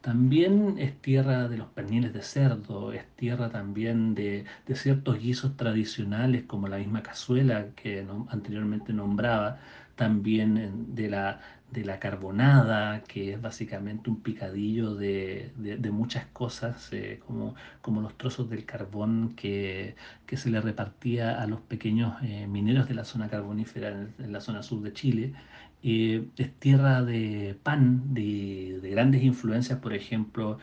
También 0.00 0.76
es 0.78 0.96
tierra 1.02 1.48
de 1.48 1.58
los 1.58 1.68
perniles 1.68 2.12
de 2.12 2.22
cerdo, 2.22 2.92
es 2.92 3.04
tierra 3.16 3.50
también 3.50 4.14
de, 4.14 4.44
de 4.66 4.74
ciertos 4.76 5.18
guisos 5.18 5.56
tradicionales 5.56 6.44
como 6.44 6.68
la 6.68 6.78
misma 6.78 7.02
cazuela 7.02 7.66
que 7.74 8.06
anteriormente 8.28 8.92
nombraba, 8.92 9.58
también 9.96 10.94
de 10.94 11.10
la, 11.10 11.40
de 11.70 11.84
la 11.84 11.98
carbonada, 11.98 13.02
que 13.02 13.34
es 13.34 13.42
básicamente 13.42 14.08
un 14.08 14.22
picadillo 14.22 14.94
de, 14.94 15.52
muchas 15.92 16.26
cosas, 16.26 16.90
eh, 16.92 17.20
como, 17.26 17.54
como 17.82 18.00
los 18.00 18.16
trozos 18.16 18.48
del 18.48 18.64
carbón 18.64 19.34
que, 19.36 19.96
se 20.32 20.50
le 20.50 20.60
repartía 20.60 21.40
a 21.42 21.46
los 21.46 21.60
pequeños 21.60 22.14
eh, 22.22 22.46
mineros 22.46 22.88
de 22.88 22.94
la 22.94 23.04
zona 23.04 23.28
carbonífera 23.28 23.88
en, 23.90 24.32
la 24.32 24.40
zona 24.40 24.62
sur 24.62 24.80
de 24.82 24.92
Chile. 24.92 25.34
Eh, 25.82 26.28
es 26.36 26.52
tierra 26.58 27.02
de 27.02 27.56
pan, 27.62 28.14
de, 28.14 28.80
grandes 28.82 29.22
influencias, 29.22 29.78
por 29.78 29.94
ejemplo, 29.94 30.58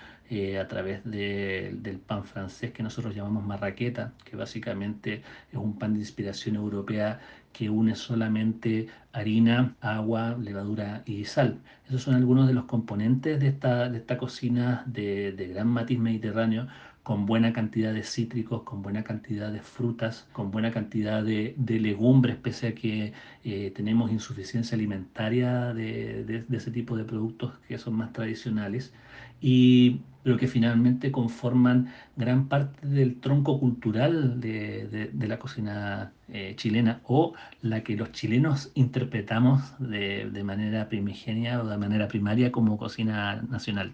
a 0.59 0.67
través 0.67 1.03
del 1.03 1.99
pan 2.05 2.23
francés 2.25 2.71
que 2.71 2.81
nosotros 2.83 3.15
llamamos 3.15 3.45
marraqueta, 3.45 4.13
que 4.23 4.35
básicamente 4.35 5.21
es 5.51 5.57
un 5.57 5.77
pan 5.77 5.93
de 5.93 5.99
inspiración 5.99 6.55
europea 6.55 7.19
que 7.55 7.69
une 7.69 7.95
solamente 7.95 8.87
harina, 9.13 9.75
agua, 9.79 10.35
levadura 10.37 11.03
y 11.05 11.23
sal. 11.23 11.61
Esos 11.87 12.01
son 12.03 12.15
algunos 12.15 12.47
de 12.47 12.53
los 12.53 12.65
componentes 12.65 13.39
de 13.39 13.47
esta, 13.47 13.87
de 13.89 13.99
esta 13.99 14.17
cocina 14.17 14.83
de, 14.87 15.31
gran 15.53 15.67
matiz 15.67 15.97
mediterráneo 15.97 16.67
con 17.05 17.27
buena 17.27 17.53
cantidad 17.53 17.93
de 17.93 18.01
cítricos, 18.01 18.63
con 18.63 18.81
buena 18.81 19.03
cantidad 19.03 19.51
de 19.51 19.61
frutas, 19.61 20.27
con 20.33 20.49
buena 20.49 20.71
cantidad 20.71 21.23
de, 21.23 21.53
legumbres, 21.67 22.35
pese 22.35 22.69
a 22.69 22.73
que 22.73 23.13
eh, 23.43 23.71
tenemos 23.75 24.11
insuficiencia 24.11 24.75
alimentaria 24.75 25.71
de, 25.75 26.43
ese 26.51 26.71
tipo 26.71 26.97
de 26.97 27.03
productos 27.03 27.53
que 27.67 27.77
son 27.77 27.93
más 27.93 28.11
tradicionales. 28.11 28.91
Y 29.39 30.01
pero 30.23 30.37
que 30.37 30.47
finalmente 30.47 31.11
conforman 31.11 31.93
gran 32.15 32.47
parte 32.47 32.87
del 32.87 33.19
tronco 33.19 33.59
cultural 33.59 34.41
de, 34.41 35.11
la 35.13 35.37
cocina 35.37 36.11
eh, 36.29 36.55
chilena 36.57 37.01
o 37.03 37.35
la 37.61 37.83
que 37.83 37.95
los 37.95 38.11
chilenos 38.13 38.71
interpretamos 38.73 39.61
de, 39.77 40.43
manera 40.43 40.89
primigenia 40.89 41.61
o 41.61 41.67
de 41.67 41.77
manera 41.77 42.07
primaria 42.07 42.51
como 42.51 42.79
cocina 42.79 43.43
nacional. 43.43 43.93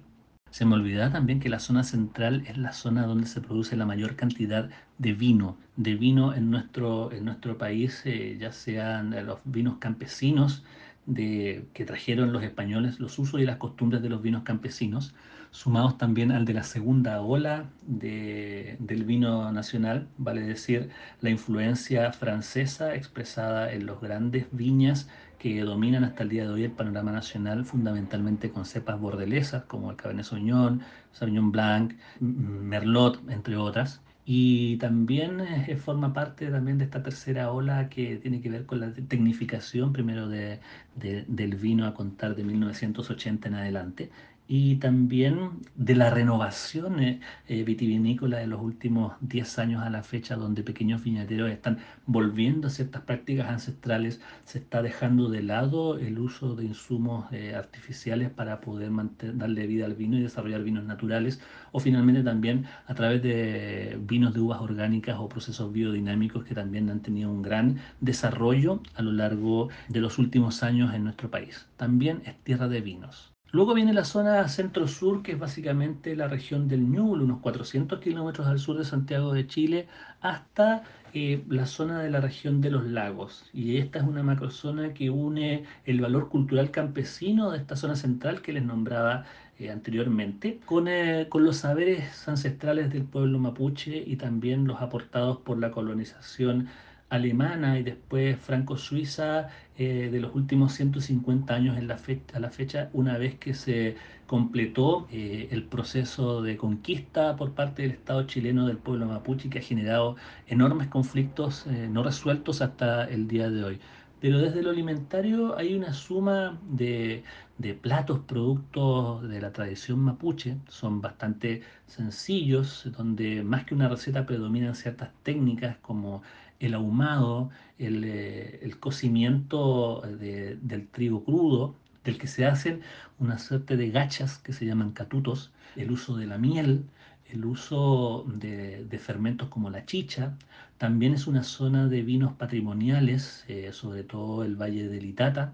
Se 0.52 0.66
me 0.66 0.76
olvidaba 0.76 1.12
también 1.12 1.40
que 1.40 1.50
la 1.50 1.60
zona 1.60 1.84
central 1.84 2.44
es 2.46 2.58
la 2.58 2.74
zona 2.74 3.06
donde 3.06 3.26
se 3.28 3.42
produce 3.42 3.78
la 3.78 3.86
mayor 3.86 4.16
cantidad 4.18 4.70
de 4.98 5.14
vino, 5.14 5.58
de 5.78 5.96
vino 5.96 6.34
en 6.34 6.52
nuestro, 6.52 7.12
en 7.14 7.26
nuestro 7.26 7.58
país, 7.58 8.02
eh, 8.06 8.38
ya 8.40 8.52
sean 8.52 9.12
los 9.26 9.40
vinos 9.46 9.78
campesinos 9.80 10.64
de, 11.06 11.66
que 11.74 11.86
trajeron 11.86 12.34
los 12.34 12.44
españoles, 12.44 13.00
los 13.00 13.18
usos 13.18 13.40
y 13.42 13.46
las 13.46 13.58
costumbres 13.58 14.02
de 14.02 14.10
los 14.10 14.22
vinos 14.22 14.44
campesinos, 14.44 15.16
sumados 15.52 15.98
también 15.98 16.32
al 16.32 16.46
de 16.46 16.54
la 16.54 16.64
segunda 16.64 17.22
ola 17.22 17.70
del 17.86 19.04
vino 19.06 19.52
nacional, 19.52 20.08
vale 20.18 20.42
decir, 20.42 20.90
la 21.20 21.30
influencia 21.30 22.12
francesa 22.14 22.96
expresada 22.96 23.72
en 23.72 23.86
los 23.86 24.02
grandes 24.02 24.48
viñas 24.52 25.10
que 25.38 25.62
dominan 25.62 26.04
hasta 26.04 26.24
el 26.24 26.30
día 26.30 26.44
de 26.44 26.50
hoy 26.54 26.64
el 26.66 26.72
panorama 26.72 27.12
nacional, 27.12 27.66
fundamentalmente 27.66 28.52
con 28.52 28.66
cepas 28.66 29.00
bordelesas 29.00 29.64
como 29.64 29.92
el 29.92 29.98
Cabernet 29.98 30.26
Sauvignon, 30.26 30.82
Sauvignon 31.12 31.52
Blanc, 31.52 31.96
Merlot, 32.20 33.20
entre 33.30 33.58
otras. 33.58 34.02
Y 34.24 34.78
también 34.78 35.40
eh, 35.42 35.76
forma 35.78 36.14
parte 36.14 36.52
también 36.52 36.78
de 36.78 36.84
esta 36.86 37.02
tercera 37.02 37.52
ola 37.52 37.90
que 37.90 38.18
tiene 38.18 38.40
que 38.40 38.52
ver 38.52 38.68
con 38.68 38.80
la 38.80 38.94
tecnificación 38.94 39.92
primero 39.94 40.30
de, 40.30 40.60
del 40.96 41.56
vino 41.56 41.88
a 41.88 41.96
contar 41.96 42.36
de 42.36 42.44
1980 42.44 43.48
en 43.48 43.56
adelante 43.56 44.12
y 44.54 44.76
también 44.76 45.62
de 45.76 45.96
la 45.96 46.10
renovación 46.10 47.00
eh, 47.00 47.22
eh, 47.48 47.64
vitivinícola 47.64 48.40
de 48.40 48.48
los 48.48 48.62
últimos 48.62 49.14
10 49.22 49.60
años 49.60 49.82
a 49.82 49.90
la 49.90 50.04
fecha, 50.04 50.36
donde 50.36 50.62
pequeños 50.62 51.02
viñateros 51.06 51.50
están 51.50 51.78
volviendo 52.06 52.68
a 52.68 52.70
ciertas 52.70 53.04
prácticas 53.04 53.48
ancestrales, 53.50 54.20
se 54.44 54.58
está 54.60 54.82
dejando 54.82 55.30
de 55.30 55.42
lado 55.42 55.98
el 55.98 56.20
uso 56.20 56.54
de 56.58 56.66
insumos 56.66 57.32
eh, 57.32 57.56
artificiales 57.56 58.30
para 58.30 58.60
poder 58.60 58.92
darle 59.36 59.68
vida 59.68 59.86
al 59.86 59.94
vino 59.94 60.18
y 60.18 60.22
desarrollar 60.22 60.64
vinos 60.64 60.84
naturales, 60.84 61.40
o 61.72 61.80
finalmente 61.80 62.22
también 62.22 62.66
a 62.88 62.94
través 62.94 63.24
de 63.24 63.98
vinos 64.02 64.34
de 64.34 64.42
uvas 64.42 64.60
orgánicas 64.60 65.16
o 65.18 65.30
procesos 65.30 65.72
biodinámicos 65.72 66.44
que 66.44 66.56
también 66.56 66.90
han 66.90 67.00
tenido 67.00 67.32
un 67.32 67.42
gran 67.42 67.78
desarrollo 68.02 68.82
a 68.96 69.02
lo 69.02 69.14
largo 69.14 69.70
de 69.88 70.02
los 70.02 70.20
últimos 70.20 70.62
años 70.62 70.94
en 70.94 71.06
nuestro 71.06 71.32
país. 71.32 71.70
También 71.78 72.22
es 72.26 72.36
tierra 72.44 72.68
de 72.68 72.82
vinos. 72.82 73.31
Luego 73.52 73.74
viene 73.74 73.94
la 73.94 74.06
zona 74.06 74.48
centro-sur, 74.48 75.22
que 75.24 75.34
es 75.34 75.40
básicamente 75.40 76.16
la 76.16 76.28
región 76.30 76.68
del 76.70 76.90
Ñuble, 76.90 77.26
unos 77.26 77.42
400 77.42 78.00
kilómetros 78.00 78.48
al 78.48 78.60
sur 78.60 78.78
de 78.78 78.86
Santiago 78.86 79.34
de 79.34 79.46
Chile, 79.46 79.88
hasta 80.22 80.84
eh, 81.14 81.44
la 81.50 81.66
zona 81.66 82.02
de 82.02 82.10
la 82.10 82.22
región 82.22 82.62
de 82.62 82.72
los 82.72 82.86
lagos. 82.86 83.50
Y 83.54 83.78
esta 83.78 84.00
es 84.00 84.06
una 84.06 84.24
macrozona 84.24 84.94
que 84.94 85.10
une 85.10 85.66
el 85.86 86.00
valor 86.00 86.30
cultural 86.30 86.72
campesino 86.72 87.52
de 87.52 87.58
esta 87.58 87.76
zona 87.76 87.96
central 87.98 88.42
que 88.42 88.54
les 88.54 88.64
nombraba 88.64 89.26
eh, 89.60 89.70
anteriormente, 89.70 90.62
con, 90.66 90.88
eh, 90.88 91.28
con 91.30 91.44
los 91.44 91.58
saberes 91.58 92.26
ancestrales 92.30 92.90
del 92.92 93.04
pueblo 93.04 93.38
mapuche 93.40 94.02
y 94.06 94.16
también 94.16 94.66
los 94.66 94.82
aportados 94.82 95.40
por 95.40 95.60
la 95.60 95.72
colonización 95.72 96.70
alemana 97.12 97.78
y 97.78 97.84
después 97.84 98.40
franco-suiza 98.40 99.50
eh, 99.78 100.10
de 100.12 100.20
los 100.22 100.34
últimos 100.34 100.74
150 100.74 101.54
años 101.54 101.78
a 101.78 102.40
la 102.40 102.50
fecha, 102.50 102.90
una 102.94 103.18
vez 103.18 103.36
que 103.36 103.54
se 103.54 103.98
completó 104.28 105.08
eh, 105.12 105.50
el 105.52 105.66
proceso 105.66 106.42
de 106.42 106.56
conquista 106.56 107.36
por 107.36 107.54
parte 107.54 107.82
del 107.82 107.92
Estado 107.92 108.24
chileno 108.24 108.66
del 108.66 108.78
pueblo 108.78 109.06
mapuche 109.08 109.50
que 109.50 109.60
ha 109.60 109.62
generado 109.62 110.16
enormes 110.48 110.88
conflictos 110.88 111.68
eh, 111.68 111.90
no 111.92 112.02
resueltos 112.04 112.62
hasta 112.62 113.04
el 113.10 113.28
día 113.28 113.50
de 113.50 113.64
hoy. 113.64 113.80
Pero 114.22 114.40
desde 114.40 114.62
lo 114.64 114.70
alimentario 114.70 115.58
hay 115.58 115.74
una 115.74 115.94
suma 115.94 116.60
de, 116.70 117.24
de 117.58 117.74
platos, 117.74 118.20
productos 118.20 119.28
de 119.28 119.42
la 119.42 119.52
tradición 119.52 120.00
mapuche, 120.00 120.58
son 120.68 121.02
bastante 121.02 121.64
sencillos, 121.88 122.88
donde 122.98 123.44
más 123.44 123.66
que 123.66 123.74
una 123.76 123.90
receta 123.90 124.26
predominan 124.26 124.76
ciertas 124.76 125.10
técnicas 125.24 125.78
como 125.82 126.22
el 126.62 126.76
ahumado, 126.76 127.50
el, 127.80 128.04
eh, 128.06 128.72
cocimiento 128.80 130.02
del 130.02 130.88
trigo 130.88 131.24
crudo, 131.24 131.76
del 132.04 132.18
que 132.18 132.28
se 132.28 132.46
hacen 132.46 132.82
una 133.20 133.38
suerte 133.38 133.78
de 133.78 133.90
gachas 133.90 134.38
que 134.38 134.54
se 134.54 134.66
llaman 134.66 134.92
catutos, 134.92 135.52
el 135.76 135.92
uso 135.92 136.18
de 136.18 136.28
la 136.28 136.38
miel, 136.38 136.86
el 137.32 137.46
uso 137.46 138.26
de, 138.28 139.00
fermentos 139.00 139.50
como 139.50 139.70
la 139.70 139.86
chicha, 139.86 140.38
también 140.78 141.14
es 141.14 141.28
una 141.28 141.44
zona 141.44 141.88
de 141.88 142.02
vinos 142.04 142.34
patrimoniales, 142.34 143.46
eh, 143.48 143.72
sobre 143.72 144.04
todo 144.04 144.44
el 144.44 144.56
Valle 144.56 144.88
del 144.88 145.06
Itata, 145.06 145.52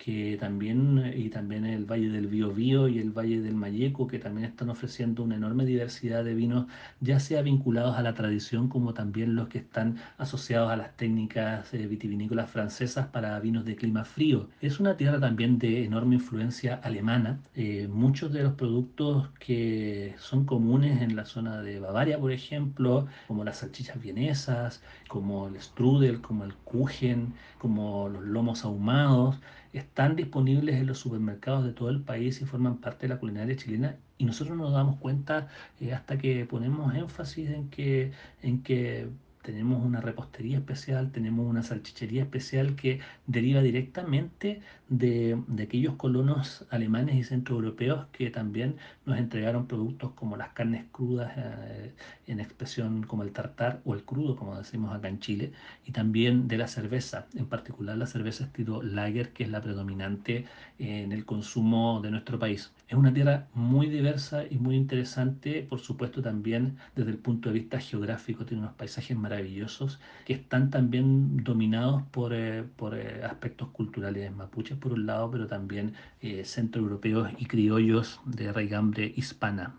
que 0.00 0.38
también, 0.40 1.12
y 1.14 1.28
también 1.28 1.66
el 1.66 1.84
Valle 1.84 2.08
del 2.08 2.26
Biobío 2.26 2.88
y 2.88 2.98
el 2.98 3.10
Valle 3.10 3.42
del 3.42 3.54
Mayeco, 3.54 4.06
que 4.06 4.18
también 4.18 4.46
están 4.46 4.70
ofreciendo 4.70 5.22
una 5.22 5.36
enorme 5.36 5.66
diversidad 5.66 6.24
de 6.24 6.34
vinos, 6.34 6.66
ya 7.00 7.20
sea 7.20 7.42
vinculados 7.42 7.96
a 7.98 8.02
la 8.02 8.14
tradición 8.14 8.68
como 8.68 8.94
también 8.94 9.34
los 9.34 9.48
que 9.48 9.58
están 9.58 9.98
asociados 10.16 10.70
a 10.70 10.76
las 10.76 10.96
técnicas 10.96 11.74
eh, 11.74 11.86
vitivinícolas 11.86 12.50
francesas 12.50 13.08
para 13.08 13.38
vinos 13.40 13.66
de 13.66 13.76
clima 13.76 14.04
frío. 14.06 14.48
Es 14.62 14.80
una 14.80 14.96
tierra 14.96 15.20
también 15.20 15.58
de 15.58 15.84
enorme 15.84 16.14
influencia 16.14 16.76
alemana. 16.76 17.38
Eh, 17.54 17.86
muchos 17.92 18.32
de 18.32 18.42
los 18.42 18.54
productos 18.54 19.28
que 19.38 20.14
son 20.18 20.46
comunes 20.46 21.02
en 21.02 21.14
la 21.14 21.26
zona 21.26 21.60
de 21.60 21.78
Bavaria, 21.78 22.18
por 22.18 22.32
ejemplo, 22.32 23.06
como 23.28 23.44
las 23.44 23.58
salchichas 23.58 24.00
vienesas, 24.00 24.82
como 25.08 25.48
el 25.48 25.60
strudel, 25.60 26.22
como 26.22 26.44
el 26.44 26.54
kuchen, 26.54 27.34
como 27.58 28.08
los 28.08 28.22
lomos 28.22 28.64
ahumados, 28.64 29.38
están 29.72 30.16
disponibles 30.16 30.76
en 30.76 30.86
los 30.86 30.98
supermercados 30.98 31.64
de 31.64 31.72
todo 31.72 31.90
el 31.90 32.00
país 32.02 32.40
y 32.40 32.44
forman 32.44 32.78
parte 32.78 33.06
de 33.06 33.14
la 33.14 33.20
culinaria 33.20 33.56
chilena 33.56 33.96
y 34.18 34.24
nosotros 34.24 34.56
nos 34.56 34.72
damos 34.72 34.96
cuenta 34.98 35.48
eh, 35.80 35.92
hasta 35.92 36.18
que 36.18 36.44
ponemos 36.44 36.94
énfasis 36.94 37.50
en 37.50 37.70
que, 37.70 38.12
en 38.42 38.62
que 38.62 39.08
tenemos 39.42 39.84
una 39.84 40.00
repostería 40.00 40.58
especial, 40.58 41.12
tenemos 41.12 41.48
una 41.48 41.62
salchichería 41.62 42.22
especial 42.22 42.76
que 42.76 43.00
deriva 43.26 43.62
directamente 43.62 44.60
de, 44.90 45.40
aquellos 45.62 45.94
colonos 45.94 46.66
alemanes 46.68 47.14
y 47.14 47.22
centroeuropeos 47.22 48.06
que 48.12 48.28
también 48.28 48.76
nos 49.06 49.18
entregaron 49.18 49.66
productos 49.66 50.10
como 50.12 50.36
las 50.36 50.48
carnes 50.50 50.84
crudas 50.90 51.32
eh, 51.36 51.94
en 52.26 52.40
expresión 52.40 53.04
como 53.04 53.22
el 53.22 53.32
tartar 53.32 53.80
o 53.84 53.94
el 53.94 54.02
crudo, 54.02 54.36
como 54.36 54.56
decimos 54.56 54.92
acá 54.94 55.08
en 55.08 55.20
Chile, 55.20 55.52
y 55.86 55.92
también 55.92 56.48
de 56.48 56.58
la 56.58 56.66
cerveza, 56.66 57.26
en 57.36 57.46
particular 57.46 57.96
la 57.96 58.06
cerveza 58.06 58.44
estilo 58.44 58.82
lager, 58.82 59.32
que 59.32 59.44
es 59.44 59.50
la 59.50 59.60
predominante 59.60 60.46
en 60.78 61.12
el 61.12 61.24
consumo 61.24 62.00
de 62.02 62.10
nuestro 62.10 62.38
país. 62.38 62.72
Es 62.88 62.96
una 62.96 63.14
tierra 63.14 63.46
muy 63.54 63.88
diversa 63.88 64.44
y 64.48 64.56
muy 64.56 64.74
interesante, 64.74 65.62
por 65.68 65.78
supuesto 65.78 66.20
también 66.20 66.78
desde 66.96 67.12
el 67.12 67.18
punto 67.18 67.48
de 67.48 67.54
vista 67.54 67.78
geográfico, 67.78 68.44
tiene 68.44 68.64
unos 68.64 68.74
paisajes 68.74 69.16
maravillosos 69.16 70.00
que 70.24 70.32
están 70.32 70.70
también 70.70 71.44
dominados 71.44 72.02
por, 72.10 72.34
eh, 72.34 72.64
por 72.76 72.98
eh, 72.98 73.22
aspectos 73.22 73.68
culturales 73.68 74.34
mapuches 74.34 74.79
por 74.80 74.92
un 74.94 75.06
lado, 75.06 75.30
pero 75.30 75.46
también 75.46 75.94
eh, 76.20 76.44
centroeuropeos 76.44 77.30
y 77.38 77.46
criollos 77.46 78.20
de 78.24 78.52
raigambre 78.52 79.12
hispana. 79.16 79.74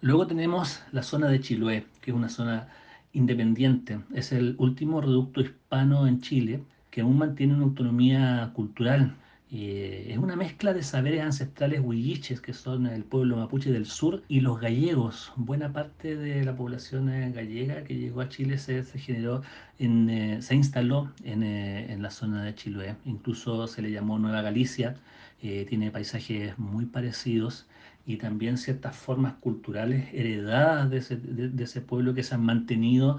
Luego 0.00 0.26
tenemos 0.26 0.82
la 0.92 1.02
zona 1.02 1.28
de 1.28 1.40
Chiloé, 1.40 1.86
que 2.00 2.12
es 2.12 2.16
una 2.16 2.28
zona 2.28 2.68
independiente. 3.12 4.00
Es 4.14 4.32
el 4.32 4.54
último 4.58 5.00
reducto 5.00 5.40
hispano 5.40 6.06
en 6.06 6.20
Chile 6.20 6.62
que 6.90 7.00
aún 7.00 7.18
mantiene 7.18 7.54
una 7.54 7.64
autonomía 7.64 8.50
cultural 8.54 9.14
eh, 9.50 10.08
es 10.10 10.18
una 10.18 10.36
mezcla 10.36 10.74
de 10.74 10.82
saberes 10.82 11.22
ancestrales 11.22 11.80
huilliches, 11.82 12.40
que 12.40 12.52
son 12.52 12.86
el 12.86 13.04
pueblo 13.04 13.36
mapuche 13.38 13.72
del 13.72 13.86
sur, 13.86 14.22
y 14.28 14.40
los 14.40 14.60
gallegos. 14.60 15.32
Buena 15.36 15.72
parte 15.72 16.16
de 16.16 16.44
la 16.44 16.54
población 16.54 17.08
eh, 17.08 17.32
gallega 17.32 17.82
que 17.84 17.96
llegó 17.96 18.20
a 18.20 18.28
Chile 18.28 18.58
se, 18.58 18.82
generó, 18.84 19.42
en, 19.78 20.10
eh, 20.10 20.42
se 20.42 20.54
instaló 20.54 21.12
en, 21.24 22.02
la 22.02 22.10
zona 22.10 22.44
de 22.44 22.54
Chiloé. 22.54 22.96
Incluso 23.06 23.66
se 23.66 23.80
le 23.82 23.90
llamó 23.90 24.18
Nueva 24.18 24.42
Galicia. 24.42 24.96
tiene 25.40 25.90
paisajes 25.90 26.58
muy 26.58 26.86
parecidos 26.86 27.66
y 28.06 28.16
también 28.16 28.58
ciertas 28.58 28.96
formas 28.96 29.34
culturales 29.34 30.08
heredadas 30.12 30.90
de 30.90 30.98
ese, 30.98 31.16
de, 31.16 31.64
ese 31.64 31.80
pueblo 31.80 32.14
que 32.14 32.22
se 32.22 32.34
han 32.34 32.44
mantenido 32.44 33.18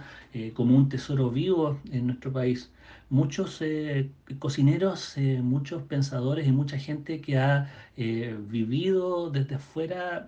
como 0.53 0.75
un 0.75 0.89
tesoro 0.89 1.29
vivo 1.31 1.79
en 1.91 2.07
nuestro 2.07 2.31
país. 2.33 2.71
Muchos 3.09 3.59
eh, 3.61 4.11
cocineros, 4.37 5.17
eh, 5.17 5.41
muchos 5.41 5.81
pensadores 5.83 6.47
y 6.47 6.51
mucha 6.51 6.77
gente 6.77 7.21
que 7.21 7.37
ha 7.37 7.71
vivido 7.97 9.29
desde 9.29 9.55
afuera 9.55 10.25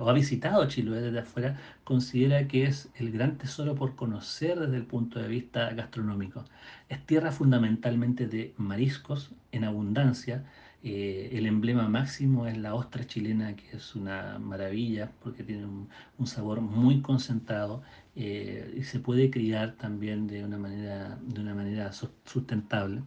o 0.00 0.08
ha 0.08 0.12
visitado 0.12 0.66
Chile 0.66 1.00
desde 1.00 1.20
afuera 1.20 1.56
considera 1.84 2.48
que 2.48 2.64
es 2.64 2.90
el 2.96 3.12
gran 3.12 3.38
tesoro 3.38 3.74
por 3.74 3.94
conocer 3.94 4.58
desde 4.58 4.76
el 4.76 4.86
punto 4.86 5.20
de 5.20 5.28
vista 5.28 5.70
gastronómico. 5.70 6.44
Es 6.88 7.04
tierra 7.06 7.30
fundamentalmente 7.32 8.26
de 8.26 8.54
mariscos 8.56 9.30
en 9.52 9.64
abundancia 9.64 10.44
eh, 10.82 11.30
el 11.32 11.46
emblema 11.46 11.88
máximo 11.88 12.46
es 12.46 12.56
la 12.56 12.74
ostra 12.74 13.04
chilena, 13.06 13.56
que 13.56 13.76
es 13.76 13.96
una 13.96 14.38
maravilla 14.38 15.10
porque 15.22 15.42
tiene 15.42 15.66
un, 15.66 16.26
sabor 16.26 16.60
muy 16.60 17.00
concentrado 17.02 17.82
eh, 18.14 18.74
y 18.78 18.82
se 18.84 19.00
puede 19.00 19.30
criar 19.30 19.72
también 19.76 20.26
de 20.28 20.44
una 20.44 20.58
manera, 20.58 21.18
de 21.22 21.40
una 21.40 21.54
manera 21.54 21.92
sustentable. 21.92 23.02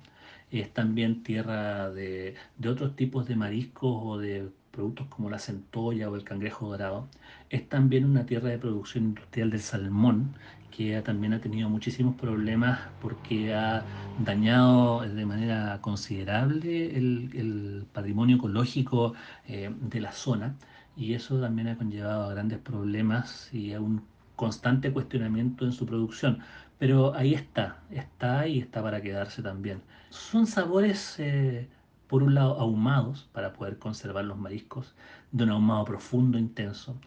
Es 0.51 0.73
también 0.73 1.23
tierra 1.23 1.91
de, 1.91 2.35
de 2.57 2.69
otros 2.69 2.95
tipos 2.95 3.27
de 3.27 3.35
mariscos 3.37 4.01
o 4.03 4.17
de 4.17 4.49
productos 4.71 5.07
como 5.07 5.29
la 5.29 5.39
centolla 5.39 6.09
o 6.09 6.15
el 6.15 6.23
cangrejo 6.23 6.69
dorado. 6.69 7.07
Es 7.49 7.67
también 7.69 8.05
una 8.05 8.25
tierra 8.25 8.49
de 8.49 8.57
producción 8.57 9.05
industrial 9.05 9.49
del 9.51 9.61
salmón 9.61 10.35
que 10.71 11.01
también 11.01 11.33
ha 11.33 11.41
tenido 11.41 11.69
muchísimos 11.69 12.15
problemas 12.15 12.79
porque 13.01 13.53
ha 13.53 13.83
dañado 14.23 15.01
de 15.01 15.25
manera 15.25 15.79
considerable 15.81 16.95
el, 16.97 17.85
patrimonio 17.93 18.37
ecológico 18.37 19.13
eh, 19.47 19.73
de 19.79 19.99
la 20.01 20.11
zona 20.11 20.55
y 20.95 21.13
eso 21.13 21.39
también 21.39 21.67
ha 21.67 21.77
conllevado 21.77 22.23
a 22.23 22.33
grandes 22.33 22.59
problemas 22.59 23.53
y 23.53 23.73
a 23.73 23.81
un 23.81 24.01
constante 24.35 24.91
cuestionamiento 24.91 25.65
en 25.65 25.71
su 25.71 25.85
producción. 25.85 26.39
Pero 26.79 27.13
ahí 27.15 27.33
está, 27.33 27.83
está 27.91 28.47
y 28.47 28.59
está 28.59 28.81
para 28.81 29.01
quedarse 29.01 29.43
también. 29.43 29.81
Son 30.09 30.47
sabores, 30.47 31.15
eh, 31.19 31.69
por 32.07 32.23
un 32.23 32.33
lado, 32.33 32.59
ahumados 32.59 33.29
para 33.33 33.53
poder 33.53 33.77
conservar 33.77 34.25
los 34.25 34.37
mariscos, 34.37 34.95
de 35.31 35.43
un 35.43 35.51
ahumado 35.51 35.85
profundo, 35.85 36.37
intenso 36.37 36.97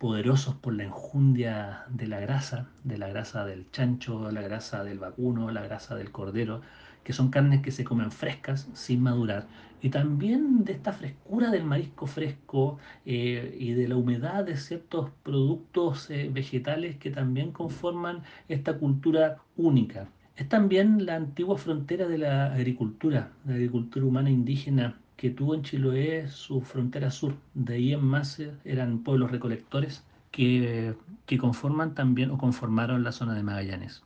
poderosos 0.00 0.54
por 0.54 0.72
la 0.72 0.84
enjundia 0.84 1.84
de 1.90 2.06
la 2.06 2.20
grasa, 2.20 2.70
de 2.84 2.96
la 2.96 3.08
grasa 3.08 3.44
del 3.44 3.70
chancho, 3.70 4.30
la 4.32 4.40
grasa 4.40 4.82
del 4.82 4.98
vacuno, 4.98 5.50
la 5.50 5.60
grasa 5.62 5.94
del 5.94 6.10
cordero, 6.10 6.62
que 7.04 7.12
son 7.12 7.30
carnes 7.30 7.60
que 7.60 7.70
se 7.70 7.84
comen 7.84 8.10
frescas, 8.10 8.70
sin 8.72 9.02
madurar, 9.02 9.46
y 9.82 9.90
también 9.90 10.64
de 10.64 10.72
esta 10.72 10.94
frescura 10.94 11.50
del 11.50 11.64
marisco 11.64 12.06
fresco 12.06 12.78
eh, 13.04 13.54
y 13.60 13.72
de 13.72 13.88
la 13.88 13.96
humedad 13.96 14.42
de 14.44 14.56
ciertos 14.56 15.10
productos 15.22 16.08
eh, 16.08 16.30
vegetales 16.32 16.96
que 16.96 17.10
también 17.10 17.52
conforman 17.52 18.22
esta 18.48 18.78
cultura 18.78 19.36
única. 19.58 20.08
Es 20.34 20.48
también 20.48 21.04
la 21.04 21.16
antigua 21.16 21.58
frontera 21.58 22.08
de 22.08 22.16
la 22.16 22.54
agricultura, 22.54 23.32
la 23.44 23.52
agricultura 23.52 24.06
humana 24.06 24.30
indígena 24.30 24.98
que 25.20 25.28
tuvo 25.28 25.54
en 25.54 25.62
Chiloé 25.62 26.28
su 26.28 26.62
frontera 26.62 27.10
sur. 27.10 27.34
De 27.52 27.74
ahí 27.74 27.92
en 27.92 28.02
más 28.02 28.40
eh, 28.40 28.54
eran 28.64 29.00
pueblos 29.00 29.30
recolectores 29.30 30.02
que, 30.30 30.94
que 31.26 31.36
conforman 31.36 31.94
también 31.94 32.30
o 32.30 32.38
conformaron 32.38 33.04
la 33.04 33.12
zona 33.12 33.34
de 33.34 33.42
Magallanes. 33.42 34.02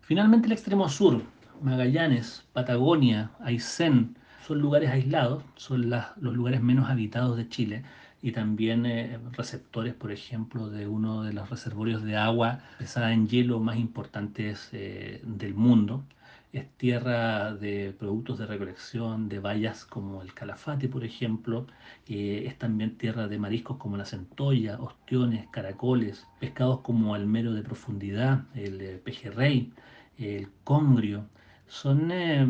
Finalmente 0.00 0.46
el 0.46 0.52
extremo 0.52 0.88
sur, 0.88 1.20
Magallanes, 1.60 2.46
Patagonia, 2.54 3.30
Aysén, 3.40 4.16
son 4.46 4.60
lugares 4.60 4.88
aislados, 4.88 5.42
son 5.56 5.90
los 5.90 6.34
lugares 6.34 6.62
menos 6.62 6.88
habitados 6.88 7.36
de 7.36 7.46
Chile 7.46 7.84
y 8.22 8.32
también 8.32 8.86
eh, 8.86 9.18
receptores, 9.32 9.92
por 9.92 10.12
ejemplo, 10.12 10.70
de 10.70 10.88
uno 10.88 11.24
de 11.24 11.34
los 11.34 11.50
reservorios 11.50 12.02
de 12.02 12.16
agua 12.16 12.60
pesada 12.78 13.12
en 13.12 13.28
hielo 13.28 13.60
más 13.60 13.76
importantes 13.76 14.70
eh, 14.72 15.20
del 15.24 15.52
mundo. 15.52 16.04
Es 16.54 16.70
tierra 16.78 17.52
de 17.54 17.92
productos 17.98 18.38
de 18.38 18.46
recolección, 18.46 19.28
de 19.28 19.40
bayas 19.40 19.84
como 19.84 20.22
el 20.22 20.32
calafate, 20.34 20.88
por 20.88 21.04
ejemplo. 21.04 21.66
Eh, 22.06 22.44
es 22.46 22.56
también 22.58 22.96
tierra 22.96 23.28
de 23.28 23.38
mariscos 23.38 23.76
como 23.76 23.96
la 23.96 24.06
centolla, 24.06 24.80
ostiones, 24.80 25.48
caracoles, 25.50 26.26
pescados 26.40 26.80
como 26.80 27.16
el 27.16 27.26
mero 27.26 27.52
de 27.52 27.62
profundidad, 27.62 28.44
el 28.54 29.00
pejerrey, 29.00 29.72
el 30.16 30.48
congrio 30.64 31.28
son, 31.66 32.10
eh, 32.12 32.46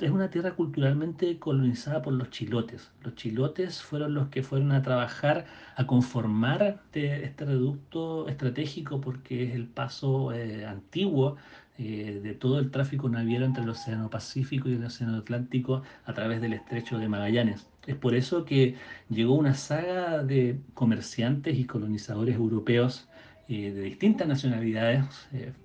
es 0.00 0.10
una 0.10 0.30
tierra 0.30 0.54
culturalmente 0.54 1.38
colonizada 1.38 2.02
por 2.02 2.12
los 2.12 2.30
chilotes. 2.30 2.90
Los 3.02 3.14
chilotes 3.14 3.82
fueron 3.82 4.14
los 4.14 4.28
que 4.28 4.42
fueron 4.42 4.72
a 4.72 4.82
trabajar, 4.82 5.46
a 5.76 5.86
conformar 5.86 6.62
este, 6.62 7.24
este 7.24 7.44
reducto 7.46 8.28
estratégico 8.28 9.00
porque 9.00 9.44
es 9.44 9.54
el 9.54 9.68
paso 9.68 10.32
eh, 10.32 10.66
antiguo 10.66 11.36
eh, 11.78 12.20
de 12.22 12.34
todo 12.34 12.58
el 12.58 12.70
tráfico 12.70 13.08
naviero 13.08 13.44
entre 13.44 13.62
el 13.62 13.70
Océano 13.70 14.10
Pacífico 14.10 14.68
y 14.68 14.74
el 14.74 14.84
Océano 14.84 15.16
Atlántico 15.18 15.82
a 16.04 16.12
través 16.12 16.40
del 16.40 16.52
estrecho 16.52 16.98
de 16.98 17.08
Magallanes. 17.08 17.66
Es 17.86 17.96
por 17.96 18.14
eso 18.14 18.44
que 18.44 18.76
llegó 19.08 19.34
una 19.34 19.54
saga 19.54 20.22
de 20.22 20.60
comerciantes 20.74 21.56
y 21.58 21.64
colonizadores 21.64 22.36
europeos 22.36 23.08
de 23.48 23.80
distintas 23.80 24.28
nacionalidades, 24.28 25.06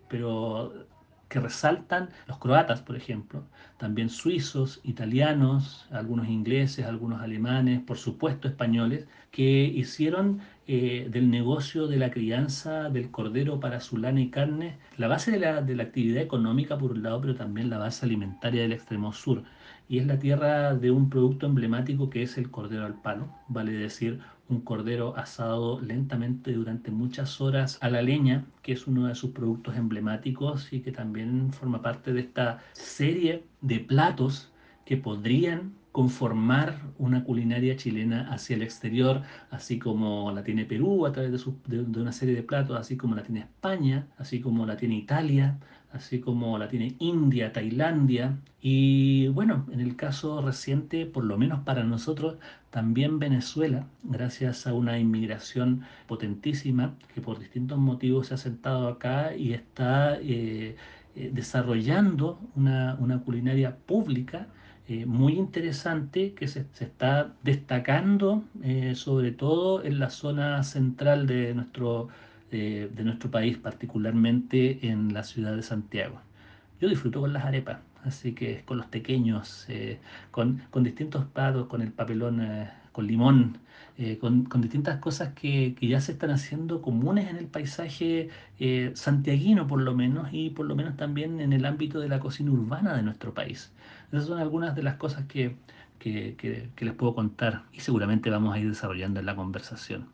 pero 0.07 0.88
que 1.34 1.39
resaltan 1.39 2.09
los 2.27 2.38
croatas, 2.38 2.84
por 2.84 2.95
ejemplo, 2.95 3.43
también 3.77 4.09
suizos, 4.09 4.79
italianos, 4.84 5.88
algunos 5.89 6.27
ingleses, 6.27 6.86
algunos 6.86 7.23
alemanes, 7.23 7.81
por 7.81 7.97
supuesto 7.97 8.47
españoles, 8.47 9.07
que 9.31 9.63
hicieron 9.63 10.41
eh, 10.67 11.07
del 11.09 11.31
negocio 11.31 11.88
de 11.88 11.97
la 11.97 12.11
crianza 12.11 12.91
del 12.91 13.09
cordero 13.09 13.59
para 13.59 13.79
su 13.79 13.97
lana 13.97 14.21
y 14.21 14.29
carne 14.29 14.77
la 14.95 15.07
base 15.07 15.31
de 15.31 15.39
la, 15.39 15.63
de 15.63 15.75
la 15.75 15.84
actividad 15.84 16.21
económica 16.21 16.77
por 16.77 16.91
un 16.91 17.01
lado, 17.01 17.21
pero 17.21 17.34
también 17.34 17.71
la 17.71 17.79
base 17.79 18.05
alimentaria 18.05 18.61
del 18.61 18.73
extremo 18.73 19.11
sur. 19.11 19.43
Y 19.89 19.97
es 19.97 20.05
la 20.05 20.19
tierra 20.19 20.75
de 20.75 20.91
un 20.91 21.09
producto 21.09 21.47
emblemático 21.47 22.11
que 22.11 22.21
es 22.21 22.38
el 22.38 22.51
cordero 22.51 22.86
al 22.86 23.01
palo, 23.01 23.27
vale 23.47 23.71
decir, 23.71 24.19
un 24.49 24.61
cordero 24.61 25.15
asado 25.17 25.79
lentamente 25.79 26.53
durante 26.53 26.91
muchas 26.91 27.39
horas 27.41 27.77
a 27.81 27.89
la 27.89 28.01
leña, 28.01 28.45
que 28.61 28.73
es 28.73 28.87
uno 28.87 29.07
de 29.07 29.15
sus 29.15 29.31
productos 29.31 29.75
emblemáticos 29.75 30.71
y 30.73 30.81
que 30.81 30.91
también 30.91 31.51
forma 31.53 31.81
parte 31.81 32.13
de 32.13 32.21
esta 32.21 32.59
serie 32.73 33.45
de 33.61 33.79
platos 33.79 34.51
que 34.85 34.97
podrían 34.97 35.73
conformar 35.93 36.81
una 36.97 37.23
culinaria 37.23 37.77
chilena 37.77 38.27
hacia 38.33 38.55
el 38.55 38.63
exterior, 38.63 39.21
así 39.51 39.77
como 39.77 40.31
la 40.31 40.43
tiene 40.43 40.65
Perú 40.65 41.05
a 41.05 41.11
través 41.11 41.31
de, 41.31 41.79
una 42.01 42.11
serie 42.11 42.35
de 42.35 42.41
platos, 42.41 42.77
así 42.77 42.97
como 42.97 43.15
la 43.15 43.21
tiene 43.21 43.41
España, 43.41 44.07
así 44.17 44.41
como 44.41 44.65
la 44.65 44.75
tiene 44.75 44.95
Italia, 44.95 45.59
así 45.93 46.19
como 46.19 46.57
la 46.57 46.67
tiene 46.67 46.95
India, 46.99 47.53
Tailandia 47.53 48.37
y 48.61 49.27
bueno, 49.29 49.65
en 49.71 49.79
el 49.79 49.95
caso 49.95 50.41
reciente, 50.41 51.05
por 51.05 51.23
lo 51.23 51.37
menos 51.37 51.61
para 51.61 51.83
nosotros, 51.83 52.37
también 52.71 53.19
Venezuela, 53.19 53.87
gracias 54.03 54.65
a 54.65 54.73
una 54.73 54.97
inmigración 54.97 55.83
potentísima 56.07 56.95
que 57.13 57.21
por 57.21 57.39
distintos 57.39 57.77
motivos 57.77 58.27
se 58.27 58.33
ha 58.33 58.37
sentado 58.37 58.87
acá 58.87 59.35
y 59.35 59.53
está 59.53 60.17
eh, 60.19 60.75
eh, 61.15 61.29
desarrollando 61.33 62.39
una, 62.55 62.95
una 62.99 63.19
culinaria 63.21 63.75
pública 63.75 64.47
eh, 64.87 65.05
muy 65.05 65.33
interesante 65.33 66.33
que 66.33 66.47
se, 66.47 66.65
está 66.79 67.33
destacando 67.43 68.43
sobre 68.95 69.31
todo 69.31 69.83
en 69.83 69.99
la 69.99 70.09
zona 70.09 70.63
central 70.63 71.27
de 71.27 71.53
nuestro, 71.53 72.09
de 72.58 73.04
nuestro 73.04 73.32
país, 73.32 73.58
particularmente 73.58 74.88
en 74.88 75.14
la 75.14 75.24
ciudad 75.24 75.56
de 75.56 75.64
Santiago. 75.64 76.20
Yo 76.80 76.89
disfruto 76.89 77.22
con 77.22 77.34
las 77.34 77.45
arepas, 77.45 77.80
así 78.04 78.34
que 78.34 78.64
con 78.66 78.78
los 78.78 78.86
pequeños, 78.88 79.66
eh, 79.70 79.99
con, 80.32 80.62
con, 80.70 80.84
distintos 80.84 81.26
platos, 81.26 81.68
con 81.68 81.82
el 81.82 81.91
papelón 81.91 82.41
con 82.91 83.08
limón, 83.08 83.58
con, 84.20 84.45
con, 84.45 84.62
distintas 84.62 84.99
cosas 84.99 85.34
que, 85.34 85.76
que, 85.76 85.88
ya 85.88 85.99
se 86.01 86.12
están 86.12 86.30
haciendo 86.30 86.82
comunes 86.82 87.28
en 87.30 87.38
el 87.38 87.47
paisaje 87.47 88.30
santiaguino 88.93 89.68
por 89.68 89.82
lo 89.82 89.95
menos 89.95 90.30
y 90.32 90.51
por 90.51 90.66
lo 90.66 90.76
menos 90.76 90.95
también 90.95 91.39
en 91.39 91.54
el 91.54 91.66
ámbito 91.66 91.99
de 91.99 92.10
la 92.10 92.20
cocina 92.20 92.51
urbana 92.51 92.95
de 92.95 93.04
nuestro 93.04 93.34
país. 93.34 93.72
Esas 94.14 94.28
son 94.28 94.39
algunas 94.39 94.76
de 94.76 94.84
las 94.84 94.97
cosas 94.97 95.26
que, 95.26 95.56
les 96.04 96.93
puedo 96.93 97.16
contar 97.16 97.64
y 97.74 97.80
seguramente 97.80 98.30
vamos 98.30 98.54
a 98.54 98.60
ir 98.60 98.70
desarrollando 98.70 99.20
en 99.20 99.26
la 99.26 99.36
conversación. 99.36 100.12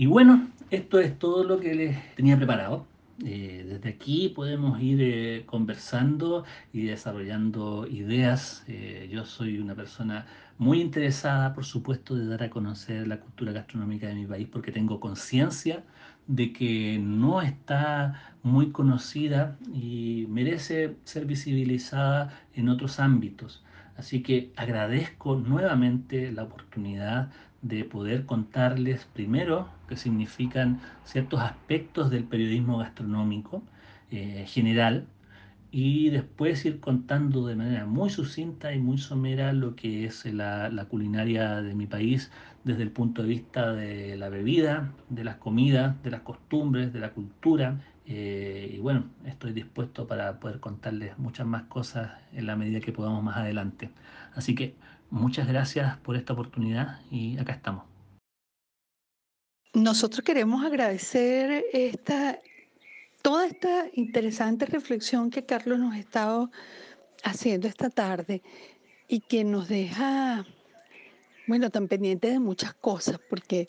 Y 0.00 0.06
bueno, 0.06 0.48
esto 0.70 0.98
es 0.98 1.18
todo 1.18 1.44
lo 1.44 1.60
que 1.60 1.74
les 1.74 2.14
tenía 2.14 2.34
preparado. 2.34 2.86
Eh, 3.22 3.66
desde 3.68 3.90
aquí 3.90 4.30
podemos 4.30 4.80
ir 4.80 4.98
eh, 5.02 5.42
conversando 5.44 6.46
y 6.72 6.84
desarrollando 6.84 7.86
ideas. 7.86 8.64
Eh, 8.66 9.10
yo 9.12 9.26
soy 9.26 9.58
una 9.58 9.74
persona 9.74 10.24
muy 10.56 10.80
interesada, 10.80 11.52
por 11.52 11.66
supuesto, 11.66 12.14
de 12.14 12.26
dar 12.28 12.42
a 12.44 12.48
conocer 12.48 13.06
la 13.06 13.20
cultura 13.20 13.52
gastronómica 13.52 14.06
de 14.06 14.14
mi 14.14 14.24
país 14.24 14.48
porque 14.50 14.72
tengo 14.72 15.00
conciencia 15.00 15.84
de 16.26 16.50
que 16.54 16.98
no 16.98 17.42
está 17.42 18.34
muy 18.42 18.70
conocida 18.70 19.58
y 19.70 20.24
merece 20.30 20.96
ser 21.04 21.26
visibilizada 21.26 22.40
en 22.54 22.70
otros 22.70 23.00
ámbitos. 23.00 23.62
Así 23.98 24.22
que 24.22 24.50
agradezco 24.56 25.36
nuevamente 25.36 26.32
la 26.32 26.44
oportunidad 26.44 27.30
de 27.60 27.84
poder 27.84 28.24
contarles 28.24 29.04
primero 29.12 29.68
qué 29.90 29.96
significan 29.96 30.80
ciertos 31.04 31.40
aspectos 31.40 32.10
del 32.10 32.24
periodismo 32.24 32.78
gastronómico 32.78 33.62
eh, 34.10 34.46
general, 34.48 35.06
y 35.72 36.10
después 36.10 36.64
ir 36.64 36.80
contando 36.80 37.46
de 37.46 37.54
manera 37.56 37.86
muy 37.86 38.10
sucinta 38.10 38.74
y 38.74 38.78
muy 38.80 38.98
somera 38.98 39.52
lo 39.52 39.76
que 39.76 40.04
es 40.04 40.24
la, 40.26 40.86
culinaria 40.88 41.62
de 41.62 41.74
mi 41.74 41.86
país 41.86 42.30
desde 42.64 42.82
el 42.82 42.90
punto 42.90 43.22
de 43.22 43.28
vista 43.28 43.72
de 43.72 44.16
la 44.16 44.28
bebida, 44.28 44.92
de 45.08 45.24
las 45.24 45.36
comidas, 45.36 46.02
de 46.02 46.10
las 46.10 46.22
costumbres, 46.22 46.92
de 46.92 47.00
la 47.00 47.10
cultura. 47.12 47.80
Eh, 48.06 48.72
y 48.74 48.78
bueno, 48.78 49.04
estoy 49.24 49.52
dispuesto 49.52 50.06
para 50.06 50.40
poder 50.40 50.58
contarles 50.60 51.18
muchas 51.18 51.46
más 51.46 51.62
cosas 51.64 52.10
en 52.32 52.46
la 52.46 52.56
medida 52.56 52.80
que 52.80 52.92
podamos 52.92 53.22
más 53.22 53.36
adelante. 53.36 53.90
Así 54.34 54.54
que 54.54 54.74
muchas 55.10 55.46
gracias 55.46 55.96
por 55.98 56.16
esta 56.16 56.32
oportunidad 56.32 56.98
y 57.10 57.38
acá 57.38 57.52
estamos. 57.52 57.89
Nosotros 59.72 60.24
queremos 60.24 60.64
agradecer 60.64 61.64
esta 61.72 62.40
toda 63.22 63.46
esta 63.46 63.86
interesante 63.92 64.66
reflexión 64.66 65.30
que 65.30 65.44
Carlos 65.44 65.78
nos 65.78 65.94
ha 65.94 65.98
estado 65.98 66.50
haciendo 67.22 67.68
esta 67.68 67.90
tarde 67.90 68.42
y 69.06 69.20
que 69.20 69.44
nos 69.44 69.68
deja, 69.68 70.46
bueno, 71.46 71.70
tan 71.70 71.86
pendiente 71.86 72.30
de 72.30 72.40
muchas 72.40 72.74
cosas, 72.74 73.20
porque 73.28 73.68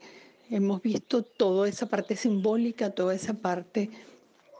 hemos 0.49 0.81
visto 0.81 1.21
toda 1.23 1.67
esa 1.67 1.85
parte 1.85 2.15
simbólica, 2.15 2.91
toda 2.91 3.13
esa 3.13 3.33
parte 3.33 3.89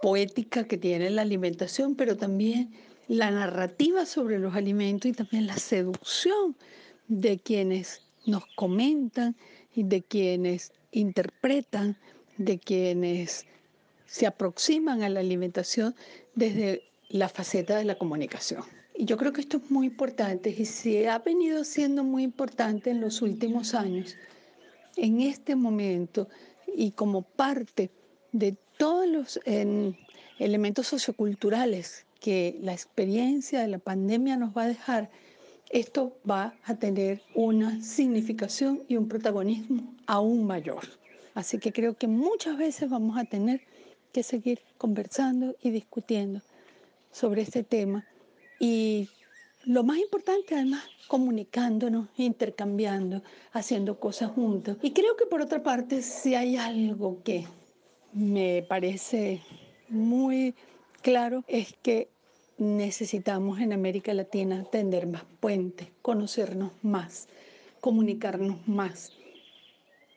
poética 0.01 0.65
que 0.65 0.77
tiene 0.77 1.09
la 1.09 1.21
alimentación, 1.21 1.95
pero 1.95 2.17
también 2.17 2.71
la 3.07 3.31
narrativa 3.31 4.05
sobre 4.05 4.39
los 4.39 4.55
alimentos 4.55 5.09
y 5.09 5.13
también 5.13 5.47
la 5.47 5.57
seducción 5.57 6.55
de 7.07 7.39
quienes 7.39 8.01
nos 8.25 8.45
comentan 8.55 9.35
y 9.73 9.83
de 9.83 10.01
quienes 10.01 10.71
interpretan, 10.91 11.97
de 12.37 12.59
quienes 12.59 13.45
se 14.05 14.25
aproximan 14.25 15.03
a 15.03 15.09
la 15.09 15.19
alimentación 15.19 15.95
desde 16.35 16.83
la 17.09 17.29
faceta 17.29 17.77
de 17.77 17.85
la 17.85 17.97
comunicación. 17.97 18.63
Y 18.95 19.05
yo 19.05 19.17
creo 19.17 19.33
que 19.33 19.41
esto 19.41 19.57
es 19.57 19.71
muy 19.71 19.87
importante 19.87 20.49
y 20.49 20.65
se 20.65 21.07
ha 21.09 21.19
venido 21.19 21.63
siendo 21.63 22.03
muy 22.03 22.23
importante 22.23 22.89
en 22.89 23.01
los 23.01 23.21
últimos 23.21 23.73
años, 23.73 24.15
en 24.95 25.21
este 25.21 25.55
momento 25.55 26.27
y 26.75 26.91
como 26.91 27.21
parte 27.21 27.89
de 28.31 28.55
todos 28.77 29.07
los 29.07 29.39
elementos 30.39 30.87
socioculturales 30.87 32.05
que 32.19 32.57
la 32.61 32.73
experiencia 32.73 33.61
de 33.61 33.67
la 33.67 33.79
pandemia 33.79 34.37
nos 34.37 34.55
va 34.55 34.63
a 34.63 34.67
dejar, 34.67 35.09
esto 35.71 36.17
va 36.29 36.53
a 36.63 36.75
tener 36.75 37.21
una 37.33 37.81
significación 37.81 38.83
y 38.87 38.97
un 38.97 39.07
protagonismo 39.07 39.95
aún 40.05 40.45
mayor. 40.45 40.83
Así 41.33 41.59
que 41.59 41.71
creo 41.71 41.95
que 41.95 42.07
muchas 42.07 42.57
veces 42.57 42.89
vamos 42.89 43.17
a 43.17 43.23
tener 43.23 43.61
que 44.11 44.23
seguir 44.23 44.59
conversando 44.77 45.55
y 45.61 45.71
discutiendo 45.71 46.41
sobre 47.11 47.41
este 47.41 47.63
tema 47.63 48.05
y 48.59 49.09
lo 49.63 49.83
más 49.83 49.97
importante 49.97 50.55
además 50.55 50.83
comunicándonos, 51.07 52.07
intercambiando, 52.17 53.21
haciendo 53.53 53.99
cosas 53.99 54.31
juntos. 54.31 54.77
Y 54.81 54.91
creo 54.91 55.15
que 55.15 55.25
por 55.25 55.41
otra 55.41 55.63
parte 55.63 56.01
si 56.01 56.35
hay 56.35 56.57
algo 56.57 57.21
que 57.23 57.45
me 58.13 58.65
parece 58.67 59.41
muy 59.87 60.53
claro 61.01 61.43
es 61.47 61.73
que 61.81 62.10
necesitamos 62.61 63.59
en 63.59 63.73
América 63.73 64.13
Latina 64.13 64.63
tender 64.71 65.07
más 65.07 65.23
puentes, 65.39 65.87
conocernos 66.03 66.71
más, 66.83 67.27
comunicarnos 67.79 68.67
más, 68.67 69.13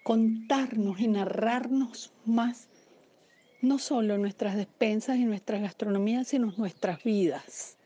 contarnos 0.03 1.01
y 1.01 1.09
narrarnos 1.09 2.13
más, 2.27 2.69
no 3.63 3.79
solo 3.79 4.19
nuestras 4.19 4.57
despensas 4.57 5.17
y 5.17 5.25
nuestras 5.25 5.63
gastronomías, 5.63 6.29
sino 6.29 6.53
nuestras 6.59 7.03
vidas, 7.03 7.79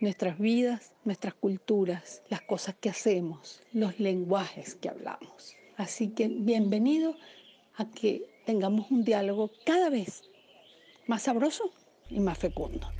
nuestras 0.00 0.38
vidas, 0.38 0.92
nuestras 1.04 1.34
culturas, 1.34 2.22
las 2.30 2.40
cosas 2.40 2.74
que 2.80 2.88
hacemos, 2.88 3.60
los 3.74 4.00
lenguajes 4.00 4.76
que 4.76 4.88
hablamos. 4.88 5.56
Así 5.76 6.08
que 6.08 6.28
bienvenido 6.28 7.16
a 7.74 7.84
que 7.90 8.24
tengamos 8.46 8.90
un 8.90 9.04
diálogo 9.04 9.50
cada 9.66 9.90
vez 9.90 10.22
más 11.06 11.24
sabroso 11.24 11.70
y 12.08 12.18
más 12.20 12.38
fecundo. 12.38 12.90